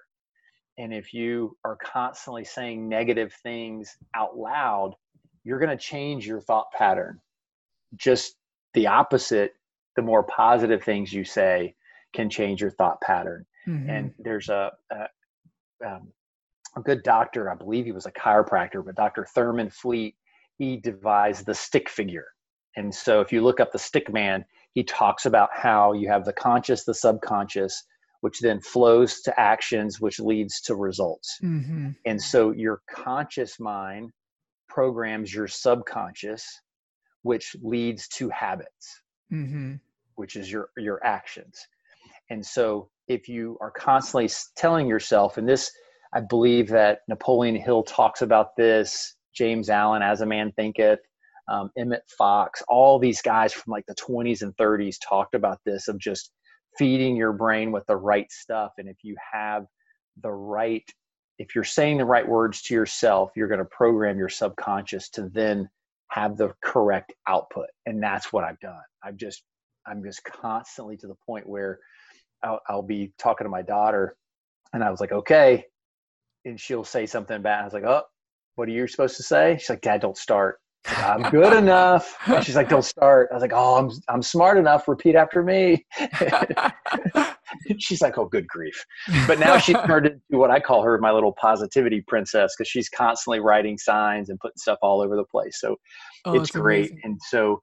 and 0.78 0.94
if 0.94 1.14
you 1.14 1.58
are 1.66 1.78
constantly 1.84 2.44
saying 2.44 2.88
negative 2.88 3.34
things 3.42 3.96
out 4.16 4.38
loud, 4.38 4.94
you're 5.44 5.60
going 5.60 5.76
to 5.76 5.84
change 5.84 6.28
your 6.28 6.42
thought 6.42 6.68
pattern. 6.72 7.20
Just 7.96 8.36
the 8.74 8.88
opposite, 8.88 9.54
the 9.96 10.02
more 10.04 10.24
positive 10.24 10.84
things 10.84 11.12
you 11.12 11.24
say 11.24 11.74
can 12.18 12.30
change 12.32 12.60
your 12.62 12.72
thought 12.72 13.00
pattern. 13.02 13.46
Mm-hmm. 13.68 13.90
And 13.90 14.14
there's 14.18 14.50
a, 14.50 14.72
a, 14.92 15.88
um, 15.88 16.08
a 16.76 16.82
good 16.82 17.04
doctor, 17.04 17.50
I 17.52 17.56
believe 17.56 17.86
he 17.86 17.92
was 17.92 18.08
a 18.08 18.12
chiropractor, 18.12 18.84
but 18.84 18.96
Dr. 18.96 19.26
Thurman 19.36 19.70
Fleet, 19.70 20.16
he 20.58 20.78
devised 20.78 21.46
the 21.46 21.54
stick 21.54 21.88
figure. 21.90 22.26
And 22.76 22.94
so 22.94 23.22
if 23.22 23.32
you 23.32 23.42
look 23.44 23.60
up 23.60 23.72
the 23.72 23.80
stick 23.80 24.12
man, 24.12 24.44
he 24.74 24.84
talks 24.84 25.28
about 25.28 25.50
how 25.54 25.94
you 25.94 26.10
have 26.10 26.26
the 26.26 26.34
conscious, 26.34 26.84
the 26.86 26.94
subconscious, 26.94 27.84
which 28.22 28.40
then 28.40 28.60
flows 28.62 29.22
to 29.22 29.40
actions, 29.40 30.02
which 30.02 30.20
leads 30.20 30.60
to 30.62 30.76
results. 30.76 31.38
Mm-hmm. 31.44 31.90
And 32.06 32.22
so 32.22 32.52
your 32.52 32.82
conscious 32.90 33.60
mind 33.60 34.12
programs 34.68 35.34
your 35.34 35.48
subconscious, 35.48 36.44
which 37.22 37.56
leads 37.62 38.08
to 38.08 38.30
habits, 38.30 39.02
mm-hmm. 39.32 39.76
which 40.16 40.36
is 40.36 40.52
your 40.52 40.70
your 40.78 41.04
actions. 41.04 41.68
And 42.30 42.46
so 42.46 42.90
if 43.08 43.28
you 43.30 43.58
are 43.62 43.72
constantly 43.72 44.30
telling 44.56 44.88
yourself, 44.88 45.38
and 45.38 45.48
this, 45.48 45.72
I 46.14 46.22
believe 46.22 46.70
that 46.70 47.00
Napoleon 47.08 47.56
Hill 47.56 47.84
talks 47.84 48.22
about 48.22 48.56
this, 48.56 49.16
James 49.34 49.70
Allen, 49.70 50.02
As 50.02 50.22
a 50.22 50.26
Man 50.26 50.52
Thinketh, 50.56 51.00
um, 51.50 51.70
Emmett 51.78 52.04
Fox, 52.18 52.62
all 52.68 53.00
these 53.00 53.22
guys 53.22 53.54
from 53.54 53.72
like 53.72 53.86
the 53.88 53.96
20s 53.96 54.42
and 54.42 54.56
30s 54.58 54.98
talked 55.08 55.36
about 55.36 55.60
this 55.66 55.88
of 55.88 55.98
just 56.00 56.32
feeding 56.78 57.16
your 57.16 57.34
brain 57.34 57.72
with 57.72 57.86
the 57.88 57.96
right 57.96 58.30
stuff. 58.32 58.74
And 58.78 58.90
if 58.90 58.98
you 59.04 59.16
have 59.34 59.66
the 60.22 60.32
right 60.32 60.84
if 61.40 61.54
you're 61.54 61.64
saying 61.64 61.98
the 61.98 62.06
right 62.06 62.28
words 62.28 62.62
to 62.64 62.74
yourself 62.74 63.32
you're 63.36 63.48
going 63.48 63.60
to 63.60 63.66
program 63.66 64.18
your 64.18 64.30
subconscious 64.30 65.10
to 65.10 65.30
then 65.34 65.70
have 66.10 66.38
the 66.38 66.54
correct 66.64 67.14
output. 67.28 67.68
And 67.86 68.02
that's 68.02 68.34
what 68.34 68.44
i've 68.44 68.60
done. 68.60 68.82
I've 69.04 69.18
just 69.18 69.44
i'm 69.86 70.04
just 70.04 70.24
constantly 70.24 70.98
to 70.98 71.08
the 71.08 71.18
point 71.26 71.48
where 71.48 71.80
i'll, 72.48 72.60
I'll 72.68 72.82
be 72.82 73.12
talking 73.18 73.46
to 73.46 73.50
my 73.50 73.62
daughter 73.62 74.16
and 74.74 74.84
i 74.84 74.90
was 74.90 75.00
like 75.00 75.12
okay 75.12 75.66
and 76.46 76.60
she'll 76.60 76.84
say 76.84 77.06
something 77.06 77.42
bad 77.42 77.62
i 77.62 77.64
was 77.64 77.74
like 77.74 77.84
oh 77.84 78.04
what 78.56 78.68
are 78.68 78.72
you 78.72 78.88
supposed 78.88 79.18
to 79.18 79.24
say 79.24 79.58
she's 79.60 79.70
like 79.70 79.82
dad 79.82 80.02
don't 80.02 80.18
start 80.18 80.60
I'm 80.88 81.30
good 81.30 81.54
enough. 81.58 82.16
And 82.28 82.44
she's 82.44 82.56
like, 82.56 82.70
don't 82.70 82.86
start. 82.86 83.30
I 83.32 83.36
was 83.36 83.42
like, 83.42 83.54
oh, 83.54 83.78
I'm, 83.78 83.92
I'm 84.10 84.22
smart 84.22 84.58
enough. 84.58 84.88
Repeat 84.88 85.16
after 85.16 85.44
me. 85.44 85.86
she's 87.80 88.02
like, 88.02 88.18
oh, 88.18 88.26
good 88.26 88.48
grief. 88.48 88.86
But 89.28 89.40
now 89.40 89.58
she's 89.58 89.76
turned 89.86 90.08
into 90.08 90.22
what 90.30 90.52
I 90.52 90.60
call 90.60 90.84
her 90.84 90.98
my 90.98 91.12
little 91.12 91.34
positivity 91.34 92.04
princess 92.08 92.56
because 92.56 92.70
she's 92.70 92.90
constantly 92.90 93.40
writing 93.40 93.78
signs 93.78 94.30
and 94.30 94.40
putting 94.40 94.58
stuff 94.58 94.80
all 94.82 95.02
over 95.02 95.16
the 95.16 95.26
place. 95.26 95.60
So 95.60 95.76
oh, 96.26 96.40
it's 96.40 96.52
great. 96.52 96.92
Amazing. 96.92 97.02
And 97.04 97.20
so 97.30 97.62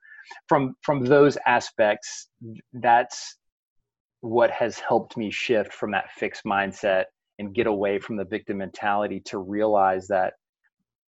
from 0.48 0.74
from 0.82 1.04
those 1.04 1.36
aspects, 1.46 2.28
that's 2.72 3.36
what 4.24 4.50
has 4.50 4.78
helped 4.78 5.18
me 5.18 5.30
shift 5.30 5.70
from 5.70 5.90
that 5.90 6.10
fixed 6.12 6.44
mindset 6.44 7.04
and 7.38 7.54
get 7.54 7.66
away 7.66 7.98
from 7.98 8.16
the 8.16 8.24
victim 8.24 8.56
mentality 8.56 9.20
to 9.20 9.36
realize 9.36 10.08
that 10.08 10.32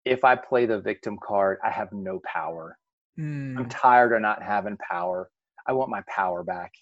if 0.04 0.22
I 0.22 0.36
play 0.36 0.66
the 0.66 0.82
victim 0.82 1.16
card, 1.26 1.56
I 1.64 1.70
have 1.70 1.88
no 1.92 2.20
power. 2.30 2.76
Mm. 3.18 3.56
I'm 3.56 3.70
tired 3.70 4.12
of 4.12 4.20
not 4.20 4.42
having 4.42 4.76
power. 4.76 5.30
I 5.66 5.72
want 5.72 5.88
my 5.88 6.02
power 6.06 6.44
back. 6.44 6.72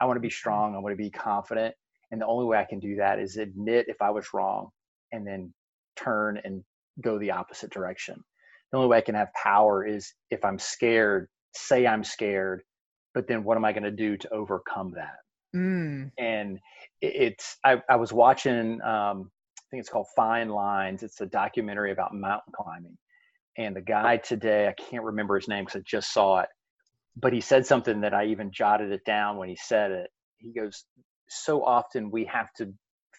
I 0.00 0.06
want 0.06 0.16
to 0.16 0.22
be 0.22 0.30
strong. 0.30 0.74
I 0.74 0.78
want 0.78 0.94
to 0.94 1.02
be 1.02 1.10
confident. 1.10 1.74
And 2.10 2.18
the 2.18 2.26
only 2.26 2.46
way 2.46 2.56
I 2.56 2.64
can 2.64 2.80
do 2.80 2.96
that 2.96 3.18
is 3.18 3.36
admit 3.36 3.84
if 3.88 4.00
I 4.00 4.08
was 4.08 4.32
wrong 4.32 4.70
and 5.12 5.26
then 5.26 5.52
turn 5.96 6.40
and 6.44 6.64
go 7.02 7.18
the 7.18 7.32
opposite 7.32 7.70
direction. 7.70 8.16
The 8.72 8.78
only 8.78 8.88
way 8.88 8.96
I 8.96 9.02
can 9.02 9.16
have 9.16 9.28
power 9.34 9.86
is 9.86 10.14
if 10.30 10.46
I'm 10.46 10.58
scared, 10.58 11.28
say 11.54 11.86
I'm 11.86 12.04
scared, 12.04 12.62
but 13.12 13.28
then 13.28 13.44
what 13.44 13.58
am 13.58 13.66
I 13.66 13.72
going 13.72 13.82
to 13.82 13.90
do 13.90 14.16
to 14.16 14.32
overcome 14.32 14.94
that? 14.96 15.16
Mm. 15.54 16.10
And 16.18 16.58
it's, 17.00 17.56
I, 17.64 17.82
I 17.88 17.96
was 17.96 18.12
watching 18.12 18.80
um, 18.82 19.30
I 19.64 19.70
think 19.70 19.80
it's 19.80 19.88
called 19.88 20.06
Fine 20.14 20.50
Lines. 20.50 21.02
It's 21.02 21.20
a 21.20 21.26
documentary 21.26 21.92
about 21.92 22.14
mountain 22.14 22.52
climbing. 22.54 22.96
And 23.56 23.74
the 23.74 23.80
guy 23.80 24.18
today, 24.18 24.68
I 24.68 24.72
can't 24.72 25.04
remember 25.04 25.36
his 25.36 25.48
name 25.48 25.64
because 25.64 25.80
I 25.80 25.82
just 25.86 26.12
saw 26.12 26.40
it, 26.40 26.48
but 27.16 27.32
he 27.32 27.40
said 27.40 27.66
something 27.66 28.00
that 28.00 28.14
I 28.14 28.26
even 28.26 28.50
jotted 28.52 28.90
it 28.92 29.04
down 29.04 29.36
when 29.36 29.48
he 29.48 29.56
said 29.56 29.90
it. 29.90 30.10
He 30.38 30.52
goes, 30.52 30.84
So 31.28 31.64
often 31.64 32.10
we 32.10 32.24
have 32.26 32.52
to 32.58 32.72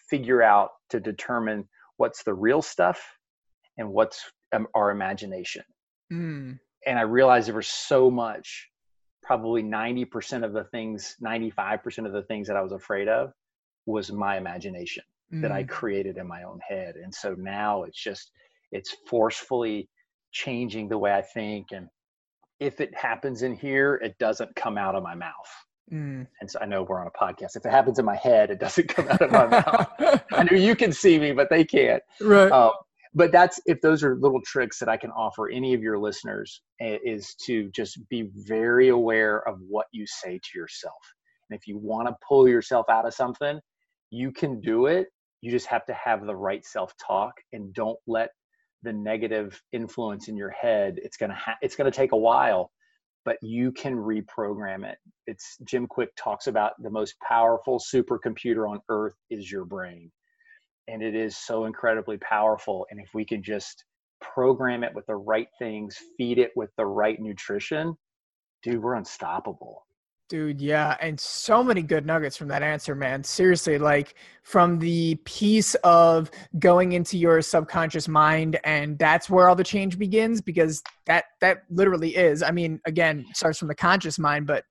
figure 0.08 0.42
out 0.42 0.70
to 0.90 1.00
determine 1.00 1.68
what's 1.96 2.22
the 2.22 2.34
real 2.34 2.62
stuff 2.62 3.02
and 3.78 3.88
what's 3.88 4.22
um, 4.52 4.66
our 4.74 4.90
imagination. 4.90 5.64
Mm. 6.12 6.58
And 6.86 6.98
I 6.98 7.02
realized 7.02 7.48
there 7.48 7.54
was 7.54 7.68
so 7.68 8.10
much, 8.10 8.68
probably 9.26 9.62
90% 9.62 10.44
of 10.44 10.52
the 10.52 10.64
things, 10.64 11.16
95% 11.22 12.06
of 12.06 12.12
the 12.12 12.22
things 12.22 12.46
that 12.46 12.56
I 12.56 12.62
was 12.62 12.72
afraid 12.72 13.08
of 13.08 13.32
was 13.84 14.12
my 14.12 14.36
imagination 14.36 15.02
mm. 15.32 15.42
that 15.42 15.50
I 15.50 15.64
mm. 15.64 15.68
created 15.68 16.16
in 16.16 16.28
my 16.28 16.44
own 16.44 16.60
head. 16.66 16.94
And 16.96 17.12
so 17.12 17.34
now 17.36 17.82
it's 17.82 18.00
just, 18.00 18.30
it's 18.70 18.94
forcefully 19.08 19.88
changing 20.30 20.88
the 20.88 20.98
way 20.98 21.12
I 21.12 21.22
think. 21.22 21.68
And 21.72 21.88
if 22.60 22.80
it 22.80 22.96
happens 22.96 23.42
in 23.42 23.54
here, 23.54 23.96
it 23.96 24.16
doesn't 24.18 24.54
come 24.54 24.78
out 24.78 24.94
of 24.94 25.02
my 25.02 25.16
mouth. 25.16 25.32
Mm. 25.92 26.26
And 26.40 26.50
so 26.50 26.60
I 26.60 26.66
know 26.66 26.84
we're 26.84 27.00
on 27.00 27.08
a 27.08 27.10
podcast. 27.10 27.56
If 27.56 27.66
it 27.66 27.70
happens 27.70 27.98
in 27.98 28.04
my 28.04 28.16
head, 28.16 28.50
it 28.50 28.60
doesn't 28.60 28.88
come 28.88 29.08
out 29.08 29.22
of 29.22 29.30
my 29.32 29.46
mouth. 29.48 30.22
I 30.32 30.44
know 30.44 30.56
you 30.56 30.76
can 30.76 30.92
see 30.92 31.18
me, 31.18 31.32
but 31.32 31.50
they 31.50 31.64
can't. 31.64 32.02
Right. 32.20 32.50
Um, 32.50 32.72
but 33.16 33.32
that's 33.32 33.58
if 33.64 33.80
those 33.80 34.04
are 34.04 34.16
little 34.16 34.42
tricks 34.44 34.78
that 34.78 34.90
I 34.90 34.98
can 34.98 35.10
offer 35.10 35.48
any 35.48 35.72
of 35.72 35.82
your 35.82 35.98
listeners 35.98 36.62
eh, 36.82 36.98
is 37.02 37.34
to 37.46 37.70
just 37.70 37.98
be 38.10 38.28
very 38.34 38.90
aware 38.90 39.48
of 39.48 39.58
what 39.66 39.86
you 39.90 40.06
say 40.06 40.38
to 40.38 40.58
yourself. 40.58 41.00
And 41.48 41.58
if 41.58 41.66
you 41.66 41.78
want 41.78 42.08
to 42.08 42.16
pull 42.28 42.46
yourself 42.46 42.86
out 42.90 43.06
of 43.06 43.14
something, 43.14 43.58
you 44.10 44.32
can 44.32 44.60
do 44.60 44.86
it. 44.86 45.08
You 45.40 45.50
just 45.50 45.66
have 45.68 45.86
to 45.86 45.94
have 45.94 46.26
the 46.26 46.36
right 46.36 46.64
self 46.64 46.92
talk 47.04 47.32
and 47.54 47.72
don't 47.72 47.98
let 48.06 48.30
the 48.82 48.92
negative 48.92 49.58
influence 49.72 50.28
in 50.28 50.36
your 50.36 50.50
head. 50.50 50.96
It's 51.02 51.16
gonna 51.16 51.34
ha- 51.34 51.56
it's 51.62 51.74
gonna 51.74 51.90
take 51.90 52.12
a 52.12 52.18
while, 52.18 52.70
but 53.24 53.38
you 53.40 53.72
can 53.72 53.96
reprogram 53.96 54.86
it. 54.86 54.98
It's 55.26 55.56
Jim 55.64 55.86
Kwik 55.86 56.10
talks 56.18 56.48
about 56.48 56.74
the 56.82 56.90
most 56.90 57.14
powerful 57.26 57.80
supercomputer 57.80 58.68
on 58.70 58.80
earth 58.90 59.14
is 59.30 59.50
your 59.50 59.64
brain, 59.64 60.12
and 60.88 61.02
it 61.02 61.14
is 61.14 61.36
so 61.36 61.64
incredibly 61.64 62.18
powerful. 62.18 62.86
And 62.90 63.00
if 63.00 63.08
we 63.14 63.24
can 63.24 63.42
just 63.42 63.84
program 64.20 64.82
it 64.84 64.94
with 64.94 65.06
the 65.06 65.16
right 65.16 65.48
things, 65.58 65.96
feed 66.16 66.38
it 66.38 66.50
with 66.56 66.70
the 66.76 66.86
right 66.86 67.20
nutrition, 67.20 67.96
dude, 68.62 68.82
we're 68.82 68.94
unstoppable. 68.94 69.86
Dude, 70.28 70.60
yeah, 70.60 70.96
and 71.00 71.20
so 71.20 71.62
many 71.62 71.82
good 71.82 72.04
nuggets 72.04 72.36
from 72.36 72.48
that 72.48 72.60
answer, 72.60 72.96
man. 72.96 73.22
Seriously, 73.22 73.78
like 73.78 74.16
from 74.42 74.80
the 74.80 75.14
piece 75.24 75.76
of 75.76 76.32
going 76.58 76.92
into 76.92 77.16
your 77.16 77.40
subconscious 77.40 78.08
mind 78.08 78.58
and 78.64 78.98
that's 78.98 79.30
where 79.30 79.48
all 79.48 79.54
the 79.54 79.62
change 79.62 79.96
begins 80.00 80.40
because 80.40 80.82
that 81.06 81.26
that 81.40 81.58
literally 81.70 82.16
is. 82.16 82.42
I 82.42 82.50
mean, 82.50 82.80
again, 82.86 83.24
starts 83.34 83.60
from 83.60 83.68
the 83.68 83.76
conscious 83.76 84.18
mind, 84.18 84.48
but 84.48 84.64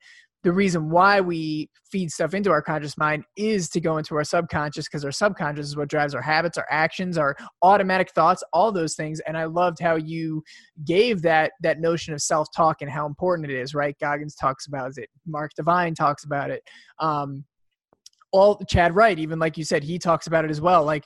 the 0.45 0.53
reason 0.53 0.91
why 0.91 1.19
we 1.19 1.67
feed 1.89 2.11
stuff 2.11 2.35
into 2.35 2.51
our 2.51 2.61
conscious 2.61 2.99
mind 2.99 3.23
is 3.35 3.67
to 3.67 3.81
go 3.81 3.97
into 3.97 4.15
our 4.15 4.23
subconscious 4.23 4.85
because 4.85 5.03
our 5.03 5.11
subconscious 5.11 5.65
is 5.65 5.75
what 5.75 5.89
drives 5.89 6.13
our 6.13 6.21
habits, 6.21 6.55
our 6.55 6.67
actions, 6.69 7.17
our 7.17 7.35
automatic 7.63 8.11
thoughts, 8.11 8.43
all 8.53 8.71
those 8.71 8.93
things. 8.93 9.19
And 9.21 9.35
I 9.35 9.45
loved 9.45 9.79
how 9.79 9.95
you 9.95 10.43
gave 10.85 11.23
that 11.23 11.53
that 11.63 11.79
notion 11.79 12.13
of 12.13 12.21
self-talk 12.21 12.83
and 12.83 12.91
how 12.91 13.07
important 13.07 13.49
it 13.49 13.59
is, 13.59 13.73
right? 13.73 13.97
Goggins 13.99 14.35
talks 14.35 14.67
about 14.67 14.91
it, 14.97 15.09
Mark 15.25 15.49
Divine 15.55 15.95
talks 15.95 16.25
about 16.25 16.51
it. 16.51 16.61
Um, 16.99 17.43
all 18.31 18.61
Chad 18.69 18.95
Wright, 18.95 19.17
even 19.17 19.39
like 19.39 19.57
you 19.57 19.63
said, 19.63 19.83
he 19.83 19.97
talks 19.97 20.27
about 20.27 20.45
it 20.45 20.51
as 20.51 20.61
well. 20.61 20.83
Like 20.83 21.05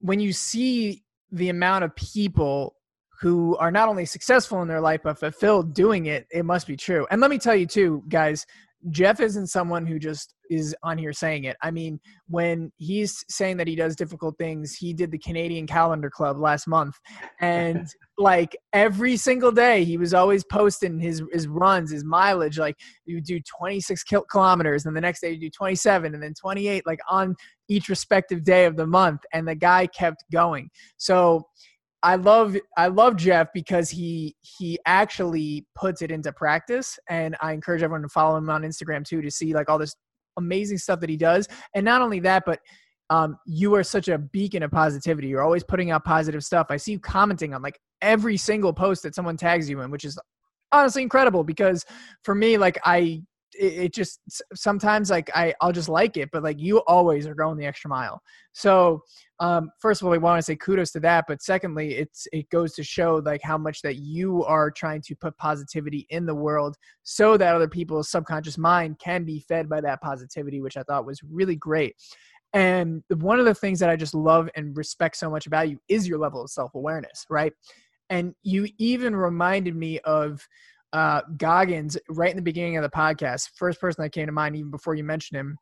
when 0.00 0.20
you 0.20 0.34
see 0.34 1.02
the 1.32 1.48
amount 1.48 1.84
of 1.84 1.96
people 1.96 2.75
who 3.20 3.56
are 3.56 3.70
not 3.70 3.88
only 3.88 4.04
successful 4.04 4.62
in 4.62 4.68
their 4.68 4.80
life 4.80 5.00
but 5.02 5.18
fulfilled 5.18 5.74
doing 5.74 6.06
it 6.06 6.26
it 6.30 6.44
must 6.44 6.66
be 6.66 6.76
true. 6.76 7.06
And 7.10 7.20
let 7.20 7.30
me 7.30 7.38
tell 7.38 7.54
you 7.54 7.66
too 7.66 8.02
guys 8.08 8.46
jeff 8.90 9.20
isn't 9.20 9.48
someone 9.48 9.84
who 9.84 9.98
just 9.98 10.34
is 10.48 10.76
on 10.84 10.96
here 10.96 11.12
saying 11.12 11.44
it. 11.44 11.56
I 11.62 11.70
mean 11.70 11.98
when 12.28 12.70
he's 12.76 13.24
saying 13.28 13.56
that 13.56 13.66
he 13.66 13.74
does 13.74 13.96
difficult 13.96 14.36
things 14.38 14.74
he 14.74 14.92
did 14.92 15.10
the 15.10 15.18
canadian 15.18 15.66
calendar 15.66 16.10
club 16.10 16.38
last 16.38 16.68
month. 16.68 16.94
And 17.40 17.86
like 18.18 18.56
every 18.72 19.16
single 19.16 19.50
day 19.50 19.82
he 19.82 19.96
was 19.96 20.14
always 20.14 20.44
posting 20.44 21.00
his 21.00 21.22
his 21.32 21.48
runs 21.48 21.90
his 21.90 22.04
mileage. 22.04 22.58
Like 22.58 22.76
you 23.06 23.20
do 23.20 23.40
26 23.58 24.04
kilometers 24.30 24.86
and 24.86 24.96
the 24.96 25.00
next 25.00 25.20
day 25.20 25.32
you 25.32 25.40
do 25.40 25.50
27 25.50 26.14
and 26.14 26.22
then 26.22 26.34
28 26.34 26.86
like 26.86 27.00
on 27.08 27.34
each 27.68 27.88
respective 27.88 28.44
day 28.44 28.66
of 28.66 28.76
the 28.76 28.86
month. 28.86 29.22
And 29.32 29.48
the 29.48 29.56
guy 29.56 29.86
kept 29.88 30.24
going. 30.30 30.70
So 30.96 31.46
I 32.06 32.14
love 32.14 32.56
I 32.76 32.86
love 32.86 33.16
Jeff 33.16 33.48
because 33.52 33.90
he 33.90 34.36
he 34.40 34.78
actually 34.86 35.66
puts 35.74 36.02
it 36.02 36.12
into 36.12 36.32
practice, 36.32 37.00
and 37.10 37.36
I 37.42 37.52
encourage 37.52 37.82
everyone 37.82 38.02
to 38.02 38.08
follow 38.08 38.36
him 38.36 38.48
on 38.48 38.62
Instagram 38.62 39.04
too 39.04 39.20
to 39.22 39.30
see 39.30 39.52
like 39.52 39.68
all 39.68 39.76
this 39.76 39.96
amazing 40.36 40.78
stuff 40.78 41.00
that 41.00 41.10
he 41.10 41.16
does. 41.16 41.48
And 41.74 41.84
not 41.84 42.02
only 42.02 42.20
that, 42.20 42.44
but 42.46 42.60
um, 43.10 43.36
you 43.44 43.74
are 43.74 43.82
such 43.82 44.06
a 44.06 44.18
beacon 44.18 44.62
of 44.62 44.70
positivity. 44.70 45.26
You're 45.26 45.42
always 45.42 45.64
putting 45.64 45.90
out 45.90 46.04
positive 46.04 46.44
stuff. 46.44 46.68
I 46.70 46.76
see 46.76 46.92
you 46.92 47.00
commenting 47.00 47.54
on 47.54 47.60
like 47.60 47.80
every 48.00 48.36
single 48.36 48.72
post 48.72 49.02
that 49.02 49.16
someone 49.16 49.36
tags 49.36 49.68
you 49.68 49.80
in, 49.80 49.90
which 49.90 50.04
is 50.04 50.16
honestly 50.70 51.02
incredible 51.02 51.42
because 51.42 51.84
for 52.22 52.36
me, 52.36 52.56
like 52.56 52.78
I 52.84 53.22
it, 53.58 53.92
just 53.94 54.20
sometimes 54.54 55.10
like 55.10 55.30
I 55.34 55.54
I'll 55.60 55.72
just 55.72 55.88
like 55.88 56.16
it, 56.16 56.30
but 56.32 56.42
like 56.42 56.58
you 56.60 56.78
always 56.86 57.26
are 57.26 57.34
going 57.34 57.56
the 57.56 57.66
extra 57.66 57.88
mile. 57.88 58.20
So 58.52 59.02
um, 59.40 59.70
first 59.80 60.00
of 60.00 60.06
all, 60.06 60.12
we 60.12 60.18
want 60.18 60.38
to 60.38 60.42
say 60.42 60.56
kudos 60.56 60.92
to 60.92 61.00
that, 61.00 61.24
but 61.28 61.42
secondly, 61.42 61.94
it's 61.94 62.26
it 62.32 62.48
goes 62.50 62.74
to 62.74 62.84
show 62.84 63.22
like 63.24 63.42
how 63.42 63.58
much 63.58 63.82
that 63.82 63.96
you 63.96 64.44
are 64.44 64.70
trying 64.70 65.02
to 65.02 65.14
put 65.16 65.36
positivity 65.36 66.06
in 66.10 66.26
the 66.26 66.34
world, 66.34 66.76
so 67.02 67.36
that 67.36 67.54
other 67.54 67.68
people's 67.68 68.10
subconscious 68.10 68.58
mind 68.58 68.98
can 68.98 69.24
be 69.24 69.40
fed 69.40 69.68
by 69.68 69.80
that 69.80 70.00
positivity, 70.00 70.60
which 70.60 70.76
I 70.76 70.82
thought 70.82 71.06
was 71.06 71.20
really 71.22 71.56
great. 71.56 71.94
And 72.52 73.02
one 73.10 73.38
of 73.38 73.44
the 73.44 73.54
things 73.54 73.80
that 73.80 73.90
I 73.90 73.96
just 73.96 74.14
love 74.14 74.48
and 74.56 74.76
respect 74.76 75.16
so 75.16 75.28
much 75.28 75.46
about 75.46 75.68
you 75.68 75.78
is 75.88 76.08
your 76.08 76.18
level 76.18 76.42
of 76.42 76.50
self 76.50 76.74
awareness, 76.74 77.26
right? 77.28 77.52
And 78.08 78.34
you 78.42 78.68
even 78.78 79.14
reminded 79.16 79.76
me 79.76 79.98
of 80.00 80.46
uh, 80.92 81.22
Goggins 81.36 81.96
right 82.08 82.30
in 82.30 82.36
the 82.36 82.42
beginning 82.42 82.76
of 82.76 82.82
the 82.82 82.90
podcast. 82.90 83.50
First 83.56 83.80
person 83.80 84.02
that 84.02 84.12
came 84.12 84.26
to 84.26 84.32
mind, 84.32 84.56
even 84.56 84.70
before 84.70 84.94
you 84.94 85.04
mentioned 85.04 85.38
him, 85.38 85.58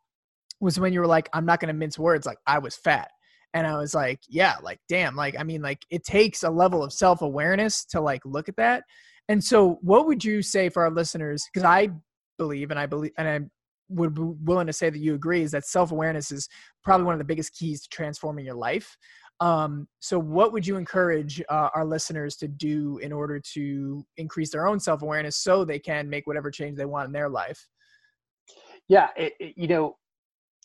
was 0.61 0.79
when 0.79 0.93
you 0.93 1.01
were 1.01 1.07
like, 1.07 1.29
I'm 1.33 1.47
not 1.47 1.61
going 1.61 1.69
to 1.69 1.79
mince 1.79 1.99
words. 1.99 2.27
Like, 2.27 2.39
I 2.47 2.59
was 2.59 2.77
fat. 2.77 3.11
And 3.53 3.67
I 3.67 3.77
was 3.77 3.95
like, 3.95 4.21
yeah, 4.29 4.55
like, 4.63 4.81
damn. 4.89 5.15
Like, 5.15 5.37
I 5.39 5.45
mean, 5.45 5.63
like, 5.63 5.83
it 5.91 6.05
takes 6.05 6.43
a 6.43 6.51
level 6.51 6.83
of 6.83 6.93
self 6.93 7.23
awareness 7.23 7.85
to 7.87 8.01
like 8.01 8.23
look 8.25 8.49
at 8.49 8.57
that. 8.57 8.83
And 9.29 9.43
so, 9.43 9.79
what 9.81 10.07
would 10.07 10.25
you 10.25 10.43
say 10.43 10.69
for 10.69 10.83
our 10.83 10.91
listeners? 10.91 11.45
Because 11.53 11.65
I 11.65 11.91
believe, 12.37 12.71
and 12.71 12.81
I 12.81 12.87
believe, 12.87 13.13
and 13.17 13.29
I 13.29 13.41
would 13.89 14.15
be 14.15 14.23
willing 14.23 14.67
to 14.67 14.73
say 14.73 14.91
that 14.91 14.99
you 14.99 15.15
agree, 15.15 15.43
is 15.43 15.53
that 15.53 15.65
self 15.65 15.93
awareness 15.93 16.33
is 16.33 16.49
probably 16.83 17.07
one 17.07 17.15
of 17.15 17.19
the 17.19 17.25
biggest 17.25 17.55
keys 17.55 17.83
to 17.83 17.89
transforming 17.89 18.45
your 18.45 18.57
life. 18.57 18.97
Um, 19.41 19.89
so, 19.99 20.19
what 20.19 20.53
would 20.53 20.67
you 20.67 20.77
encourage 20.77 21.43
uh, 21.49 21.69
our 21.75 21.85
listeners 21.85 22.37
to 22.37 22.49
do 22.49 22.99
in 22.99 23.13
order 23.13 23.41
to 23.55 24.07
increase 24.17 24.51
their 24.51 24.67
own 24.67 24.79
self 24.79 25.03
awareness 25.03 25.37
so 25.37 25.65
they 25.65 25.79
can 25.79 26.09
make 26.09 26.27
whatever 26.27 26.51
change 26.51 26.77
they 26.77 26.85
want 26.85 27.07
in 27.07 27.13
their 27.13 27.29
life? 27.29 27.67
Yeah, 28.89 29.09
it, 29.17 29.33
it, 29.41 29.55
you 29.57 29.67
know, 29.67 29.97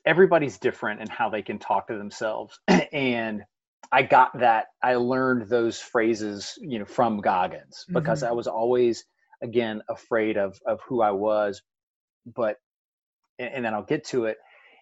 everybody's 0.05 0.57
different 0.57 1.01
in 1.01 1.07
how 1.07 1.29
they 1.29 1.41
can 1.41 1.57
talk 1.57 1.87
to 1.87 1.97
themselves, 1.97 2.59
and 2.93 3.43
I 3.91 4.03
got 4.03 4.37
that. 4.39 4.67
I 4.83 4.95
learned 4.95 5.49
those 5.49 5.79
phrases, 5.79 6.53
you 6.61 6.77
know, 6.77 6.85
from 6.85 7.21
Goggins 7.21 7.85
because 7.91 8.19
mm-hmm. 8.21 8.29
I 8.29 8.33
was 8.33 8.47
always, 8.47 9.03
again, 9.41 9.81
afraid 9.89 10.37
of 10.37 10.59
of 10.67 10.79
who 10.87 11.01
I 11.01 11.11
was, 11.11 11.61
but, 12.35 12.57
and 13.39 13.65
then 13.65 13.73
I'll 13.73 13.83
get 13.83 14.05
to 14.07 14.25
it, 14.25 14.37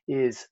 is 0.10 0.46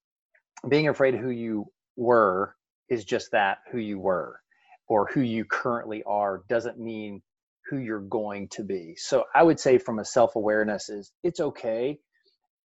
being 0.69 0.87
afraid 0.87 1.15
of 1.15 1.19
who 1.19 1.31
you 1.31 1.65
were 1.97 2.55
is 2.89 3.05
just 3.05 3.31
that 3.31 3.59
who 3.71 3.79
you 3.79 3.99
were 3.99 4.39
or 4.87 5.07
who 5.13 5.21
you 5.21 5.45
currently 5.45 6.03
are 6.05 6.43
doesn't 6.47 6.79
mean 6.79 7.21
who 7.69 7.77
you're 7.77 8.01
going 8.01 8.47
to 8.49 8.63
be. 8.63 8.93
So 8.97 9.23
I 9.33 9.43
would 9.43 9.59
say 9.59 9.77
from 9.77 9.99
a 9.99 10.05
self-awareness 10.05 10.89
is 10.89 11.11
it's 11.23 11.39
okay 11.39 11.97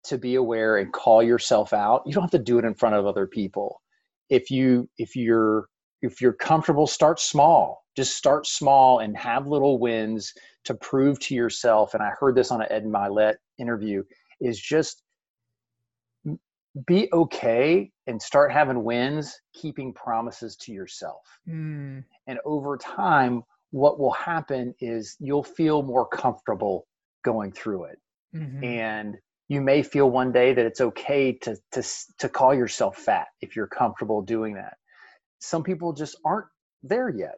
to 0.05 0.19
be 0.19 0.35
aware 0.35 0.79
and 0.79 0.93
call 0.93 1.23
yourself 1.23 1.73
out. 1.73 2.03
You 2.07 2.13
don't 2.13 2.25
have 2.25 2.31
to 2.33 2.39
do 2.39 2.59
it 2.59 2.65
in 2.65 2.75
front 2.75 2.95
of 2.95 3.07
other 3.07 3.27
people. 3.27 3.81
If 4.29 4.51
you 4.51 4.89
if 4.99 5.17
you're 5.17 5.67
if 6.03 6.21
you're 6.21 6.33
comfortable 6.33 6.87
start 6.87 7.21
small. 7.21 7.85
Just 7.97 8.17
start 8.17 8.47
small 8.47 9.01
and 9.01 9.17
have 9.17 9.47
little 9.47 9.79
wins 9.79 10.33
to 10.65 10.75
prove 10.75 11.19
to 11.21 11.35
yourself 11.35 11.95
and 11.95 12.03
I 12.03 12.11
heard 12.19 12.35
this 12.35 12.51
on 12.51 12.63
an 12.63 12.69
Ed 12.71 12.85
Mylett 12.85 13.35
interview 13.59 14.03
is 14.41 14.59
just 14.59 15.03
be 16.87 17.09
okay 17.13 17.91
and 18.07 18.21
start 18.21 18.53
having 18.53 18.85
wins 18.85 19.41
keeping 19.55 19.93
promises 19.93 20.57
to 20.57 20.73
yourself. 20.73 21.23
Mm. 21.49 22.05
and 22.27 22.39
over 22.45 22.77
time 22.77 23.43
what 23.73 23.99
will 24.01 24.13
happen 24.13 24.75
is 24.81 25.17
you'll 25.21 25.45
feel 25.45 25.83
more 25.83 26.07
comfortable 26.07 26.87
going 27.25 27.53
through 27.53 27.85
it. 27.85 27.99
Mm-hmm. 28.35 28.63
and 28.63 29.17
you 29.49 29.61
may 29.61 29.83
feel 29.83 30.09
one 30.09 30.31
day 30.31 30.55
that 30.55 30.65
it's 30.65 30.81
okay 30.81 31.33
to 31.33 31.57
to 31.73 31.83
to 32.19 32.29
call 32.29 32.55
yourself 32.55 32.97
fat 32.97 33.27
if 33.41 33.57
you're 33.57 33.67
comfortable 33.67 34.23
doing 34.23 34.55
that. 34.55 34.75
Some 35.41 35.65
people 35.65 35.93
just 35.93 36.17
aren't 36.25 36.47
there 36.85 37.09
yet. 37.09 37.35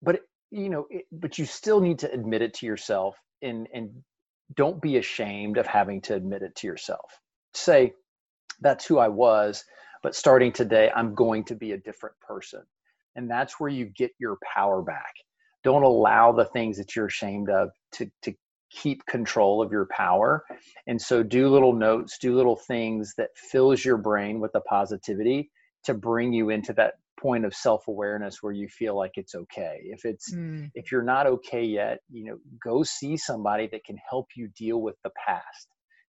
But 0.00 0.20
you 0.52 0.68
know 0.68 0.86
it, 0.90 1.06
but 1.10 1.38
you 1.38 1.44
still 1.44 1.80
need 1.80 1.98
to 2.00 2.12
admit 2.12 2.42
it 2.42 2.54
to 2.54 2.66
yourself 2.66 3.16
and 3.42 3.66
and 3.74 3.90
don't 4.54 4.80
be 4.80 4.96
ashamed 4.96 5.58
of 5.58 5.66
having 5.66 6.00
to 6.02 6.14
admit 6.14 6.42
it 6.42 6.54
to 6.56 6.68
yourself 6.68 7.10
say 7.54 7.92
that's 8.60 8.86
who 8.86 8.98
I 8.98 9.08
was, 9.08 9.64
but 10.02 10.14
starting 10.14 10.52
today, 10.52 10.90
I'm 10.94 11.14
going 11.14 11.44
to 11.44 11.54
be 11.54 11.72
a 11.72 11.78
different 11.78 12.16
person. 12.20 12.62
And 13.16 13.30
that's 13.30 13.58
where 13.58 13.70
you 13.70 13.86
get 13.86 14.12
your 14.18 14.38
power 14.54 14.82
back. 14.82 15.12
Don't 15.64 15.82
allow 15.82 16.32
the 16.32 16.44
things 16.44 16.78
that 16.78 16.94
you're 16.94 17.06
ashamed 17.06 17.50
of 17.50 17.70
to, 17.92 18.10
to 18.22 18.32
keep 18.70 19.04
control 19.06 19.62
of 19.62 19.72
your 19.72 19.88
power. 19.90 20.44
And 20.86 21.00
so 21.00 21.22
do 21.22 21.48
little 21.48 21.72
notes, 21.72 22.18
do 22.20 22.36
little 22.36 22.56
things 22.56 23.14
that 23.16 23.30
fills 23.36 23.84
your 23.84 23.96
brain 23.96 24.40
with 24.40 24.52
the 24.52 24.60
positivity 24.60 25.50
to 25.84 25.94
bring 25.94 26.32
you 26.32 26.50
into 26.50 26.72
that 26.74 26.94
point 27.18 27.44
of 27.44 27.54
self-awareness 27.54 28.42
where 28.42 28.52
you 28.52 28.68
feel 28.68 28.96
like 28.96 29.12
it's 29.16 29.34
okay 29.34 29.80
if 29.84 30.04
it's 30.04 30.32
mm. 30.32 30.70
if 30.74 30.92
you're 30.92 31.02
not 31.02 31.26
okay 31.26 31.64
yet 31.64 31.98
you 32.08 32.24
know 32.24 32.38
go 32.62 32.84
see 32.84 33.16
somebody 33.16 33.66
that 33.66 33.84
can 33.84 33.96
help 34.08 34.28
you 34.36 34.48
deal 34.56 34.80
with 34.80 34.94
the 35.02 35.10
past 35.26 35.66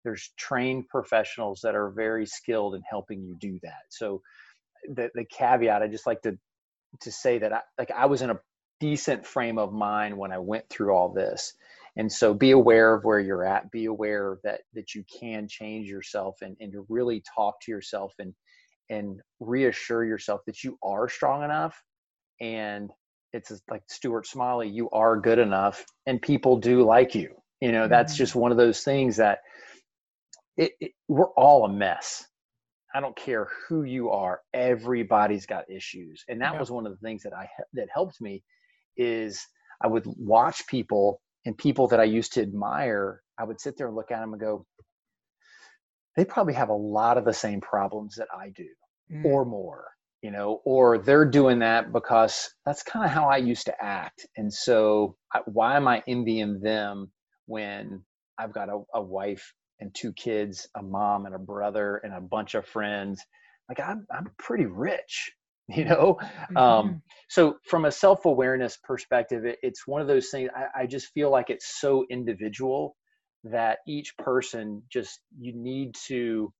there's 0.09 0.31
trained 0.37 0.87
professionals 0.89 1.61
that 1.61 1.75
are 1.75 1.91
very 1.91 2.25
skilled 2.25 2.73
in 2.73 2.81
helping 2.89 3.21
you 3.21 3.35
do 3.35 3.59
that. 3.61 3.83
So 3.89 4.21
the, 4.95 5.09
the 5.13 5.25
caveat 5.25 5.83
i 5.83 5.87
just 5.87 6.07
like 6.07 6.21
to 6.21 6.37
to 7.01 7.11
say 7.11 7.37
that 7.37 7.53
I, 7.53 7.59
like 7.77 7.91
i 7.91 8.05
was 8.05 8.21
in 8.21 8.29
a 8.29 8.39
decent 8.79 9.25
frame 9.25 9.59
of 9.59 9.71
mind 9.71 10.17
when 10.17 10.31
i 10.31 10.39
went 10.39 10.67
through 10.69 10.93
all 10.93 11.09
this. 11.13 11.53
And 11.95 12.11
so 12.11 12.33
be 12.33 12.51
aware 12.51 12.93
of 12.93 13.03
where 13.03 13.19
you're 13.19 13.43
at. 13.43 13.69
Be 13.71 13.85
aware 13.85 14.39
that 14.43 14.61
that 14.73 14.95
you 14.95 15.03
can 15.19 15.47
change 15.47 15.87
yourself 15.87 16.37
and, 16.41 16.55
and 16.59 16.71
to 16.71 16.85
really 16.87 17.21
talk 17.35 17.55
to 17.61 17.71
yourself 17.71 18.13
and 18.19 18.33
and 18.89 19.19
reassure 19.39 20.05
yourself 20.05 20.41
that 20.47 20.63
you 20.63 20.77
are 20.81 21.09
strong 21.09 21.43
enough. 21.43 21.75
And 22.39 22.89
it's 23.33 23.51
like 23.69 23.83
stuart 23.87 24.25
smalley 24.25 24.69
you 24.69 24.89
are 24.89 25.19
good 25.19 25.37
enough 25.37 25.85
and 26.07 26.21
people 26.21 26.57
do 26.57 26.83
like 26.83 27.13
you. 27.13 27.35
You 27.61 27.73
know 27.73 27.87
that's 27.87 28.15
just 28.15 28.31
mm-hmm. 28.31 28.39
one 28.39 28.51
of 28.51 28.57
those 28.57 28.81
things 28.81 29.17
that 29.17 29.39
it, 30.57 30.71
it, 30.79 30.91
we're 31.07 31.31
all 31.31 31.65
a 31.65 31.69
mess 31.69 32.25
i 32.93 32.99
don't 32.99 33.15
care 33.15 33.47
who 33.67 33.83
you 33.83 34.09
are 34.09 34.41
everybody's 34.53 35.45
got 35.45 35.69
issues 35.69 36.23
and 36.27 36.41
that 36.41 36.53
yeah. 36.53 36.59
was 36.59 36.71
one 36.71 36.85
of 36.85 36.91
the 36.91 37.07
things 37.07 37.23
that 37.23 37.33
i 37.33 37.47
that 37.73 37.87
helped 37.93 38.19
me 38.21 38.43
is 38.97 39.45
i 39.81 39.87
would 39.87 40.03
watch 40.05 40.65
people 40.67 41.21
and 41.45 41.57
people 41.57 41.87
that 41.87 41.99
i 41.99 42.03
used 42.03 42.33
to 42.33 42.41
admire 42.41 43.21
i 43.37 43.43
would 43.43 43.59
sit 43.59 43.77
there 43.77 43.87
and 43.87 43.95
look 43.95 44.11
at 44.11 44.19
them 44.19 44.33
and 44.33 44.41
go 44.41 44.65
they 46.15 46.25
probably 46.25 46.53
have 46.53 46.69
a 46.69 46.73
lot 46.73 47.17
of 47.17 47.25
the 47.25 47.33
same 47.33 47.61
problems 47.61 48.15
that 48.15 48.27
i 48.37 48.49
do 48.49 48.67
mm. 49.11 49.25
or 49.25 49.45
more 49.45 49.87
you 50.21 50.31
know 50.31 50.61
or 50.65 50.97
they're 50.97 51.25
doing 51.25 51.59
that 51.59 51.93
because 51.93 52.49
that's 52.65 52.83
kind 52.83 53.05
of 53.05 53.11
how 53.11 53.29
i 53.29 53.37
used 53.37 53.65
to 53.65 53.83
act 53.83 54.25
and 54.37 54.51
so 54.51 55.15
why 55.45 55.77
am 55.77 55.87
i 55.87 56.03
envying 56.07 56.59
them 56.59 57.11
when 57.45 58.03
i've 58.37 58.53
got 58.53 58.69
a, 58.69 58.81
a 58.95 59.01
wife 59.01 59.53
and 59.79 59.93
two 59.93 60.11
kids 60.13 60.67
a 60.75 60.81
mom 60.81 61.25
and 61.25 61.35
a 61.35 61.39
brother 61.39 61.97
and 62.03 62.13
a 62.13 62.21
bunch 62.21 62.55
of 62.55 62.65
friends 62.65 63.23
like 63.67 63.79
i'm, 63.79 64.05
I'm 64.11 64.27
pretty 64.37 64.65
rich 64.65 65.31
you 65.75 65.85
know? 65.85 66.17
Um, 66.19 66.27
mm-hmm. 66.27 66.57
um, 66.57 67.01
so 67.29 67.57
from 67.63 67.85
a 67.85 67.91
self-awareness 67.91 68.79
perspective 68.83 69.45
it, 69.45 69.59
it's 69.61 69.85
one 69.85 70.01
of 70.01 70.07
those 70.07 70.29
things 70.29 70.49
I, 70.55 70.81
I 70.81 70.85
just 70.87 71.07
feel 71.13 71.29
like 71.29 71.51
it's 71.51 71.79
so 71.79 72.05
individual 72.09 72.95
that 73.43 73.79
each 73.87 74.17
person 74.17 74.81
just 74.89 75.19
you 75.39 75.53
need 75.53 75.95
to 76.07 76.51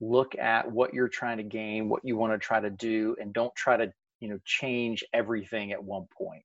look 0.00 0.36
at 0.36 0.70
what 0.70 0.92
you're 0.92 1.08
trying 1.08 1.36
to 1.36 1.42
gain 1.42 1.88
what 1.88 2.04
you 2.04 2.16
want 2.16 2.32
to 2.32 2.38
try 2.38 2.60
to 2.60 2.70
do 2.70 3.14
and 3.20 3.32
don't 3.32 3.54
try 3.54 3.76
to 3.76 3.92
you 4.20 4.28
know 4.28 4.38
change 4.44 5.04
everything 5.12 5.72
at 5.72 5.82
one 5.82 6.06
point. 6.16 6.42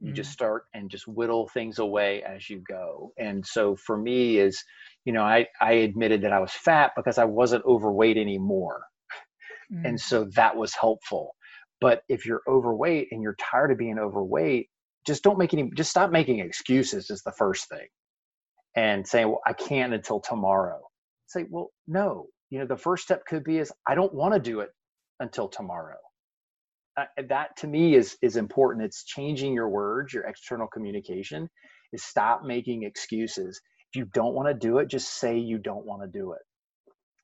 You 0.00 0.12
just 0.12 0.32
start 0.32 0.64
and 0.74 0.90
just 0.90 1.08
whittle 1.08 1.48
things 1.48 1.78
away 1.78 2.22
as 2.24 2.50
you 2.50 2.62
go. 2.68 3.12
And 3.16 3.46
so 3.46 3.74
for 3.74 3.96
me 3.96 4.36
is 4.36 4.62
you 5.04 5.12
know 5.12 5.22
i 5.22 5.46
i 5.60 5.72
admitted 5.72 6.22
that 6.22 6.32
i 6.32 6.40
was 6.40 6.52
fat 6.52 6.92
because 6.96 7.18
i 7.18 7.24
wasn't 7.24 7.64
overweight 7.64 8.16
anymore. 8.16 8.84
Mm-hmm. 9.72 9.86
and 9.86 10.00
so 10.00 10.26
that 10.36 10.56
was 10.56 10.74
helpful. 10.74 11.34
But 11.80 12.02
if 12.08 12.26
you're 12.26 12.42
overweight 12.46 13.08
and 13.10 13.22
you're 13.22 13.36
tired 13.40 13.70
of 13.72 13.78
being 13.78 13.98
overweight 13.98 14.68
just 15.06 15.22
don't 15.22 15.38
make 15.38 15.54
any 15.54 15.70
just 15.76 15.90
stop 15.90 16.10
making 16.10 16.40
excuses 16.40 17.10
is 17.10 17.22
the 17.22 17.32
first 17.32 17.68
thing. 17.68 17.86
And 18.76 19.06
saying 19.06 19.28
well 19.28 19.40
i 19.46 19.52
can't 19.54 19.94
until 19.94 20.20
tomorrow. 20.20 20.80
Say 21.26 21.46
well 21.50 21.70
no. 21.86 22.26
You 22.50 22.60
know 22.60 22.66
the 22.66 22.76
first 22.76 23.04
step 23.04 23.24
could 23.26 23.44
be 23.44 23.58
is 23.58 23.72
i 23.86 23.94
don't 23.94 24.14
want 24.14 24.34
to 24.34 24.40
do 24.40 24.60
it 24.60 24.70
until 25.20 25.48
tomorrow. 25.48 25.96
Uh, 26.96 27.06
that 27.28 27.56
to 27.58 27.66
me 27.66 27.94
is 27.94 28.16
is 28.22 28.36
important. 28.36 28.84
It's 28.84 29.04
changing 29.04 29.54
your 29.54 29.68
words 29.68 30.12
your 30.12 30.24
external 30.24 30.68
communication 30.68 31.48
is 31.92 32.04
stop 32.04 32.42
making 32.44 32.82
excuses 32.84 33.60
if 33.94 33.98
you 33.98 34.06
don't 34.12 34.34
want 34.34 34.48
to 34.48 34.54
do 34.54 34.78
it 34.78 34.88
just 34.88 35.20
say 35.20 35.38
you 35.38 35.56
don't 35.56 35.86
want 35.86 36.02
to 36.02 36.08
do 36.08 36.32
it. 36.32 36.40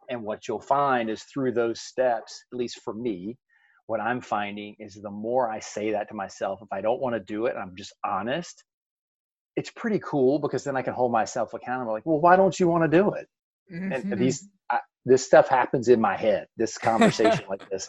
And 0.08 0.22
what 0.22 0.46
you'll 0.46 0.60
find 0.60 1.10
is 1.10 1.24
through 1.24 1.52
those 1.52 1.80
steps 1.80 2.44
at 2.52 2.58
least 2.58 2.80
for 2.84 2.94
me 2.94 3.36
what 3.86 4.00
i'm 4.00 4.20
finding 4.20 4.76
is 4.78 4.94
the 4.94 5.10
more 5.10 5.50
i 5.50 5.58
say 5.58 5.90
that 5.90 6.08
to 6.08 6.14
myself 6.14 6.60
if 6.62 6.68
i 6.72 6.80
don't 6.80 7.00
want 7.00 7.14
to 7.14 7.20
do 7.20 7.46
it 7.46 7.56
i'm 7.60 7.74
just 7.76 7.92
honest 8.04 8.62
it's 9.56 9.70
pretty 9.70 10.00
cool 10.04 10.38
because 10.38 10.62
then 10.62 10.76
i 10.76 10.82
can 10.82 10.94
hold 10.94 11.10
myself 11.10 11.54
accountable 11.54 11.92
like 11.92 12.06
well 12.06 12.20
why 12.20 12.36
don't 12.36 12.60
you 12.60 12.68
want 12.68 12.88
to 12.88 12.98
do 12.98 13.10
it? 13.14 13.26
Mm-hmm. 13.72 14.12
and 14.12 14.20
these 14.20 14.48
this 15.06 15.24
stuff 15.24 15.48
happens 15.48 15.88
in 15.88 16.00
my 16.00 16.16
head 16.16 16.46
this 16.56 16.78
conversation 16.78 17.44
like 17.48 17.68
this. 17.70 17.88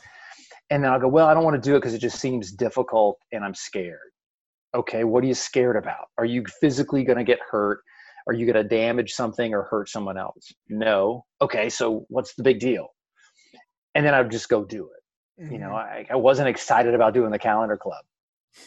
And 0.72 0.84
then 0.84 0.92
i'll 0.92 1.00
go 1.00 1.08
well 1.08 1.28
i 1.28 1.36
don't 1.36 1.44
want 1.44 1.62
to 1.62 1.70
do 1.70 1.76
it 1.76 1.80
because 1.80 1.94
it 1.94 2.00
just 2.00 2.20
seems 2.20 2.52
difficult 2.52 3.18
and 3.32 3.44
i'm 3.44 3.56
scared. 3.56 4.00
Okay 4.76 5.04
what 5.04 5.24
are 5.24 5.28
you 5.28 5.36
scared 5.36 5.76
about? 5.76 6.08
Are 6.18 6.26
you 6.26 6.44
physically 6.62 7.04
going 7.04 7.20
to 7.20 7.24
get 7.24 7.40
hurt 7.52 7.82
are 8.28 8.34
you 8.34 8.46
going 8.46 8.62
to 8.62 8.68
damage 8.68 9.14
something 9.14 9.54
or 9.54 9.64
hurt 9.64 9.90
someone 9.90 10.18
else 10.18 10.52
no 10.70 11.26
okay 11.42 11.70
so 11.70 12.06
what's 12.10 12.34
the 12.36 12.44
big 12.44 12.60
deal 12.60 12.88
and 13.96 14.06
then 14.06 14.14
i 14.14 14.22
would 14.22 14.32
just 14.32 14.50
go 14.50 14.64
do 14.64 14.90
it 14.96 15.44
mm-hmm. 15.44 15.54
you 15.54 15.60
know 15.60 15.70
mm-hmm. 15.70 16.12
I, 16.12 16.14
I 16.14 16.16
wasn't 16.16 16.50
excited 16.50 16.94
about 16.94 17.14
doing 17.14 17.32
the 17.32 17.40
calendar 17.40 17.78
club 17.78 18.04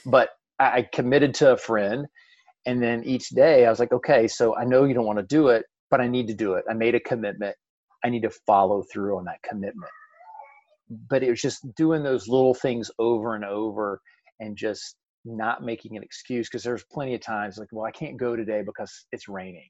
but 0.07 0.31
I, 0.59 0.65
I 0.65 0.89
committed 0.93 1.35
to 1.35 1.53
a 1.53 1.57
friend 1.57 2.07
and 2.67 2.83
then 2.83 3.05
each 3.05 3.31
day 3.31 3.67
i 3.67 3.71
was 3.71 3.81
like 3.81 3.93
okay 3.93 4.29
so 4.29 4.57
i 4.57 4.65
know 4.65 4.85
you 4.85 4.95
don't 4.95 5.07
want 5.07 5.19
to 5.19 5.27
do 5.27 5.49
it 5.49 5.65
but 5.91 6.01
i 6.01 6.07
need 6.07 6.27
to 6.29 6.35
do 6.35 6.55
it 6.55 6.65
i 6.71 6.75
made 6.75 6.95
a 6.95 7.01
commitment 7.01 7.57
I 8.05 8.11
need 8.11 8.23
to 8.23 8.31
follow 8.31 8.85
through 8.93 9.17
on 9.17 9.25
that 9.25 9.43
commitment. 9.43 9.91
But 11.09 11.23
it 11.23 11.31
was 11.31 11.41
just 11.41 11.75
doing 11.75 12.03
those 12.03 12.29
little 12.29 12.55
things 12.55 12.91
over 12.99 13.35
and 13.35 13.45
over 13.45 14.01
and 14.41 14.57
just 14.57 14.97
not 15.25 15.63
making 15.63 15.97
an 15.97 16.03
excuse 16.03 16.49
because 16.49 16.63
there's 16.63 16.85
plenty 16.93 17.15
of 17.15 17.21
times 17.21 17.59
like, 17.59 17.69
well, 17.73 17.85
I 17.85 17.91
can't 17.91 18.17
go 18.17 18.37
today 18.37 18.63
because 18.65 19.07
it's 19.13 19.29
raining 19.29 19.69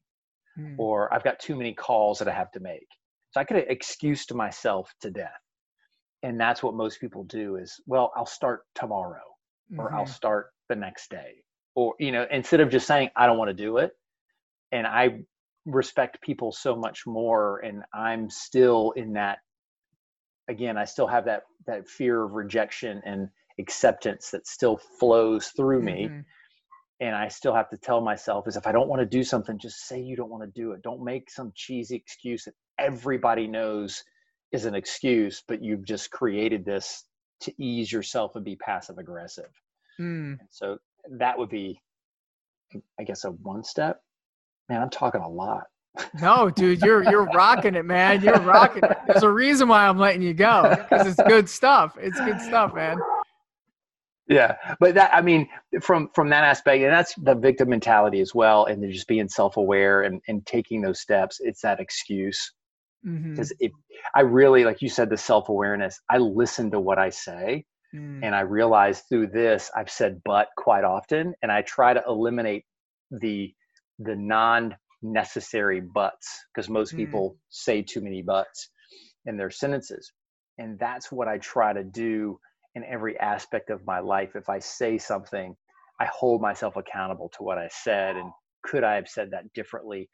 mm. 0.59 0.75
or 0.79 1.13
I've 1.13 1.25
got 1.25 1.39
too 1.39 1.57
many 1.57 1.75
calls 1.75 2.19
that 2.19 2.29
I 2.29 2.33
have 2.33 2.51
to 2.53 2.61
make. 2.61 2.87
So 3.31 3.41
I 3.41 3.45
could 3.45 3.57
excuse 3.69 4.27
to 4.27 4.35
myself 4.35 4.93
to 5.01 5.11
death. 5.11 5.31
And 6.23 6.41
that's 6.41 6.63
what 6.63 6.75
most 6.75 7.01
people 7.01 7.25
do 7.25 7.57
is, 7.57 7.81
well, 7.87 8.13
I'll 8.17 8.27
start 8.27 8.63
tomorrow 8.75 9.23
mm-hmm. 9.71 9.81
or 9.81 9.93
I'll 9.93 10.05
mm-hmm. 10.05 10.13
start 10.13 10.47
the 10.69 10.77
next 10.77 11.11
day. 11.11 11.43
Or, 11.75 11.95
you 11.99 12.13
know, 12.13 12.27
instead 12.31 12.61
of 12.61 12.71
just 12.71 12.87
saying, 12.87 13.11
I 13.17 13.27
don't 13.27 13.37
want 13.37 13.51
to 13.51 13.55
do 13.55 13.79
it. 13.79 13.93
And 14.73 14.87
I 14.87 15.25
respect 15.67 16.21
people 16.21 16.53
so 16.53 16.77
much 16.77 17.07
more 17.07 17.59
and 17.61 17.83
i'm 17.95 18.29
still 18.29 18.93
in 18.97 19.15
that 19.15 19.39
again 20.49 20.77
i 20.77 20.85
still 20.85 21.07
have 21.07 21.25
that 21.25 21.43
that 21.67 21.89
fear 21.89 22.23
of 22.25 22.33
rejection 22.33 23.01
and 23.07 23.29
acceptance 23.59 24.31
that 24.31 24.47
still 24.47 24.77
flows 24.99 25.49
through 25.49 25.81
me 25.81 26.05
mm-hmm. 26.05 26.21
and 27.01 27.15
i 27.15 27.29
still 27.29 27.55
have 27.55 27.69
to 27.69 27.77
tell 27.77 28.01
myself 28.01 28.49
is 28.49 28.57
if 28.57 28.67
i 28.67 28.73
don't 28.73 28.89
want 28.89 29.01
to 29.01 29.07
do 29.07 29.23
something 29.23 29.59
just 29.59 29.87
say 29.87 30.01
you 30.01 30.17
don't 30.17 30.31
want 30.31 30.43
to 30.43 30.61
do 30.61 30.73
it 30.73 30.83
don't 30.83 31.03
make 31.05 31.31
some 31.31 31.53
cheesy 31.55 31.97
excuse 31.97 32.45
that 32.45 32.55
everybody 32.79 33.47
knows 33.47 34.03
is 34.53 34.65
an 34.65 34.75
excuse 34.75 35.43
but 35.47 35.63
you've 35.63 35.85
just 35.85 36.11
created 36.11 36.65
this 36.65 37.05
to 37.41 37.53
ease 37.63 37.93
yourself 37.93 38.35
and 38.35 38.45
be 38.45 38.57
passive 38.57 38.99
aggressive 38.99 39.51
mm. 40.01 40.37
so 40.51 40.79
that 41.19 41.39
would 41.39 41.51
be 41.51 41.81
i 42.99 43.05
guess 43.05 43.25
a 43.25 43.31
one 43.31 43.63
step 43.63 44.01
Man, 44.69 44.81
I'm 44.81 44.91
talking 44.91 45.21
a 45.21 45.29
lot. 45.29 45.65
no, 46.21 46.51
dude, 46.51 46.83
you're 46.83 47.05
you're 47.05 47.27
rocking 47.27 47.75
it, 47.75 47.85
man. 47.85 48.23
You're 48.23 48.41
rocking 48.41 48.83
it. 48.83 48.97
There's 49.07 49.23
a 49.23 49.31
reason 49.31 49.69
why 49.69 49.87
I'm 49.87 49.99
letting 49.99 50.23
you 50.23 50.35
go 50.35 50.75
because 50.77 51.07
it's 51.07 51.29
good 51.29 51.49
stuff. 51.49 51.97
It's 52.01 52.19
good 52.21 52.41
stuff, 52.41 52.75
man. 52.75 52.97
Yeah, 54.27 54.57
but 54.81 54.95
that 54.95 55.15
I 55.15 55.21
mean, 55.21 55.49
from 55.83 56.09
from 56.15 56.31
that 56.31 56.45
aspect, 56.45 56.83
and 56.83 56.93
that's 56.93 57.15
the 57.17 57.35
victim 57.35 57.69
mentality 57.69 58.21
as 58.21 58.35
well, 58.35 58.65
and 58.65 58.83
just 58.91 59.07
being 59.07 59.29
self 59.29 59.59
aware 59.59 60.03
and 60.03 60.23
and 60.29 60.45
taking 60.47 60.81
those 60.81 61.01
steps. 61.01 61.41
It's 61.41 61.61
that 61.61 61.79
excuse 61.79 62.53
because 63.03 63.51
mm-hmm. 63.53 63.67
if 63.67 63.73
I 64.15 64.23
really, 64.23 64.65
like 64.65 64.81
you 64.81 64.89
said, 64.89 65.11
the 65.11 65.19
self 65.19 65.51
awareness. 65.51 66.01
I 66.11 66.19
listen 66.19 66.71
to 66.71 66.81
what 66.81 66.99
I 66.99 67.11
say, 67.11 67.67
mm. 67.95 68.21
and 68.23 68.35
I 68.35 68.41
realize 68.41 69.03
through 69.11 69.27
this, 69.27 69.71
I've 69.77 69.91
said 69.91 70.23
"but" 70.25 70.49
quite 70.57 70.85
often, 70.85 71.35
and 71.43 71.53
I 71.53 71.61
try 71.61 71.93
to 71.93 72.03
eliminate 72.09 72.65
the 73.11 73.53
the 73.99 74.17
non 74.17 74.75
necessary 75.03 75.83
buts 75.83 76.47
because 76.55 76.71
most 76.71 76.95
mm. 76.95 76.97
people 76.97 77.37
say 77.51 77.83
too 77.83 78.01
many 78.01 78.23
buts 78.23 78.71
in 79.27 79.37
their 79.37 79.51
sentences 79.51 80.11
and 80.59 80.79
that's 80.79 81.13
what 81.13 81.29
i 81.29 81.37
try 81.39 81.75
to 81.75 81.85
do 81.85 82.39
in 82.75 82.85
every 82.85 83.19
aspect 83.19 83.71
of 83.71 83.85
my 83.87 84.01
life 84.01 84.35
if 84.35 84.49
i 84.49 84.59
say 84.59 84.99
something 84.99 85.55
i 86.01 86.07
hold 86.07 86.41
myself 86.41 86.77
accountable 86.77 87.31
to 87.31 87.43
what 87.43 87.59
i 87.59 87.69
said 87.71 88.17
and 88.17 88.31
could 88.63 88.85
i 88.85 88.95
have 88.95 89.09
said 89.09 89.31
that 89.31 89.53
differently 89.53 90.09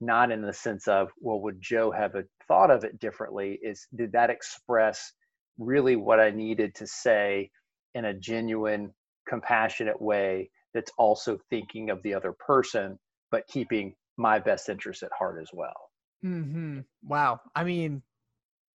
not 0.00 0.30
in 0.30 0.42
the 0.42 0.52
sense 0.52 0.86
of 0.88 1.08
well 1.20 1.40
would 1.40 1.60
joe 1.60 1.90
have 1.90 2.12
thought 2.48 2.70
of 2.70 2.84
it 2.84 2.98
differently 3.00 3.58
is 3.62 3.86
did 3.96 4.12
that 4.12 4.30
express 4.30 5.12
really 5.58 5.96
what 5.96 6.20
i 6.20 6.30
needed 6.30 6.74
to 6.74 6.86
say 6.86 7.50
in 7.94 8.06
a 8.06 8.14
genuine 8.14 8.92
compassionate 9.28 10.00
way 10.00 10.50
that's 10.74 10.92
also 10.98 11.38
thinking 11.50 11.90
of 11.90 12.02
the 12.02 12.14
other 12.14 12.32
person 12.46 12.98
but 13.30 13.46
keeping 13.48 13.94
my 14.16 14.38
best 14.38 14.68
interest 14.68 15.02
at 15.02 15.10
heart 15.16 15.38
as 15.40 15.50
well. 15.52 15.90
Mm-hmm. 16.24 16.80
Wow. 17.04 17.40
I 17.54 17.64
mean, 17.64 18.02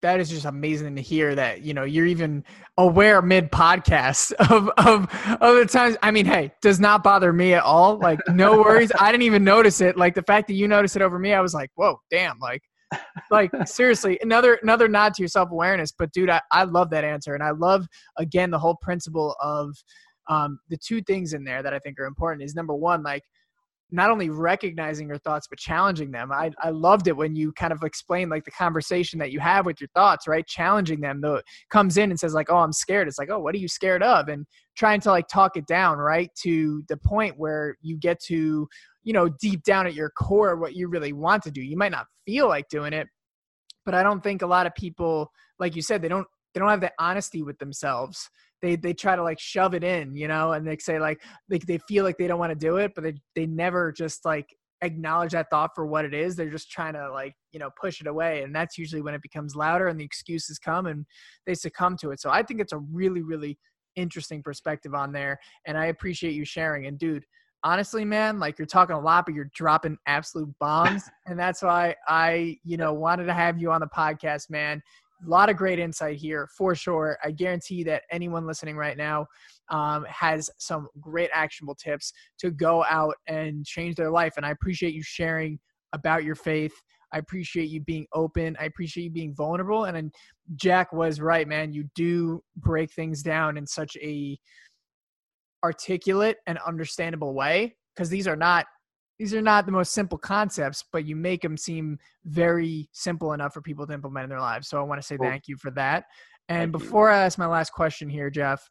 that 0.02 0.20
is 0.20 0.30
just 0.30 0.46
amazing 0.46 0.96
to 0.96 1.02
hear 1.02 1.36
that 1.36 1.62
you 1.62 1.74
know 1.74 1.84
you're 1.84 2.06
even 2.06 2.44
aware 2.78 3.22
mid 3.22 3.52
podcast 3.52 4.32
of 4.52 4.70
of 4.78 5.04
of 5.42 5.56
the 5.56 5.66
times. 5.66 5.98
I 6.02 6.12
mean 6.12 6.26
hey 6.26 6.52
does 6.62 6.80
not 6.80 7.04
bother 7.04 7.32
me 7.32 7.54
at 7.54 7.64
all. 7.64 7.98
Like 7.98 8.20
no 8.28 8.58
worries. 8.62 8.92
I 9.00 9.12
didn't 9.12 9.24
even 9.24 9.44
notice 9.44 9.82
it. 9.82 9.98
Like 9.98 10.16
the 10.16 10.24
fact 10.24 10.48
that 10.48 10.54
you 10.54 10.68
noticed 10.68 10.96
it 10.96 11.02
over 11.02 11.20
me 11.20 11.34
i 11.34 11.42
was 11.42 11.54
like 11.54 11.70
whoa 11.76 12.00
damn 12.10 12.40
like 12.40 12.62
like 13.30 13.52
seriously 13.66 14.18
another 14.22 14.60
another 14.62 14.88
nod 14.88 15.14
to 15.16 15.22
your 15.22 15.30
self-awareness. 15.30 15.94
But 15.98 16.12
dude 16.12 16.30
I, 16.30 16.42
I 16.52 16.64
love 16.64 16.90
that 16.92 17.04
answer. 17.04 17.34
And 17.34 17.44
i 17.44 17.52
love 17.52 17.88
again 18.18 18.52
the 18.52 18.60
whole 18.60 18.78
principle 18.82 19.36
of 19.42 19.76
um 20.30 20.60
the 20.70 20.78
two 20.78 21.02
things 21.02 21.34
in 21.34 21.44
there 21.44 21.64
that 21.64 21.74
i 21.74 21.80
think 21.80 22.00
are 22.00 22.06
important 22.06 22.44
is 22.44 22.54
number 22.54 22.76
one 22.76 23.02
like 23.02 23.24
not 23.92 24.10
only 24.10 24.30
recognizing 24.30 25.08
your 25.08 25.18
thoughts 25.18 25.48
but 25.48 25.60
challenging 25.60 26.12
them. 26.12 26.32
I, 26.32 26.52
I 26.60 26.70
loved 26.70 27.08
it 27.08 27.18
when 27.18 27.36
you 27.36 27.52
kind 27.54 27.74
of 27.74 27.84
explained 27.84 28.32
like 28.32 28.46
the 28.46 28.52
conversation 28.52 29.20
that 29.20 29.32
you 29.32 29.40
have 29.40 29.66
with 29.66 29.82
your 29.82 29.90
thoughts 29.94 30.28
right? 30.28 30.46
Challenging 30.46 31.02
them 31.02 31.22
though 31.22 31.42
comes 31.70 31.98
in 31.98 32.10
and 32.10 32.20
says 32.20 32.34
like 32.34 32.50
oh 32.50 32.58
i'm 32.58 32.74
scared. 32.74 33.08
It's 33.08 33.20
like 33.20 33.30
oh 33.30 33.40
what 33.40 33.56
are 33.56 33.60
you 33.60 33.68
scared 33.68 34.04
of? 34.04 34.28
And 34.28 34.46
trying 34.76 35.02
to 35.02 35.10
like 35.10 35.28
talk 35.28 35.58
it 35.58 35.68
down 35.68 35.98
right 35.98 36.30
to 36.44 36.84
the 36.88 36.98
point 36.98 37.38
where 37.38 37.76
you 37.82 37.98
get 37.98 38.20
to 38.28 38.68
you 39.04 39.14
know 39.14 39.30
deep 39.40 39.64
down 39.64 39.88
at 39.88 39.94
your 39.94 40.10
core 40.12 40.56
what 40.56 40.76
you 40.76 40.88
really 40.88 41.14
want 41.14 41.44
to 41.44 41.52
do. 41.52 41.62
You 41.62 41.78
might 41.78 41.92
not 41.92 42.08
feel 42.26 42.48
like 42.48 42.70
doing 42.70 42.94
it 42.94 43.08
but 43.86 43.96
i 43.96 44.04
don't 44.04 44.22
think 44.22 44.42
a 44.42 44.48
lot 44.48 44.68
of 44.68 44.76
people 44.76 45.32
like 45.60 45.76
you 45.76 45.82
said 45.82 46.02
they 46.02 46.08
don't 46.08 46.28
they 46.54 46.60
don't 46.60 46.70
have 46.70 46.82
the 46.82 46.92
honesty 47.00 47.42
with 47.42 47.58
themselves 47.60 48.30
they 48.62 48.76
they 48.76 48.94
try 48.94 49.16
to 49.16 49.24
like 49.24 49.40
shove 49.40 49.74
it 49.74 49.84
in, 49.84 50.16
you 50.16 50.28
know, 50.28 50.54
and 50.54 50.66
they 50.66 50.78
say 50.78 51.00
like 51.00 51.22
they 51.50 51.60
they 51.60 51.80
feel 51.88 52.04
like 52.04 52.18
they 52.18 52.28
don't 52.28 52.40
want 52.40 52.52
to 52.52 52.68
do 52.68 52.78
it, 52.78 52.94
but 52.96 53.04
they 53.04 53.16
they 53.36 53.46
never 53.46 53.92
just 53.92 54.26
like 54.26 54.48
acknowledge 54.82 55.32
that 55.32 55.50
thought 55.50 55.72
for 55.76 55.86
what 55.86 56.06
it 56.06 56.14
is. 56.14 56.36
They're 56.36 56.50
just 56.50 56.72
trying 56.72 56.94
to 56.94 57.12
like, 57.12 57.36
you 57.52 57.60
know, 57.60 57.70
push 57.80 58.02
it 58.02 58.08
away. 58.08 58.44
And 58.44 58.54
that's 58.54 58.78
usually 58.78 59.02
when 59.02 59.14
it 59.14 59.22
becomes 59.22 59.56
louder 59.56 59.88
and 59.88 60.00
the 60.00 60.04
excuses 60.04 60.58
come 60.58 60.88
and 60.88 61.06
they 61.46 61.54
succumb 61.54 61.98
to 61.98 62.12
it. 62.12 62.20
So 62.20 62.30
I 62.30 62.44
think 62.44 62.60
it's 62.60 62.74
a 62.74 62.80
really, 62.80 63.22
really 63.22 63.58
interesting 63.96 64.42
perspective 64.42 64.94
on 64.94 65.12
there. 65.12 65.40
And 65.66 65.78
I 65.78 65.88
appreciate 65.88 66.34
you 66.34 66.46
sharing. 66.46 66.88
And 66.88 66.98
dude, 66.98 67.26
honestly, 67.64 68.04
man, 68.04 68.40
like 68.40 68.58
you're 68.58 68.66
talking 68.66 68.96
a 68.96 69.00
lot, 69.00 69.26
but 69.26 69.36
you're 69.36 69.52
dropping 69.54 69.98
absolute 70.08 70.50
bombs. 70.60 71.04
and 71.28 71.40
that's 71.40 71.62
why 71.62 71.96
I, 72.08 72.58
you 72.64 72.78
know, 72.78 72.94
wanted 72.94 73.26
to 73.26 73.34
have 73.34 73.60
you 73.60 73.72
on 73.72 73.82
the 73.82 73.88
podcast, 73.88 74.50
man 74.50 74.82
a 75.26 75.30
lot 75.30 75.50
of 75.50 75.56
great 75.56 75.80
insight 75.80 76.18
here 76.18 76.48
for 76.58 76.76
sure. 76.76 77.18
I 77.24 77.32
guarantee 77.32 77.84
that 77.84 78.04
anyone 78.12 78.48
listening 78.48 78.76
right 78.76 78.98
now 78.98 79.28
um, 79.70 80.06
has 80.06 80.50
some 80.58 80.88
great 81.00 81.30
actionable 81.34 81.76
tips 81.76 82.12
to 82.40 82.52
go 82.52 82.84
out 82.90 83.16
and 83.28 83.66
change 83.66 83.96
their 83.96 84.12
life. 84.12 84.34
And 84.38 84.46
I 84.46 84.52
appreciate 84.52 84.94
you 84.94 85.04
sharing 85.04 85.60
about 85.94 86.24
your 86.24 86.36
faith. 86.36 86.74
I 87.14 87.18
appreciate 87.18 87.70
you 87.70 87.82
being 87.82 88.08
open. 88.14 88.56
I 88.60 88.66
appreciate 88.66 89.04
you 89.04 89.12
being 89.12 89.36
vulnerable. 89.36 89.86
And 89.86 89.96
then 89.96 90.12
Jack 90.56 90.94
was 90.94 91.20
right, 91.20 91.48
man. 91.48 91.74
You 91.74 91.86
do 91.94 92.42
break 92.58 92.92
things 92.94 93.22
down 93.22 93.58
in 93.58 93.68
such 93.68 93.98
a 93.98 94.38
articulate 95.64 96.38
and 96.48 96.58
understandable 96.66 97.34
way 97.34 97.76
because 97.96 98.10
these 98.10 98.28
are 98.28 98.36
not 98.36 98.66
these 99.22 99.36
are 99.36 99.42
not 99.42 99.68
the 99.68 99.72
most 99.72 99.94
simple 99.94 100.18
concepts, 100.18 100.84
but 100.92 101.06
you 101.06 101.16
make 101.16 101.44
them 101.44 101.56
seem 101.56 102.00
very 102.26 102.90
simple 102.92 103.34
enough 103.34 103.54
for 103.54 103.62
people 103.62 103.86
to 103.86 103.94
implement 103.94 104.24
in 104.24 104.32
their 104.32 104.40
lives. 104.40 104.68
So 104.68 104.80
I 104.80 104.82
want 104.82 105.00
to 105.00 105.06
say 105.06 105.16
cool. 105.16 105.28
thank 105.28 105.48
you 105.48 105.58
for 105.58 105.70
that. 105.72 106.06
And 106.50 106.74
thank 106.74 106.84
before 106.84 107.08
you. 107.08 107.18
I 107.18 107.20
ask 107.20 107.38
my 107.38 107.46
last 107.46 107.72
question 107.72 108.10
here, 108.10 108.32
Jeff, 108.32 108.68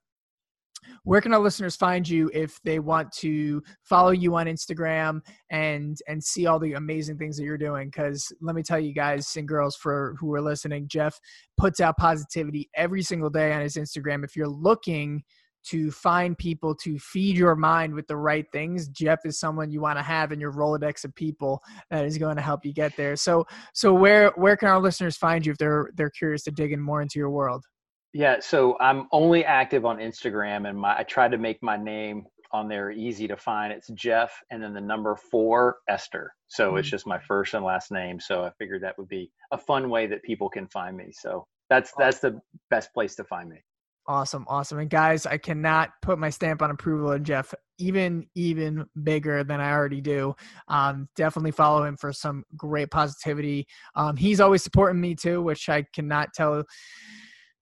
where 1.04 1.20
can 1.20 1.32
our 1.32 1.38
listeners 1.38 1.76
find 1.76 2.08
you 2.08 2.32
if 2.34 2.58
they 2.64 2.80
want 2.80 3.12
to 3.18 3.62
follow 3.84 4.10
you 4.10 4.34
on 4.34 4.46
Instagram 4.46 5.20
and 5.50 5.96
and 6.08 6.20
see 6.24 6.46
all 6.46 6.58
the 6.58 6.72
amazing 6.72 7.16
things 7.16 7.36
that 7.36 7.44
you're 7.44 7.56
doing? 7.56 7.86
Because 7.86 8.26
let 8.40 8.56
me 8.56 8.64
tell 8.64 8.80
you 8.80 8.92
guys 8.92 9.32
and 9.36 9.46
girls 9.46 9.76
for 9.76 10.16
who 10.18 10.34
are 10.34 10.42
listening, 10.42 10.88
Jeff 10.88 11.16
puts 11.58 11.78
out 11.78 11.96
positivity 11.96 12.68
every 12.74 13.02
single 13.02 13.30
day 13.30 13.52
on 13.52 13.60
his 13.60 13.76
Instagram. 13.76 14.24
If 14.24 14.34
you're 14.34 14.48
looking 14.48 15.22
to 15.66 15.90
find 15.90 16.36
people 16.36 16.74
to 16.74 16.98
feed 16.98 17.36
your 17.36 17.54
mind 17.54 17.94
with 17.94 18.06
the 18.06 18.16
right 18.16 18.46
things. 18.52 18.88
Jeff 18.88 19.20
is 19.24 19.38
someone 19.38 19.70
you 19.70 19.80
want 19.80 19.98
to 19.98 20.02
have 20.02 20.32
in 20.32 20.40
your 20.40 20.52
rolodex 20.52 21.04
of 21.04 21.14
people 21.14 21.62
that 21.90 22.04
is 22.04 22.18
going 22.18 22.36
to 22.36 22.42
help 22.42 22.64
you 22.64 22.72
get 22.72 22.96
there. 22.96 23.16
So 23.16 23.46
so 23.74 23.92
where 23.92 24.30
where 24.36 24.56
can 24.56 24.68
our 24.68 24.80
listeners 24.80 25.16
find 25.16 25.44
you 25.44 25.52
if 25.52 25.58
they're 25.58 25.90
they're 25.94 26.10
curious 26.10 26.42
to 26.44 26.50
dig 26.50 26.72
in 26.72 26.80
more 26.80 27.02
into 27.02 27.18
your 27.18 27.30
world? 27.30 27.64
Yeah 28.12 28.40
so 28.40 28.76
i'm 28.80 29.06
only 29.12 29.44
active 29.44 29.84
on 29.84 29.98
instagram 29.98 30.68
and 30.68 30.76
my 30.76 30.98
i 30.98 31.02
try 31.04 31.28
to 31.28 31.38
make 31.38 31.62
my 31.62 31.76
name 31.76 32.24
on 32.52 32.68
there 32.68 32.90
easy 32.90 33.28
to 33.28 33.36
find. 33.36 33.72
It's 33.72 33.88
jeff 33.90 34.32
and 34.50 34.60
then 34.60 34.74
the 34.74 34.80
number 34.80 35.14
four 35.14 35.76
ester. 35.88 36.32
So 36.48 36.70
mm-hmm. 36.70 36.78
it's 36.78 36.90
just 36.90 37.06
my 37.06 37.20
first 37.20 37.54
and 37.54 37.64
last 37.64 37.92
name 37.92 38.18
so 38.18 38.42
i 38.42 38.50
figured 38.58 38.82
that 38.82 38.98
would 38.98 39.08
be 39.08 39.30
a 39.52 39.58
fun 39.58 39.88
way 39.90 40.06
that 40.08 40.22
people 40.24 40.48
can 40.48 40.66
find 40.68 40.96
me. 40.96 41.12
So 41.12 41.46
that's 41.68 41.92
that's 41.96 42.18
the 42.18 42.40
best 42.70 42.92
place 42.92 43.14
to 43.16 43.24
find 43.24 43.48
me 43.48 43.62
Awesome, 44.06 44.44
awesome. 44.48 44.78
And 44.78 44.90
guys, 44.90 45.26
I 45.26 45.36
cannot 45.36 45.90
put 46.02 46.18
my 46.18 46.30
stamp 46.30 46.62
on 46.62 46.70
approval 46.70 47.12
of 47.12 47.22
Jeff 47.22 47.54
even 47.78 48.26
even 48.34 48.84
bigger 49.02 49.44
than 49.44 49.60
I 49.60 49.72
already 49.72 50.00
do. 50.00 50.34
Um, 50.68 51.08
definitely 51.16 51.52
follow 51.52 51.84
him 51.84 51.96
for 51.96 52.12
some 52.12 52.44
great 52.56 52.90
positivity. 52.90 53.66
Um, 53.94 54.16
he's 54.16 54.40
always 54.40 54.62
supporting 54.62 55.00
me 55.00 55.14
too, 55.14 55.42
which 55.42 55.68
I 55.68 55.84
cannot 55.94 56.34
tell 56.34 56.64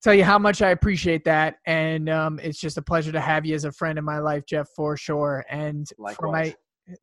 tell 0.03 0.14
you 0.14 0.24
how 0.24 0.39
much 0.39 0.62
I 0.62 0.70
appreciate 0.70 1.24
that. 1.24 1.57
And 1.66 2.09
um, 2.09 2.39
it's 2.43 2.61
just 2.61 2.78
a 2.78 2.82
pleasure 2.82 3.12
to 3.12 3.20
have 3.20 3.45
you 3.45 3.55
as 3.55 3.64
a 3.64 3.72
friend 3.72 3.99
in 3.99 4.05
my 4.05 4.18
life, 4.18 4.45
Jeff, 4.47 4.68
for 4.74 4.97
sure. 4.97 5.45
And 5.51 5.89
Likewise. 5.99 6.16
for 6.16 6.32
my 6.32 6.55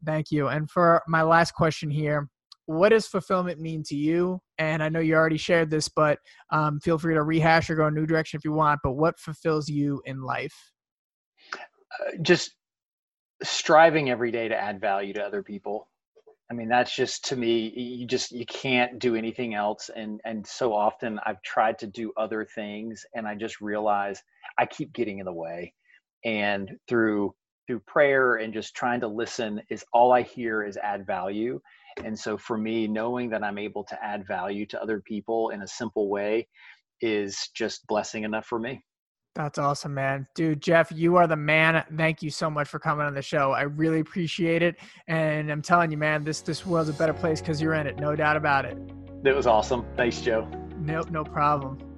thank 0.05 0.31
you. 0.31 0.47
And 0.47 0.69
for 0.69 1.01
my 1.07 1.21
last 1.21 1.53
question 1.53 1.89
here, 1.89 2.29
what 2.67 2.89
does 2.89 3.07
fulfillment 3.07 3.59
mean 3.59 3.83
to 3.83 3.95
you? 3.95 4.41
And 4.57 4.81
I 4.81 4.89
know 4.89 4.99
you 4.99 5.15
already 5.15 5.37
shared 5.37 5.69
this, 5.69 5.87
but 5.87 6.19
um, 6.51 6.79
feel 6.79 6.97
free 6.97 7.13
to 7.13 7.23
rehash 7.23 7.69
or 7.69 7.75
go 7.75 7.87
a 7.87 7.91
new 7.91 8.05
direction 8.05 8.37
if 8.37 8.45
you 8.45 8.53
want. 8.53 8.79
But 8.83 8.93
what 8.93 9.19
fulfills 9.19 9.69
you 9.69 10.01
in 10.05 10.21
life? 10.21 10.71
Uh, 11.53 12.17
just 12.21 12.55
striving 13.43 14.09
every 14.09 14.31
day 14.31 14.47
to 14.47 14.55
add 14.55 14.81
value 14.81 15.13
to 15.13 15.23
other 15.23 15.43
people. 15.43 15.89
I 16.49 16.53
mean, 16.53 16.69
that's 16.69 16.95
just 16.95 17.25
to 17.25 17.35
me, 17.35 17.73
you 17.75 18.05
just 18.05 18.31
you 18.31 18.45
can't 18.45 18.99
do 18.99 19.15
anything 19.15 19.55
else. 19.55 19.89
And 19.95 20.21
and 20.25 20.45
so 20.45 20.73
often 20.73 21.19
I've 21.25 21.41
tried 21.41 21.79
to 21.79 21.87
do 21.87 22.13
other 22.17 22.45
things, 22.45 23.03
and 23.15 23.27
I 23.27 23.35
just 23.35 23.61
realize 23.61 24.21
I 24.57 24.65
keep 24.65 24.93
getting 24.93 25.19
in 25.19 25.25
the 25.25 25.33
way. 25.33 25.73
And 26.23 26.71
through 26.87 27.33
through 27.67 27.79
prayer 27.81 28.35
and 28.35 28.53
just 28.53 28.75
trying 28.75 28.99
to 28.99 29.07
listen 29.07 29.61
is 29.69 29.83
all 29.91 30.11
I 30.11 30.21
hear 30.21 30.63
is 30.63 30.77
add 30.77 31.05
value 31.05 31.59
and 32.03 32.17
so 32.17 32.37
for 32.37 32.57
me, 32.57 32.87
knowing 32.87 33.29
that 33.29 33.43
I'm 33.43 33.57
able 33.57 33.83
to 33.85 34.03
add 34.03 34.27
value 34.27 34.65
to 34.67 34.81
other 34.81 35.01
people 35.01 35.49
in 35.49 35.61
a 35.61 35.67
simple 35.67 36.09
way 36.09 36.47
is 37.01 37.49
just 37.55 37.85
blessing 37.87 38.23
enough 38.23 38.45
for 38.45 38.59
me. 38.59 38.83
That's 39.35 39.57
awesome, 39.57 39.93
man. 39.93 40.27
Dude, 40.33 40.61
Jeff, 40.61 40.93
you 40.93 41.17
are 41.17 41.27
the 41.27 41.35
man. 41.35 41.83
Thank 41.97 42.23
you 42.23 42.29
so 42.29 42.49
much 42.49 42.69
for 42.69 42.79
coming 42.79 43.05
on 43.05 43.13
the 43.13 43.21
show. 43.21 43.51
I 43.51 43.63
really 43.63 43.99
appreciate 43.99 44.61
it. 44.61 44.77
And 45.07 45.51
I'm 45.51 45.61
telling 45.61 45.91
you, 45.91 45.97
man, 45.97 46.23
this 46.23 46.39
this 46.39 46.65
world's 46.65 46.89
a 46.89 46.93
better 46.93 47.13
place 47.13 47.41
because 47.41 47.61
you're 47.61 47.73
in 47.73 47.85
it. 47.85 47.99
No 47.99 48.15
doubt 48.15 48.37
about 48.37 48.63
it. 48.63 48.77
It 49.25 49.35
was 49.35 49.45
awesome. 49.45 49.85
Thanks, 49.97 50.21
Joe. 50.21 50.49
Nope, 50.77 51.09
no 51.09 51.25
problem. 51.25 51.94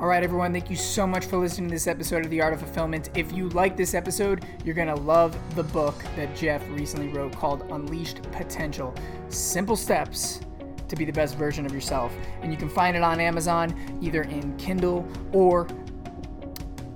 All 0.00 0.06
right, 0.06 0.22
everyone, 0.22 0.50
thank 0.50 0.70
you 0.70 0.76
so 0.76 1.06
much 1.06 1.26
for 1.26 1.36
listening 1.36 1.68
to 1.68 1.74
this 1.74 1.86
episode 1.86 2.24
of 2.24 2.30
The 2.30 2.40
Art 2.40 2.54
of 2.54 2.60
Fulfillment. 2.60 3.10
If 3.14 3.32
you 3.32 3.50
like 3.50 3.76
this 3.76 3.92
episode, 3.92 4.46
you're 4.64 4.74
going 4.74 4.88
to 4.88 4.94
love 4.94 5.36
the 5.54 5.62
book 5.62 6.02
that 6.16 6.34
Jeff 6.34 6.66
recently 6.70 7.08
wrote 7.08 7.36
called 7.36 7.70
Unleashed 7.70 8.22
Potential 8.32 8.94
Simple 9.28 9.76
Steps 9.76 10.40
to 10.88 10.96
be 10.96 11.04
the 11.04 11.12
best 11.12 11.36
version 11.36 11.66
of 11.66 11.74
yourself. 11.74 12.14
And 12.40 12.50
you 12.50 12.56
can 12.56 12.70
find 12.70 12.96
it 12.96 13.02
on 13.02 13.20
Amazon, 13.20 13.98
either 14.00 14.22
in 14.22 14.56
Kindle 14.56 15.06
or 15.34 15.68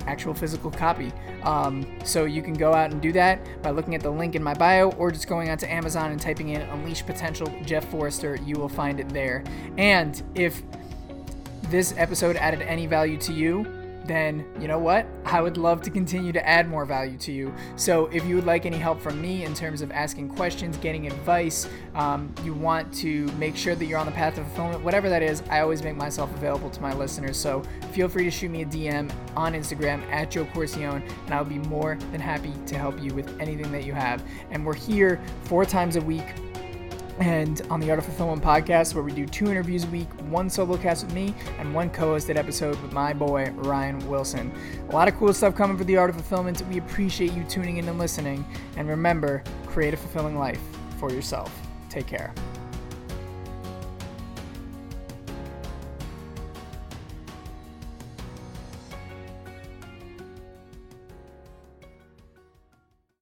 actual 0.06 0.32
physical 0.32 0.70
copy. 0.70 1.12
Um, 1.42 1.86
so 2.04 2.24
you 2.24 2.40
can 2.40 2.54
go 2.54 2.72
out 2.72 2.90
and 2.90 3.02
do 3.02 3.12
that 3.12 3.62
by 3.62 3.70
looking 3.70 3.94
at 3.94 4.00
the 4.00 4.10
link 4.10 4.34
in 4.34 4.42
my 4.42 4.54
bio 4.54 4.90
or 4.92 5.10
just 5.10 5.28
going 5.28 5.50
onto 5.50 5.66
Amazon 5.66 6.10
and 6.10 6.18
typing 6.18 6.50
in 6.50 6.62
Unleash 6.62 7.04
Potential 7.04 7.52
Jeff 7.66 7.84
Forrester. 7.90 8.38
You 8.46 8.56
will 8.56 8.68
find 8.70 8.98
it 8.98 9.10
there. 9.10 9.44
And 9.76 10.22
if 10.34 10.62
this 11.70 11.94
episode 11.96 12.36
added 12.36 12.62
any 12.62 12.86
value 12.86 13.16
to 13.18 13.32
you, 13.32 13.66
then 14.06 14.44
you 14.60 14.68
know 14.68 14.78
what? 14.78 15.06
I 15.24 15.40
would 15.40 15.56
love 15.56 15.80
to 15.82 15.90
continue 15.90 16.32
to 16.32 16.48
add 16.48 16.68
more 16.68 16.84
value 16.84 17.16
to 17.18 17.32
you. 17.32 17.54
So 17.76 18.06
if 18.06 18.24
you 18.26 18.34
would 18.36 18.44
like 18.44 18.66
any 18.66 18.76
help 18.76 19.00
from 19.00 19.20
me 19.20 19.44
in 19.44 19.54
terms 19.54 19.80
of 19.80 19.90
asking 19.90 20.28
questions, 20.30 20.76
getting 20.76 21.06
advice, 21.06 21.68
um, 21.94 22.32
you 22.44 22.52
want 22.52 22.92
to 22.94 23.26
make 23.38 23.56
sure 23.56 23.74
that 23.74 23.84
you're 23.86 23.98
on 23.98 24.06
the 24.06 24.12
path 24.12 24.38
of 24.38 24.46
fulfillment, 24.48 24.84
whatever 24.84 25.08
that 25.08 25.22
is, 25.22 25.42
I 25.50 25.60
always 25.60 25.82
make 25.82 25.96
myself 25.96 26.34
available 26.34 26.70
to 26.70 26.82
my 26.82 26.92
listeners. 26.92 27.36
So 27.36 27.62
feel 27.92 28.08
free 28.08 28.24
to 28.24 28.30
shoot 28.30 28.50
me 28.50 28.62
a 28.62 28.66
DM 28.66 29.10
on 29.36 29.54
Instagram 29.54 30.02
at 30.10 30.30
Joe 30.30 30.44
Corcione, 30.46 31.02
and 31.24 31.34
I'll 31.34 31.44
be 31.44 31.58
more 31.58 31.96
than 32.12 32.20
happy 32.20 32.52
to 32.66 32.78
help 32.78 33.00
you 33.02 33.14
with 33.14 33.40
anything 33.40 33.72
that 33.72 33.84
you 33.84 33.94
have. 33.94 34.22
And 34.50 34.66
we're 34.66 34.74
here 34.74 35.20
four 35.44 35.64
times 35.64 35.96
a 35.96 36.00
week 36.00 36.26
and 37.20 37.62
on 37.70 37.80
the 37.80 37.90
Art 37.90 37.98
of 37.98 38.04
Fulfillment 38.04 38.42
podcast, 38.42 38.94
where 38.94 39.04
we 39.04 39.12
do 39.12 39.26
two 39.26 39.46
interviews 39.50 39.84
a 39.84 39.88
week, 39.88 40.08
one 40.28 40.50
solo 40.50 40.76
cast 40.76 41.04
with 41.04 41.14
me, 41.14 41.34
and 41.58 41.74
one 41.74 41.90
co 41.90 42.14
hosted 42.14 42.36
episode 42.36 42.80
with 42.82 42.92
my 42.92 43.12
boy, 43.12 43.50
Ryan 43.56 43.98
Wilson. 44.08 44.52
A 44.88 44.92
lot 44.92 45.08
of 45.08 45.16
cool 45.16 45.32
stuff 45.32 45.54
coming 45.54 45.76
for 45.76 45.84
the 45.84 45.96
Art 45.96 46.10
of 46.10 46.16
Fulfillment. 46.16 46.62
We 46.68 46.78
appreciate 46.78 47.32
you 47.32 47.44
tuning 47.44 47.76
in 47.76 47.88
and 47.88 47.98
listening. 47.98 48.44
And 48.76 48.88
remember, 48.88 49.42
create 49.66 49.94
a 49.94 49.96
fulfilling 49.96 50.38
life 50.38 50.60
for 50.98 51.12
yourself. 51.12 51.54
Take 51.88 52.06
care. 52.06 52.34